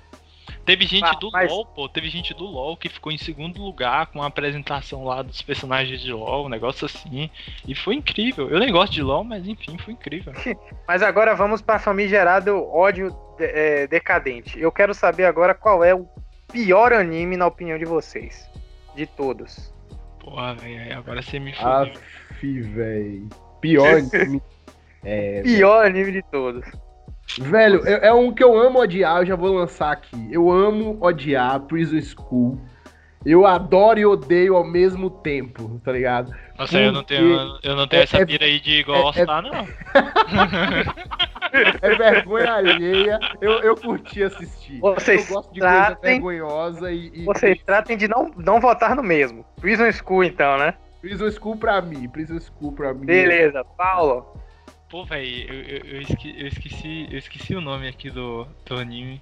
[0.66, 3.62] Teve gente Ah, do mas- LoL, pô, teve gente do LoL que ficou em segundo
[3.62, 7.30] lugar com a apresentação lá dos personagens de LoL, um negócio assim.
[7.68, 8.48] E foi incrível.
[8.48, 10.32] Eu nem gosto de LoL, mas enfim, foi incrível.
[10.88, 14.58] Mas agora vamos para famigerado ódio de- é, decadente.
[14.58, 16.06] Eu quero saber agora qual é o
[16.50, 18.48] pior anime na opinião de vocês.
[18.94, 19.72] De todos.
[20.20, 21.92] Porra, velho, agora você me fudeu.
[22.60, 23.28] Velho.
[23.60, 24.42] Pior anime.
[25.04, 26.64] É, Pior anime de todos.
[27.38, 30.28] Velho, é, é um que eu amo odiar, eu já vou lançar aqui.
[30.30, 32.60] Eu amo odiar Prison School.
[33.24, 36.30] Eu adoro e odeio ao mesmo tempo, tá ligado?
[36.58, 39.42] Nossa, eu não porque tenho, eu não tenho é- essa é- pira aí de gostar,
[39.42, 39.50] não.
[41.82, 43.18] É vergonha alheia.
[43.40, 44.80] Eu, eu curti assistir.
[44.80, 48.96] Vocês eu gosto de coisa tratem- vergonhosa e, e Vocês tratem de não, não votar
[48.96, 49.44] no mesmo.
[49.60, 50.74] Prison School, então, né?
[51.04, 52.08] Prison School pra mim.
[52.08, 53.04] Prison School pra mim.
[53.04, 53.62] Beleza.
[53.76, 54.26] Paulo.
[54.88, 58.76] Pô, velho, eu, eu, eu esque- eu esqueci, eu esqueci o nome aqui do, do
[58.76, 59.20] anime.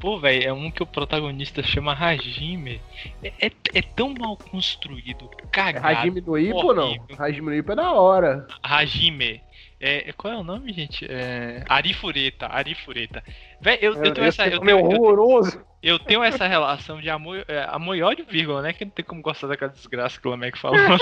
[0.00, 2.80] Pô, velho, é um que o protagonista chama Hajime.
[3.22, 5.86] É, é, é tão mal construído, É cagado.
[5.86, 6.96] Hajime no Ippo ou não?
[7.16, 8.46] Hajime no Ippo é da hora.
[8.62, 9.40] Hajime.
[9.82, 11.04] É, é- qual é o nome, gente?
[11.10, 13.24] É, Arifureta, Arifureta.
[13.60, 14.46] Véi, eu, eu tenho essa.
[14.46, 15.60] Eu é tenho, eu, horroroso.
[15.82, 18.72] eu tenho essa relação de amor, é, amor e ódio, vírgula, né?
[18.72, 20.96] Que não tem como gostar daquela desgraça que o Lamek falou, não.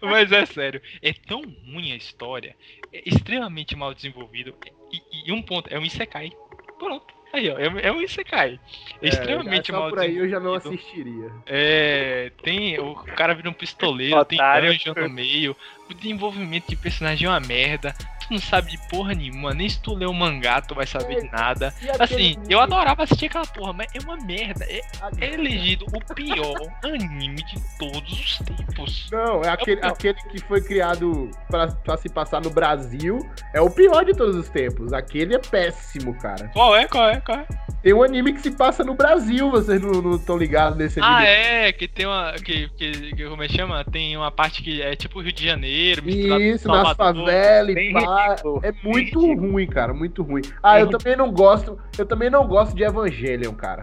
[0.08, 2.54] Mas é sério, é tão ruim a história,
[2.92, 4.54] é extremamente mal desenvolvido.
[4.92, 6.30] E, e um ponto, é um Isekai.
[6.78, 7.18] Pronto.
[7.32, 8.58] Aí, ó, é, é um Isekai.
[9.02, 11.30] É, É, extremamente só mal por aí eu já não assistiria.
[11.46, 12.78] É, tem.
[12.78, 15.56] O cara vira um pistoleiro, tem dungeon no meio.
[15.90, 17.94] O desenvolvimento de personagem é uma merda.
[18.20, 19.54] Tu não sabe de porra nenhuma.
[19.54, 21.72] Nem se tu ler o mangá, tu vai saber de nada.
[21.80, 24.66] E aquele Assim, eu adorava assistir aquela porra, mas é uma merda.
[24.66, 24.82] É,
[25.18, 26.54] é elegido o pior
[26.84, 29.08] anime de todos os tempos.
[29.10, 29.92] Não, é aquele, pior.
[29.92, 33.18] aquele que foi criado pra, pra se passar no Brasil.
[33.54, 34.92] É o pior de todos os tempos.
[34.92, 36.48] Aquele é péssimo, cara.
[36.48, 36.86] Qual é?
[36.86, 37.20] Qual é?
[37.22, 37.46] Qual é?
[37.82, 41.28] Tem um anime que se passa no Brasil, vocês não estão ligados nesse Ah, anime.
[41.30, 42.32] é, que tem uma.
[42.34, 43.84] Que, que, que como é que chama?
[43.84, 47.92] Tem uma parte que é tipo Rio de Janeiro, misturado Isso, com nas favelas e
[47.92, 48.28] pá.
[48.30, 48.60] ridículo.
[48.62, 49.50] É muito ridículo.
[49.52, 50.42] ruim, cara, muito ruim.
[50.62, 51.78] Ah, Bem eu também não gosto.
[51.98, 53.82] Eu também não gosto de Evangelion, cara.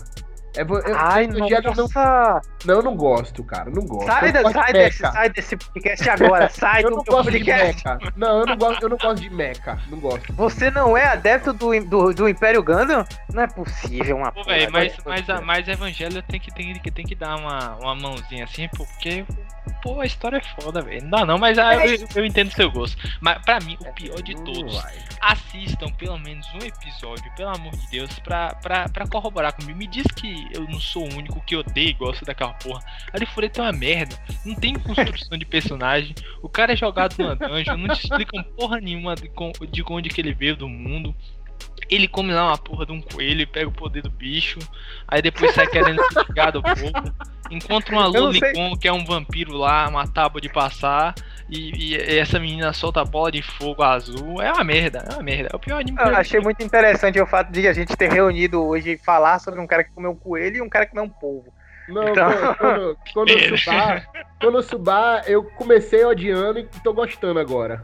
[0.57, 2.41] Eva- eu- Ai, Evangelion não, nossa.
[2.63, 3.69] não, eu não gosto, cara.
[3.69, 4.05] Não gosto.
[4.07, 6.47] Sai, da- sai, de desse, sai desse podcast agora.
[6.55, 7.83] Sai Eu do não meu gosto de podcast.
[7.85, 8.13] mecha.
[8.15, 9.77] Não, eu não gosto, eu não gosto de mecha.
[9.91, 10.31] Não gosto.
[10.33, 13.03] Você não é adepto do, do, do Império Gundam?
[13.33, 16.89] Não é possível uma Pô, velho, mas, mas, a- mas Evangelho tem que, tem, que,
[16.89, 19.25] tem que dar uma, uma mãozinha assim, porque,
[19.81, 21.01] pô, a história é foda, velho.
[21.03, 22.97] Não dá não, mas ah, eu, eu entendo o seu gosto.
[23.21, 24.81] Mas pra mim, o pior de todos,
[25.21, 29.77] assistam pelo menos um episódio, pelo amor de Deus, pra, pra, pra corroborar comigo.
[29.77, 32.83] Me diz que eu não sou o único que odeia e gosta daquela porra.
[33.13, 37.35] Ali Fureto é uma merda, não tem construção de personagem, o cara é jogado numa
[37.35, 39.29] dungeon, não te explicam porra nenhuma de,
[39.71, 41.15] de onde que ele veio do mundo.
[41.89, 44.57] Ele come lá uma porra de um coelho e pega o poder do bicho.
[45.07, 47.13] Aí depois sai querendo se ligar do povo.
[47.51, 48.07] Encontra uma.
[48.07, 51.13] Lulicon, que é um vampiro lá, uma tábua de passar.
[51.47, 54.41] E, e essa menina solta bola de fogo azul.
[54.41, 55.49] É uma merda, é uma merda.
[55.53, 58.63] É o pior anime Eu achei muito interessante o fato de a gente ter reunido
[58.65, 61.03] hoje e falar sobre um cara que comeu um coelho e um cara que comeu
[61.05, 61.53] um polvo.
[61.87, 64.07] Não, Então- quando, quando, quando eu subar,
[64.41, 67.83] quando eu subar, eu comecei odiando e tô gostando agora.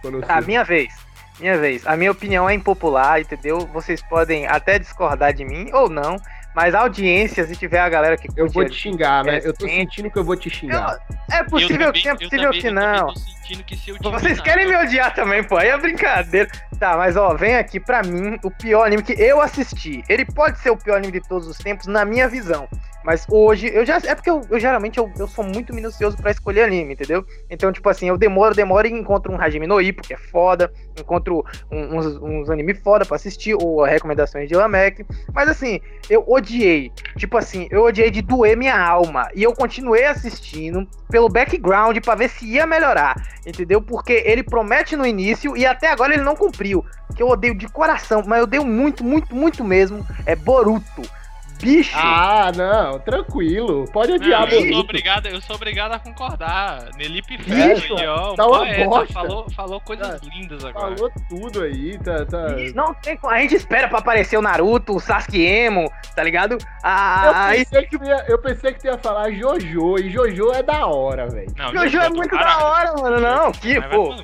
[0.00, 0.46] Quando eu Tá, subo.
[0.46, 0.94] minha vez.
[1.38, 1.86] Minha vez.
[1.86, 3.60] A minha opinião é impopular, entendeu?
[3.72, 6.16] Vocês podem até discordar de mim ou não,
[6.60, 9.40] mas a audiência, se tiver a galera que Eu vou te xingar, né?
[9.44, 10.98] Eu tô sentindo que eu vou te xingar.
[11.30, 13.06] É possível também- que sim, é eu possível também- que eu não.
[13.14, 15.56] tô sentindo que se eu te Vocês querem me odiar também, pô.
[15.56, 16.48] Aí é brincadeira.
[16.80, 20.02] Tá, mas ó, vem aqui pra mim o pior anime que eu assisti.
[20.08, 22.68] Ele pode ser o pior anime de todos os tempos, na minha visão.
[23.04, 23.96] Mas hoje, eu já.
[24.04, 27.24] É porque eu, eu geralmente eu, eu sou muito minucioso pra escolher anime, entendeu?
[27.48, 30.70] Então, tipo assim, eu demoro, demoro e encontro um Hajime no Ippo, que é foda.
[30.98, 35.06] Encontro um- uns, uns anime foda pra assistir, ou recomendações de Lamek.
[35.32, 35.80] Mas assim,
[36.10, 36.90] eu odiei.
[37.16, 39.28] Tipo assim, eu odiei de doer minha alma.
[39.34, 43.14] E eu continuei assistindo pelo background pra ver se ia melhorar.
[43.46, 43.80] Entendeu?
[43.80, 46.84] Porque ele promete no início e até agora ele não cumpriu.
[47.14, 50.06] Que eu odeio de coração, mas eu odeio muito, muito, muito mesmo.
[50.24, 51.02] É Boruto.
[51.60, 51.96] Bicho.
[51.98, 53.84] Ah, não, tranquilo.
[53.92, 56.88] Pode odiar, Não, eu sou obrigado, eu sou obrigado a concordar.
[56.96, 59.12] Nelipe Ferro, aí, ó, um tá uma poeta, bosta.
[59.12, 60.94] falou, falou coisas Ah, lindas agora.
[60.96, 62.24] Falou tudo aí, tá.
[62.26, 62.48] tá...
[62.74, 63.18] Não tem.
[63.24, 66.52] A gente espera pra aparecer o Naruto, o Sasuke Emo, tá ligado?
[66.52, 70.10] Eu Ah, aí pensei, que tu ia, eu pensei que tu ia falar Jojo, e
[70.10, 71.52] Jojo é da hora, velho.
[71.72, 72.58] Jojo é do muito caralho.
[72.60, 73.20] da hora, mano.
[73.20, 74.14] Não, que, Mas vai pô.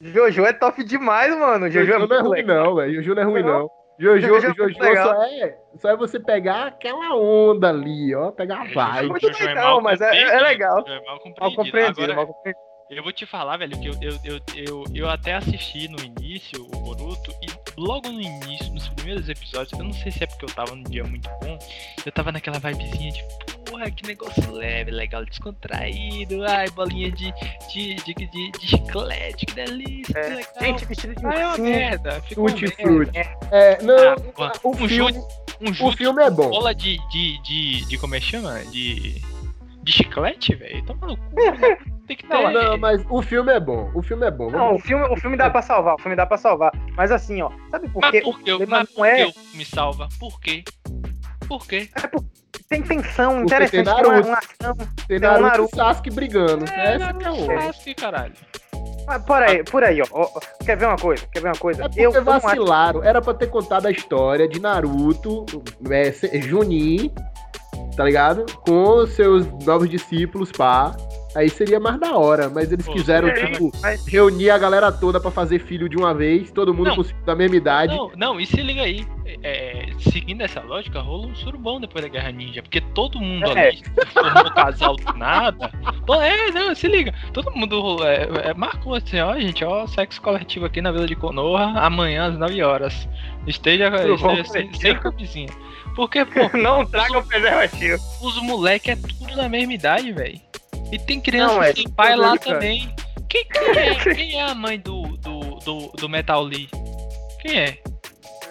[0.00, 1.68] Jojo é top demais, mano.
[1.68, 2.64] Jojo, Jojo é não é ruim, legal.
[2.66, 2.94] não, velho.
[2.94, 3.58] Jojo não é ruim, Não.
[3.58, 3.77] não.
[3.98, 8.30] Jojo, Jojo é Jojo, só, é, só é você pegar aquela onda ali, ó.
[8.30, 9.08] Pegar a vibe.
[9.10, 10.84] Muito Jojo é legal, mal mas é- é legal.
[10.86, 11.56] É mal Mal compreendido.
[11.56, 12.68] compreendido, Agora, mal compreendido.
[12.90, 16.64] Eu vou te falar, velho, que eu, eu, eu, eu, eu até assisti no início
[16.74, 17.46] o Boruto e
[17.78, 20.84] logo no início, nos primeiros episódios, eu não sei se é porque eu tava num
[20.84, 21.58] dia muito bom,
[22.06, 23.22] eu tava naquela vibezinha de,
[23.78, 27.32] porra, que negócio leve, legal, descontraído, ai, bolinha de,
[27.72, 30.52] de, de, de, de chiclete, que delícia, que É, legal.
[30.60, 32.66] Gente, vestido de ah, é uma merda, Tutti.
[32.68, 33.18] Frutti.
[33.18, 33.38] É.
[33.50, 33.94] É, não,
[34.38, 35.18] Ah, o, um filme, chute,
[35.60, 36.50] um o chute filme é bom.
[36.50, 38.58] bola de, de, de, de, como é que chama?
[38.70, 39.22] De,
[39.82, 41.78] de chiclete, velho, toma no cu, né?
[42.06, 42.34] tem que ter...
[42.34, 43.90] Não, não, mas o filme é bom.
[43.94, 44.50] O filme é bom.
[44.50, 46.72] Não, o filme, o filme dá pra salvar, o filme dá pra salvar.
[46.96, 48.20] Mas assim, ó, sabe por Mas quê?
[48.22, 49.26] por que, o mas não por que é.
[49.26, 50.08] o filme salva?
[50.18, 50.64] Por quê?
[51.46, 51.88] Por quê?
[51.94, 52.28] É porque
[52.68, 54.28] tem tensão Porque tem interessante, tem uma, Naruto.
[54.28, 54.74] uma ação.
[54.76, 55.74] Tem tem o Naruto, Naruto.
[55.74, 56.64] e Sasuke brigando.
[56.70, 57.62] É, Essa que é Naruto o.
[57.62, 58.32] Sasuke, caralho.
[59.06, 60.28] Mas por aí, por aí, ó.
[60.64, 61.26] Quer ver uma coisa?
[61.32, 61.84] Quer ver uma coisa?
[61.84, 63.02] É porque eu, acho- vacilaram.
[63.02, 65.46] Era pra ter contado a história de Naruto,
[65.90, 67.10] é, Junin,
[67.96, 68.44] tá ligado?
[68.66, 70.94] Com os seus novos discípulos, pá.
[71.36, 72.48] Aí seria mais da hora.
[72.48, 76.14] Mas eles Pô, quiseram, tipo, mas- reunir a galera toda pra fazer filho de uma
[76.14, 77.04] vez, todo mundo Não.
[77.24, 77.94] da mesma idade.
[77.94, 79.06] Não, não, e se liga aí.
[79.42, 82.62] é, seguindo essa lógica, rolou um surubão depois da Guerra Ninja.
[82.62, 83.68] Porque todo mundo É.
[83.68, 85.70] ali se formou casal do nada.
[86.22, 87.12] É, não, se liga.
[87.34, 91.14] Todo mundo é, é, marcou assim, ó, gente, ó, sexo coletivo aqui na Vila de
[91.14, 93.06] Konoha, amanhã às 9 horas.
[93.46, 95.50] Esteja, esteja sem, sem camisinha.
[95.94, 97.98] Porque, pô, Não traga o preservativo.
[98.22, 100.40] os moleques é tudo da mesma idade, velho.
[100.92, 102.54] E tem criança Não, é sem pai lá americano.
[102.54, 102.94] também.
[103.28, 106.68] Quem, quem é, quem é a mãe do, do, do, do Metal Lee?
[107.40, 107.78] Quem é?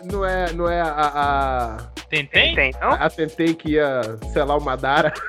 [0.04, 1.78] não é, não é a, a,
[2.10, 2.56] Tentem?
[2.56, 2.92] Tem, não?
[2.92, 4.02] a Tentei que ia
[4.32, 5.14] selar o Madara.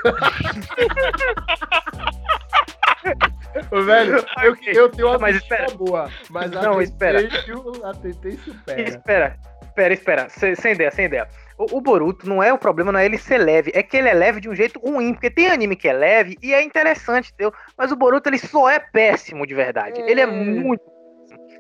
[3.85, 5.75] Velho, eu, eu tenho uma Mas espera.
[5.75, 7.19] boa, mas a Não, Tentei, espera.
[7.85, 8.83] A Tentei supera.
[8.83, 10.29] Espera, espera, espera.
[10.29, 11.29] Sem, sem ideia, sem ideia.
[11.59, 14.09] O, o Boruto não é o problema, não é ele ser leve, é que ele
[14.09, 17.33] é leve de um jeito ruim, porque tem anime que é leve e é interessante,
[17.35, 17.53] entendeu?
[17.77, 20.01] Mas o Boruto ele só é péssimo de verdade.
[20.03, 20.27] Ele é É.
[20.27, 20.83] muito,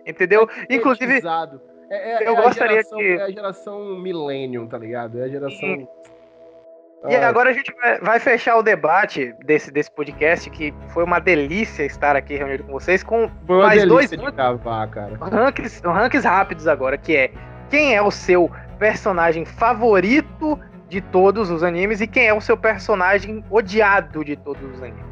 [0.07, 0.49] entendeu?
[0.71, 1.61] Inclusive, Elitizado.
[1.91, 5.19] É, é, eu é gostaria geração, que- É a geração Millennium, tá ligado?
[5.21, 5.89] É a geração.
[7.09, 7.73] E Ah, agora a gente
[8.03, 12.73] vai, fechar o debate desse, desse podcast, que foi uma delícia estar aqui reunido com
[12.73, 15.17] vocês, com Foi mais dois de gravar, cara.
[15.21, 17.31] rankings, rankings rápidos agora, que é
[17.71, 22.57] quem é o seu personagem favorito de todos os animes e quem é o seu
[22.57, 25.09] personagem odiado de todos os animes.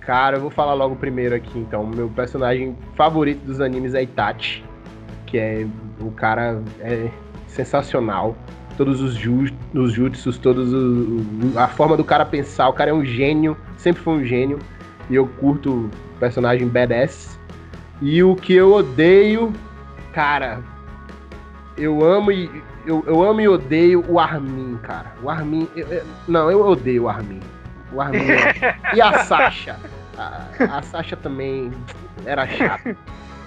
[0.00, 1.86] Cara, eu vou falar logo primeiro aqui, então.
[1.86, 4.64] Meu personagem favorito dos animes é Itachi,
[5.26, 5.66] que é
[6.00, 7.08] o cara é
[7.46, 8.34] sensacional.
[8.76, 9.44] Todos os, ju
[9.74, 14.02] os jutsus, todos os, a forma do cara pensar, o cara é um gênio, sempre
[14.02, 14.58] foi um gênio.
[15.08, 17.38] E eu curto o personagem badass.
[18.00, 19.52] E o que eu odeio,
[20.12, 20.60] cara,
[21.76, 22.50] eu amo e
[22.86, 25.12] eu, eu amo e odeio o Armin, cara.
[25.22, 27.40] O Armin, eu- eu- não, eu odeio o Armin.
[27.92, 29.76] O Armin é- e a Sasha.
[30.18, 31.70] A, a Sasha também
[32.26, 32.96] era chata.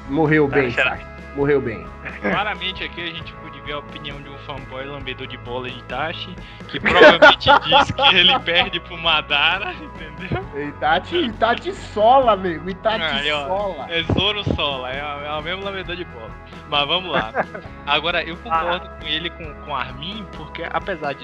[0.10, 1.08] Morreu bem, Sasha.
[1.36, 1.84] Morreu bem.
[2.22, 5.80] Claramente aqui a gente pôde ver a opinião de um fanboy lambedor de bola de
[5.80, 6.36] Itachi,
[6.68, 10.68] que provavelmente diz que ele perde pro Madara, entendeu?
[10.68, 12.70] Itachi, Itachi sola, amigo.
[12.70, 13.48] Itachi ó.
[13.48, 13.88] sola.
[13.90, 16.30] É Zoro Sola, é, é o mesmo lambedor de bola.
[16.74, 17.32] Mas vamos lá.
[17.86, 21.24] Agora, eu concordo com ele, com, com Armin, porque apesar de.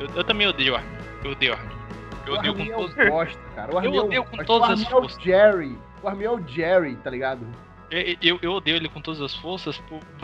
[0.00, 0.96] Eu, eu também odeio Armin.
[1.24, 1.74] Eu odeio Armin.
[2.26, 2.92] Eu O odeio com é todos.
[2.96, 3.72] o bosta, cara.
[3.72, 4.44] O Armin é o odeio com bosta.
[4.44, 5.22] todas o as Armin é o forças.
[5.22, 5.78] Jerry.
[6.02, 7.46] O Armin é o Jerry, tá ligado?
[7.88, 9.80] Eu, eu, eu odeio ele com todas as forças,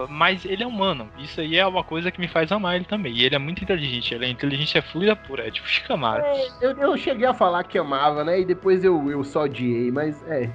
[0.09, 1.09] mas ele é humano.
[1.16, 3.12] Isso aí é uma coisa que me faz amar ele também.
[3.12, 4.14] E ele é muito inteligente.
[4.14, 6.22] Ele é inteligência fluida pura, é tipo Shikamaru.
[6.24, 8.40] É, eu, eu cheguei a falar que amava, né?
[8.40, 10.51] E depois eu, eu só odiei, mas é.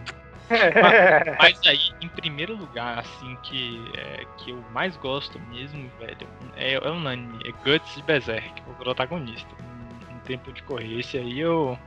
[1.40, 6.73] Mas aí, em primeiro lugar, assim, que, é, que eu mais gosto mesmo, velho, é,
[6.73, 9.49] é um anime, é Guts de Berserk, o protagonista.
[10.10, 11.78] Em, em tempo de correr, esse aí eu,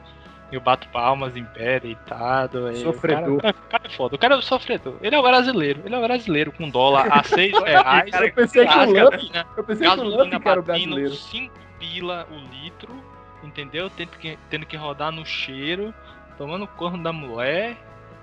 [0.50, 2.68] eu bato palmas em pé, deitado.
[2.68, 3.38] é, Sofredor.
[3.38, 4.96] O cara, o cara é foda, o cara é o sofredor.
[5.02, 8.10] Ele é o brasileiro, ele é o brasileiro com dólar a 6 reais.
[8.10, 10.62] cara, Eu pensei que o Luffy, gasolina, eu pensei que o gasolina que o batendo
[10.64, 11.14] brasileiro.
[11.14, 12.94] 5 pila o litro,
[13.42, 13.90] entendeu?
[13.90, 15.92] Tendo que, tendo que rodar no cheiro,
[16.38, 17.76] tomando corno da mulher.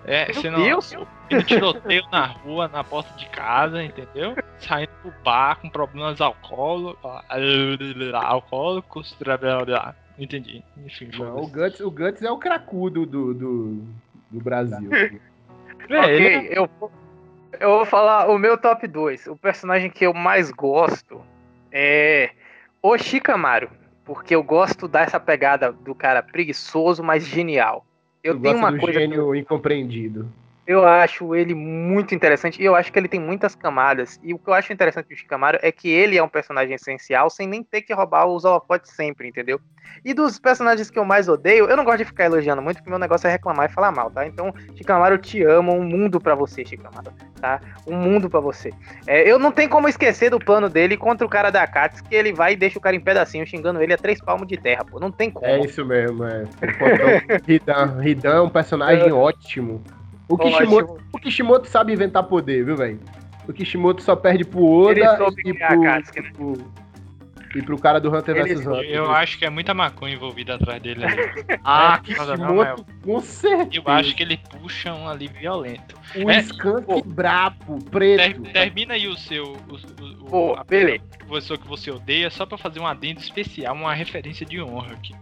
[0.05, 0.95] É, Meu sendo, Deus!
[1.29, 4.35] tendo tiroteio na rua, na porta de casa, entendeu?
[4.59, 7.09] Saindo pro bar com problemas alcoólicos,
[8.13, 9.15] alcoólicos,
[10.17, 10.63] entendi.
[10.85, 11.47] Enfim, Não, o.
[11.47, 13.83] Guts, o Guts é o cracudo do, do,
[14.29, 14.89] do Brasil.
[15.89, 16.91] É, ele ok, eu, vou-
[17.59, 19.27] eu vou falar o meu top 2.
[19.27, 21.21] O personagem que eu mais gosto
[21.71, 22.31] é
[22.81, 23.69] o Shikamaru.
[24.05, 27.85] Porque eu gosto dessa pegada do cara preguiçoso, mas genial.
[28.23, 30.31] Eu Tu tenho uma do coisa que gênio incompreendido.
[30.72, 34.18] Eu acho ele muito interessante e eu acho que ele tem muitas camadas.
[34.23, 37.30] E o que eu acho interessante do Shikamaru é que ele é um personagem essencial
[37.30, 39.60] sem nem ter que roubar os holofotes sempre, entendeu?
[40.06, 42.89] E dos personagens que eu mais odeio, eu não gosto de ficar elogiando muito, porque
[42.89, 44.26] meu negócio é reclamar e falar mal, tá?
[44.26, 47.11] Então, Shikamaru, eu te amo, um mundo pra você, Shikamaru,
[47.41, 47.60] tá?
[47.85, 48.72] Um mundo pra você.
[49.06, 52.15] É, eu não tenho como esquecer do plano dele contra o cara da Katsu, que
[52.15, 54.85] ele vai e deixa o cara em pedacinho, xingando ele a três palmos de terra,
[54.85, 55.02] pô.
[55.02, 55.45] Não tem como.
[55.45, 56.43] É isso mesmo, é.
[57.45, 59.84] Hidan, Hidan é um personagem ótimo.
[60.30, 60.52] O Ótimo.
[60.57, 62.99] Kishimoto, o Kishimoto sabe inventar poder, viu, velho?
[63.48, 65.26] O Kishimoto só perde pro Oda e, a pro,
[65.84, 66.31] Katsuki, né?
[66.34, 66.72] pro-
[67.53, 68.65] e pro cara do Hunter vs.
[68.65, 68.89] Hunter.
[68.89, 71.22] Eu acho que é muita maconha envolvida atrás dele ali.
[71.65, 73.69] Ah, É, Kishimoto, com certeza.
[73.85, 75.98] Eu acho que ele puxa um ali violento.
[76.15, 77.03] O É, Skunk pô.
[77.03, 78.41] brabo, Ter- preto.
[78.53, 79.43] termina aí o seu.
[79.43, 81.03] O, o, o- Pô, a beleza.
[81.30, 85.14] pessoa que você odeia, só pra fazer um adendo especial, uma referência de honra aqui.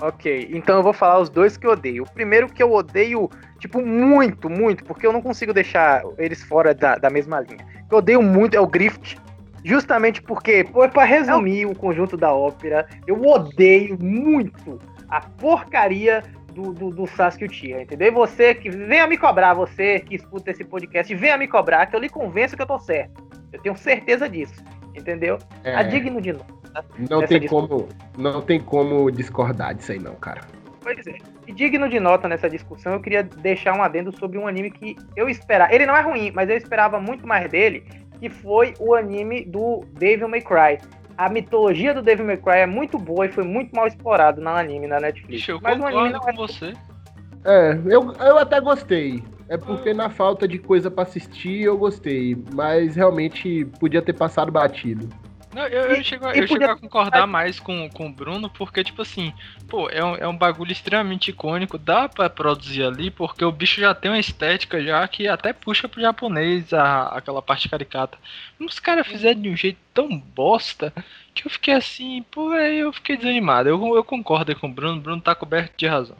[0.00, 2.04] Ok, então eu vou falar os dois que eu odeio.
[2.04, 3.28] O primeiro que eu odeio,
[3.58, 7.64] tipo, muito, muito, porque eu não consigo deixar eles fora da, da mesma linha.
[7.84, 9.18] O que eu odeio muito é o Grift.
[9.62, 16.22] Justamente porque, pô, pra resumir o conjunto da ópera, eu odeio muito a porcaria
[16.54, 18.08] do, do, do Sasuke Uchiha, entendeu?
[18.08, 21.94] E você que venha me cobrar, você que escuta esse podcast, venha me cobrar, que
[21.94, 23.22] eu lhe convenço que eu tô certo.
[23.52, 24.64] Eu tenho certeza disso,
[24.94, 25.38] entendeu?
[25.62, 26.59] É, A digno de novo.
[27.10, 27.68] Não, tem discussão.
[27.68, 30.40] como, não tem como discordar disso aí, não, cara.
[30.80, 31.18] Pois é.
[31.46, 34.96] E digno de nota nessa discussão, eu queria deixar um adendo sobre um anime que
[35.14, 35.72] eu esperava.
[35.74, 37.84] Ele não é ruim, mas eu esperava muito mais dele,
[38.18, 40.78] que foi o anime do Devil May Cry.
[41.18, 44.48] A mitologia do Devil May Cry é muito boa e foi muito mal explorado no
[44.48, 45.42] anime na Netflix.
[45.42, 46.72] Ixi, eu mas o anime concordo não é com você.
[47.44, 49.22] É, eu, eu até gostei.
[49.48, 54.52] é porque na falta de coisa para assistir eu gostei, mas realmente podia ter passado
[54.52, 55.08] batido.
[55.52, 59.02] Não, eu, eu, chego, eu chego a concordar mais com, com o Bruno, porque, tipo
[59.02, 59.32] assim,
[59.68, 63.80] pô, é um, é um bagulho extremamente icônico, dá pra produzir ali, porque o bicho
[63.80, 68.16] já tem uma estética já que até puxa pro japonês a, aquela parte caricata.
[68.60, 70.92] Os caras fizeram de um jeito tão bosta
[71.34, 73.68] que eu fiquei assim, pô, aí eu fiquei desanimado.
[73.68, 76.16] Eu, eu concordo com o Bruno, o Bruno tá coberto de razão.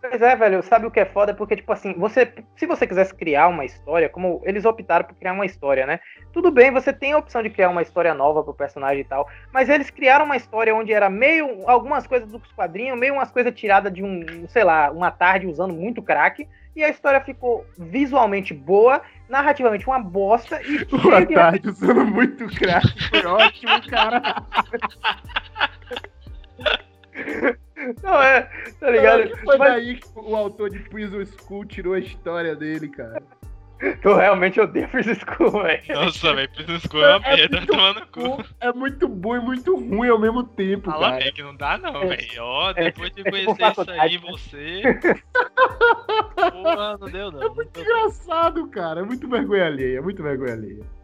[0.00, 1.34] Pois é, velho, sabe o que é foda?
[1.34, 5.34] Porque, tipo assim, você, se você quisesse criar uma história, como eles optaram por criar
[5.34, 6.00] uma história, né?
[6.32, 9.28] Tudo bem, você tem a opção de criar uma história nova pro personagem e tal,
[9.52, 13.54] mas eles criaram uma história onde era meio algumas coisas dos quadrinhos, meio umas coisas
[13.54, 18.54] tiradas de um, sei lá, uma tarde usando muito crack, e a história ficou visualmente
[18.54, 20.86] boa, narrativamente uma bosta e.
[20.96, 24.42] Uma tarde usando muito crack, foi ótimo, cara.
[28.02, 28.42] Não é,
[28.78, 29.30] tá ligado?
[29.30, 29.72] Não, foi Mas...
[29.72, 33.22] daí que o autor de Prison School tirou a história dele, cara.
[34.04, 35.82] Eu realmente odeio Prison School, velho.
[35.94, 38.44] Nossa, velho, Prison School é uma é merda, tomando cu.
[38.60, 41.32] É muito bom e muito ruim ao mesmo tempo, Fala cara.
[41.32, 42.42] que não dá não, é, velho.
[42.42, 44.82] Ó, é, depois de é tipo conhecer isso aí, você...
[46.52, 47.42] Porra, não deu não.
[47.42, 49.00] É muito engraçado, cara.
[49.00, 50.99] É muito vergonha alheia, é muito vergonha alheia.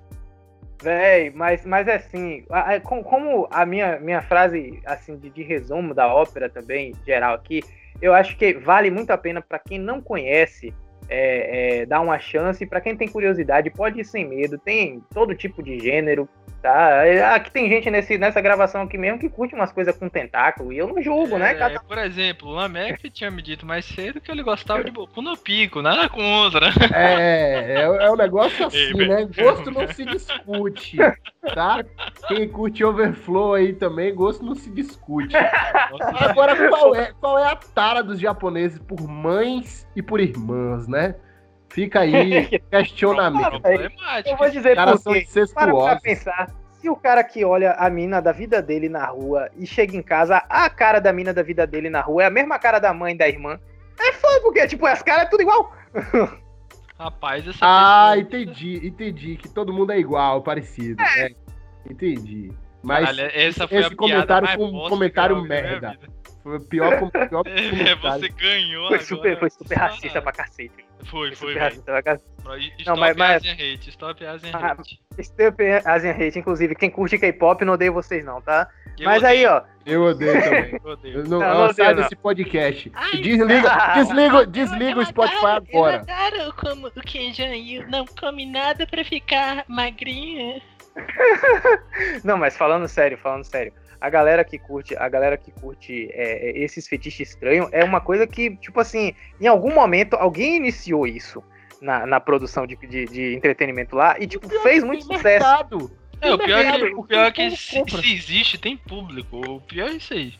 [0.83, 2.45] Véi, mas, mas assim,
[2.83, 7.63] como a minha, minha frase assim de, de resumo da ópera também, geral aqui,
[8.01, 10.75] eu acho que vale muito a pena para quem não conhece
[11.09, 15.35] é, é, dar uma chance, para quem tem curiosidade, pode ir sem medo, tem todo
[15.35, 16.29] tipo de gênero,
[16.67, 17.35] tá?
[17.37, 20.79] Aqui tem gente nesse, nessa gravação aqui mesmo que curte umas coisas com tentáculo, e
[20.79, 21.59] eu não julgo, né, é, né?
[21.59, 21.81] Cada...
[21.81, 25.37] Por exemplo, o Lamek tinha me dito mais cedo que ele gostava de Boku no
[25.37, 26.67] Pico, nada contra.
[26.93, 29.29] É, é, é um negócio assim, Ei, né?
[29.37, 30.97] Gosto não se discute,
[31.55, 31.85] tá?
[32.27, 35.35] Quem curte Overflow aí também, gosto não se discute.
[35.91, 40.89] Nossa, Agora, qual é, qual é a tara dos japoneses por mães e por irmãs,
[40.89, 41.15] né?
[41.77, 43.61] Fica aí, questionamento.
[44.25, 45.27] eu vou dizer por quê.
[45.53, 46.51] Para pra pensar.
[46.81, 50.01] Se o cara que olha a mina da vida dele na rua e chega em
[50.01, 52.95] casa, a cara da mina da vida dele na rua é a mesma cara da
[52.95, 53.61] mãe e da irmã.
[54.01, 55.71] É foda, porque, tipo, as caras é tudo igual.
[56.99, 58.23] Rapaz, essa Ah, pessoa...
[58.23, 59.37] entendi, entendi.
[59.37, 61.03] Que todo mundo é igual, parecido.
[61.03, 61.27] É.
[61.27, 61.31] É,
[61.91, 62.51] entendi.
[62.83, 65.99] Mas Caralho, essa foi esse comentário foi um comentário merda.
[66.43, 70.86] Foi o pior, pior É, você ganhou foi super, Foi super racista pra cacete.
[71.05, 71.55] Foi, foi.
[72.87, 73.37] Não, mas, mas...
[73.37, 75.01] Asian Hate, Stop Asian ah, Hate.
[75.19, 78.69] Stop Asian Hate, inclusive, quem curte K-pop não odeio vocês não, tá?
[78.99, 79.31] Eu mas odeio.
[79.31, 79.63] aí, ó.
[79.85, 80.81] Eu odeio também.
[80.83, 81.19] eu odeio.
[81.19, 82.91] Eu não, não, não sai desse podcast.
[82.95, 86.05] Ai, desliga, ah, desliga, desliga o Spotify agora.
[86.05, 87.51] Claro, como o Kenjan
[87.89, 90.61] não come nada pra ficar magrinha.
[92.25, 96.51] não, mas falando sério, falando sério a galera que curte, a galera que curte é,
[96.51, 101.07] é, esses fetiches estranhos é uma coisa que, tipo assim, em algum momento alguém iniciou
[101.07, 101.43] isso
[101.81, 105.25] na, na produção de, de, de entretenimento lá e, tipo, fez muito sucesso.
[105.25, 105.91] Mercado.
[106.21, 109.39] É, o pior, é que, o pior é que se, se, existe, tem público.
[109.39, 110.35] O pior é isso aí.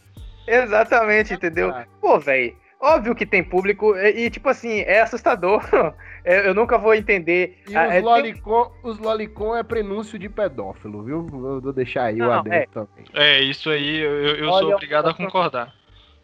[0.47, 1.75] Exatamente, entendeu?
[2.01, 5.63] Pô, velho, óbvio que tem público e, e, tipo assim, é assustador.
[6.25, 7.63] eu nunca vou entender.
[7.69, 8.91] E ah, os, é, lolicon, tem...
[8.91, 11.27] os lolicon é prenúncio de pedófilo, viu?
[11.27, 12.67] Vou deixar aí não, o adendo é.
[12.67, 13.05] também.
[13.15, 15.75] É, isso aí eu, eu sou obrigado a concordar.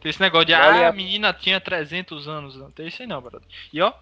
[0.02, 2.56] Tem esse negócio de, ah, a menina tinha 300 anos.
[2.56, 3.40] Não tem isso aí não, brother.
[3.72, 3.92] E ó,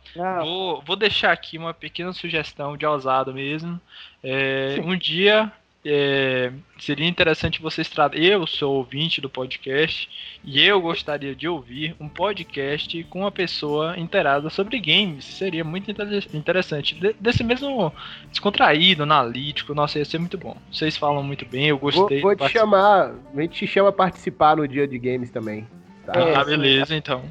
[0.43, 3.79] vou, vou deixar aqui uma pequena sugestão de ousado mesmo.
[4.25, 5.53] É, um dia
[5.85, 8.27] é, seria interessante vocês trazerem.
[8.27, 10.09] Eu sou ouvinte do podcast
[10.45, 15.25] e eu gostaria de ouvir um podcast com uma pessoa inteirada sobre games.
[15.25, 16.95] Seria muito interessante.
[17.19, 17.93] desse mesmo
[18.31, 19.75] descontraído, analítico.
[19.75, 20.57] Nossa, ia ser muito bom.
[20.71, 22.21] Vocês falam muito bem, eu gostei.
[22.21, 25.67] Vou, vou te chamar, a gente te chama a participar no dia de games também.
[26.05, 26.41] Tá?
[26.41, 27.23] Ah, beleza, então.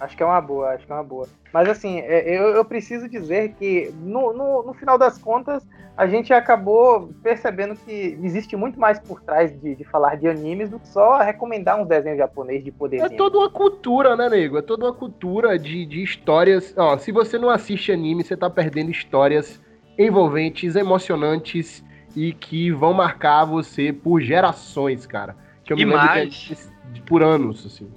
[0.00, 1.28] Acho que é uma boa, acho que é uma boa.
[1.52, 6.06] Mas assim, é, eu, eu preciso dizer que no, no, no, final das contas, a
[6.06, 10.78] gente acabou percebendo que existe muito mais por trás de, de falar de animes do
[10.78, 13.02] que só recomendar um desenho japonês de poder.
[13.02, 14.56] É toda uma cultura, né, nego?
[14.56, 16.72] É toda uma cultura de, de histórias.
[16.78, 19.60] Ó, se você não assiste anime, você tá perdendo histórias
[19.98, 21.84] envolventes, emocionantes
[22.16, 25.36] e que vão marcar você por gerações, cara.
[25.62, 26.70] Que eu e me mais...
[26.96, 27.88] É por anos, assim.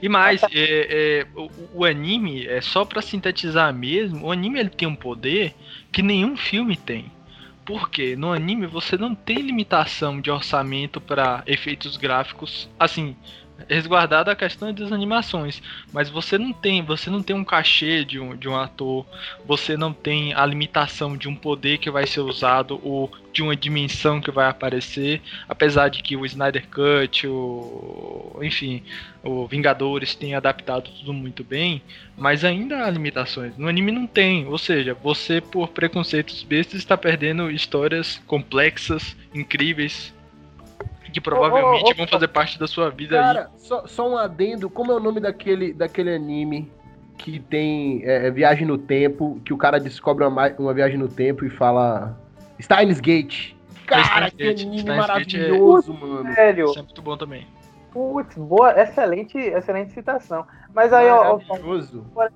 [0.00, 4.70] E mais, é, é, o, o, anime, é só para sintetizar mesmo, o anime ele
[4.70, 5.54] tem um poder
[5.90, 7.10] que nenhum filme tem.
[7.64, 13.16] Porque no anime você não tem limitação de orçamento para efeitos gráficos, assim,
[13.68, 15.62] resguardada a questão das animações,
[15.92, 19.06] mas você não tem, você não tem um cachê de um, de um ator,
[19.46, 23.54] você não tem a limitação de um poder que vai ser usado ou de uma
[23.54, 28.82] dimensão que vai aparecer, apesar de que o Snyder Cut, o enfim,
[29.22, 31.82] o Vingadores tem adaptado tudo muito bem,
[32.16, 33.56] mas ainda há limitações.
[33.56, 40.12] No anime não tem, ou seja, você por preconceitos bestas está perdendo histórias complexas, incríveis,
[41.10, 43.60] que provavelmente oh, oh, oh, vão fazer parte da sua vida cara, aí.
[43.60, 46.70] Só, só um adendo, como é o nome daquele, daquele anime
[47.18, 51.08] que tem é, é viagem no tempo, que o cara descobre uma, uma viagem no
[51.08, 52.18] tempo e fala
[52.60, 53.54] Steins Gate.
[53.86, 55.96] Cara, que anime Steins é maravilhoso, é...
[55.96, 56.34] mano.
[56.34, 56.64] Sério.
[56.66, 57.46] Isso é muito bom também.
[57.92, 60.46] Putz, boa, excelente, excelente citação.
[60.72, 61.40] Mas aí, ó,
[62.14, 62.30] ó,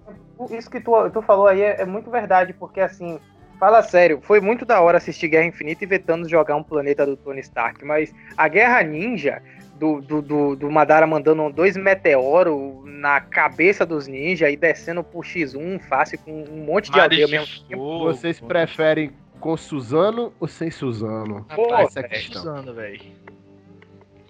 [0.51, 3.21] isso que tu, tu falou aí é, é muito verdade, porque assim,
[3.59, 7.07] Fala sério, foi muito da hora assistir Guerra Infinita e ver Thanos jogar um planeta
[7.07, 9.43] do Tony Stark, mas a Guerra Ninja,
[9.79, 15.21] do, do, do, do Madara mandando dois meteoros na cabeça dos ninjas e descendo pro
[15.21, 17.99] X1 fácil com um monte de aldeia mesmo tempo.
[18.01, 21.45] Vocês preferem com Suzano ou sem Suzano?
[21.49, 22.43] Rapaz, Essa é a questão.
[22.43, 23.01] Suzano, velho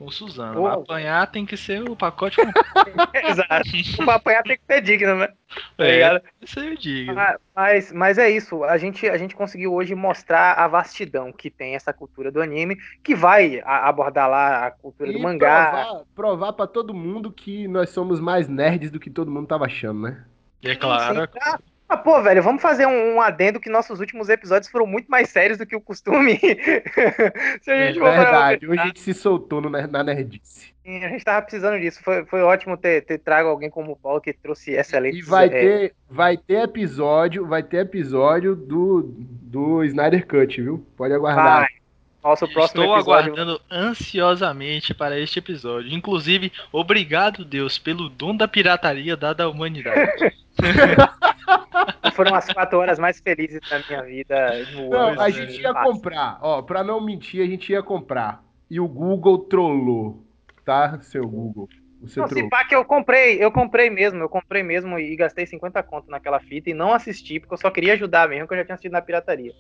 [0.05, 0.61] com Suzano.
[0.61, 0.67] Oh.
[0.67, 2.37] Apanhar tem que ser o pacote
[3.15, 4.05] Exato.
[4.07, 5.29] O apanhar tem que ser digno, né?
[5.77, 7.13] Tá é, isso aí eu digo.
[7.55, 8.63] Mas, mas é isso.
[8.65, 12.77] A gente, a gente conseguiu hoje mostrar a vastidão que tem essa cultura do anime,
[13.03, 15.71] que vai abordar lá a cultura e do mangá.
[15.71, 19.65] Provar, provar para todo mundo que nós somos mais nerds do que todo mundo tava
[19.65, 20.25] achando, né?
[20.63, 21.29] É claro.
[21.33, 25.07] Sim, ah, pô, velho, vamos fazer um, um, adendo que nossos últimos episódios foram muito
[25.09, 26.39] mais sérios do que o costume.
[27.61, 30.75] se a gente é verdade, hoje a gente se soltou no, na nerdice.
[30.87, 32.03] A gente tava precisando disso.
[32.03, 35.19] Foi, foi ótimo ter, ter trago alguém como o Paulo que trouxe excelente.
[35.19, 35.49] E vai, é...
[35.49, 40.87] ter, vai ter episódio, vai ter episódio do, do Snyder Cut, viu?
[40.97, 41.61] Pode aguardar.
[41.61, 41.84] Vai.
[42.25, 43.33] Nosso próximo Estou episódio...
[43.33, 45.93] aguardando ansiosamente para este episódio.
[45.93, 50.35] Inclusive, obrigado, Deus, pelo dom da pirataria dada à humanidade.
[52.15, 54.67] Foram as quatro horas mais felizes da minha vida.
[54.89, 58.43] não, a gente ia comprar, ó, pra não mentir, a gente ia comprar.
[58.71, 60.25] E o Google trollou,
[60.65, 61.69] tá, seu Google?
[62.01, 65.47] Você não, se pá que eu comprei, eu comprei mesmo, eu comprei mesmo e gastei
[65.47, 68.59] 50 conto naquela fita e não assisti, porque eu só queria ajudar mesmo, que eu
[68.59, 69.53] já tinha assistido na pirataria.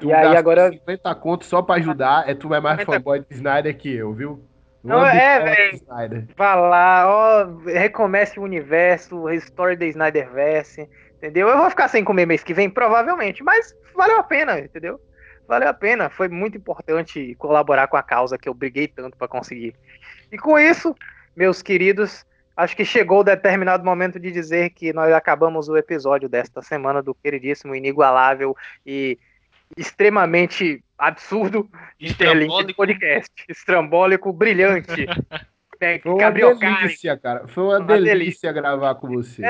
[0.00, 0.70] Tu e aí agora.
[0.70, 2.98] 50 conto só pra ajudar, é tu é mais 50...
[2.98, 4.42] fanboy de Snyder que eu, viu?
[4.82, 6.28] Não, é, velho.
[6.36, 11.48] Vá lá, ó, recomece o universo, restore the Snyderverse, entendeu?
[11.48, 15.00] Eu vou ficar sem comer mês que vem, provavelmente, mas valeu a pena, entendeu?
[15.46, 19.26] Valeu a pena, foi muito importante colaborar com a causa que eu briguei tanto para
[19.26, 19.74] conseguir.
[20.30, 20.94] E com isso,
[21.34, 22.24] meus queridos,
[22.56, 27.02] acho que chegou o determinado momento de dizer que nós acabamos o episódio desta semana
[27.02, 28.56] do queridíssimo, inigualável
[28.86, 29.18] e
[29.78, 31.68] extremamente absurdo
[31.98, 33.32] Interlink podcast.
[33.48, 35.06] Estrambólico, brilhante.
[35.80, 37.48] é, Foi uma delícia, cara.
[37.48, 39.46] Foi uma, uma delícia, delícia, gravar com vocês.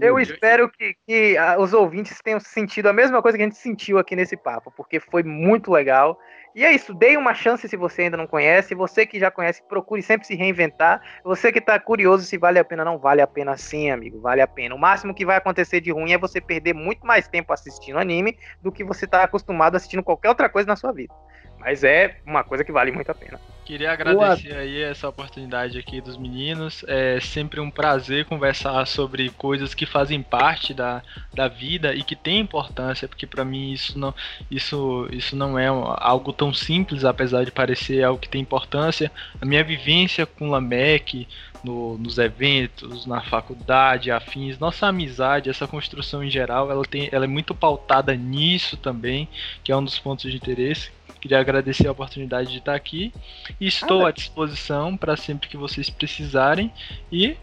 [0.00, 3.58] eu espero que, que uh, os ouvintes tenham sentido a mesma coisa que a gente
[3.58, 6.18] sentiu aqui nesse papo, porque foi muito legal.
[6.54, 8.74] E é isso, dê uma chance se você ainda não conhece.
[8.74, 11.02] Você que já conhece, procure sempre se reinventar.
[11.22, 14.40] Você que está curioso se vale a pena, não vale a pena sim, amigo, vale
[14.40, 14.74] a pena.
[14.74, 18.38] O máximo que vai acontecer de ruim é você perder muito mais tempo assistindo anime
[18.62, 21.12] do que você está acostumado assistindo qualquer outra coisa na sua vida.
[21.58, 23.38] Mas é uma coisa que vale muito a pena.
[23.66, 24.60] Queria agradecer Boa.
[24.60, 26.84] aí essa oportunidade aqui dos meninos.
[26.86, 31.02] É sempre um prazer conversar sobre coisas que fazem parte da,
[31.34, 34.14] da vida e que têm importância, porque para mim isso não,
[34.48, 39.10] isso, isso não é algo tão simples, apesar de parecer algo que tem importância.
[39.40, 41.26] A minha vivência com Lamec,
[41.64, 47.24] no, nos eventos, na faculdade, afins, nossa amizade, essa construção em geral, ela, tem, ela
[47.24, 49.28] é muito pautada nisso também,
[49.64, 50.94] que é um dos pontos de interesse
[51.26, 53.12] Queria agradecer a oportunidade de estar aqui.
[53.60, 56.72] Estou ah, à disposição para sempre que vocês precisarem.
[57.10, 57.36] E,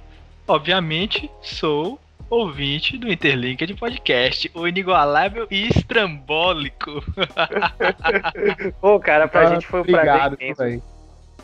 [0.48, 2.00] obviamente, sou
[2.30, 7.04] ouvinte do Interlinked Podcast, o inigualável e estrambólico.
[8.80, 10.82] Pô, cara, pra ah, gente foi um obrigado, prazer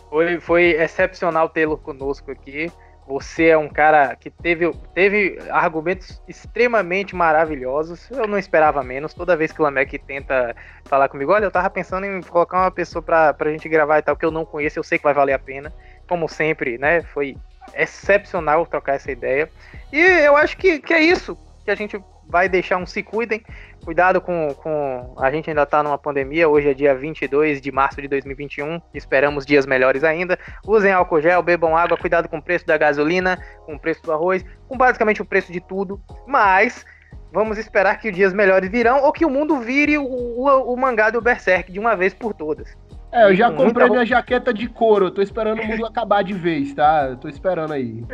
[0.09, 2.71] Foi, foi excepcional tê-lo conosco aqui.
[3.09, 8.07] Você é um cara que teve, teve argumentos extremamente maravilhosos.
[8.11, 9.15] Eu não esperava menos.
[9.15, 10.55] Toda vez que o Lamek tenta
[10.85, 14.03] falar comigo, olha, eu tava pensando em colocar uma pessoa pra, pra gente gravar e
[14.03, 15.73] tal, que eu não conheço, eu sei que vai valer a pena.
[16.07, 17.01] Como sempre, né?
[17.01, 17.35] Foi
[17.73, 19.49] excepcional trocar essa ideia.
[19.91, 21.99] E eu acho que, que é isso que a gente
[22.29, 23.43] vai deixar um se cuidem.
[23.83, 25.15] Cuidado com, com.
[25.19, 26.47] A gente ainda está numa pandemia.
[26.47, 28.79] Hoje é dia 22 de março de 2021.
[28.93, 30.37] Esperamos dias melhores ainda.
[30.65, 31.97] Usem álcool gel, bebam água.
[31.97, 35.51] Cuidado com o preço da gasolina, com o preço do arroz, com basicamente o preço
[35.51, 35.99] de tudo.
[36.27, 36.85] Mas
[37.33, 41.09] vamos esperar que dias melhores virão ou que o mundo vire o, o, o mangá
[41.09, 42.77] do Berserk de uma vez por todas.
[43.11, 45.09] É, eu já Com comprei minha jaqueta de couro.
[45.09, 47.07] Tô esperando o mundo acabar de vez, tá?
[47.09, 48.03] Eu tô esperando aí.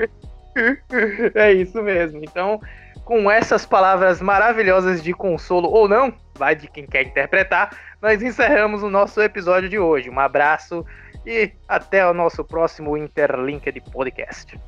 [1.35, 2.21] É isso mesmo.
[2.23, 2.61] Então,
[3.03, 8.83] com essas palavras maravilhosas de consolo ou não, vai de quem quer interpretar, nós encerramos
[8.83, 10.09] o nosso episódio de hoje.
[10.09, 10.85] Um abraço
[11.25, 14.59] e até o nosso próximo Interlinked Podcast.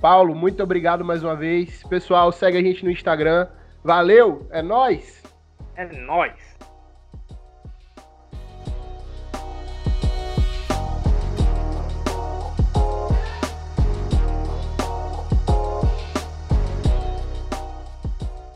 [0.00, 1.82] Paulo, muito obrigado mais uma vez.
[1.84, 3.48] Pessoal, segue a gente no Instagram.
[3.82, 5.22] Valeu, é nóis!
[5.76, 6.53] É nóis!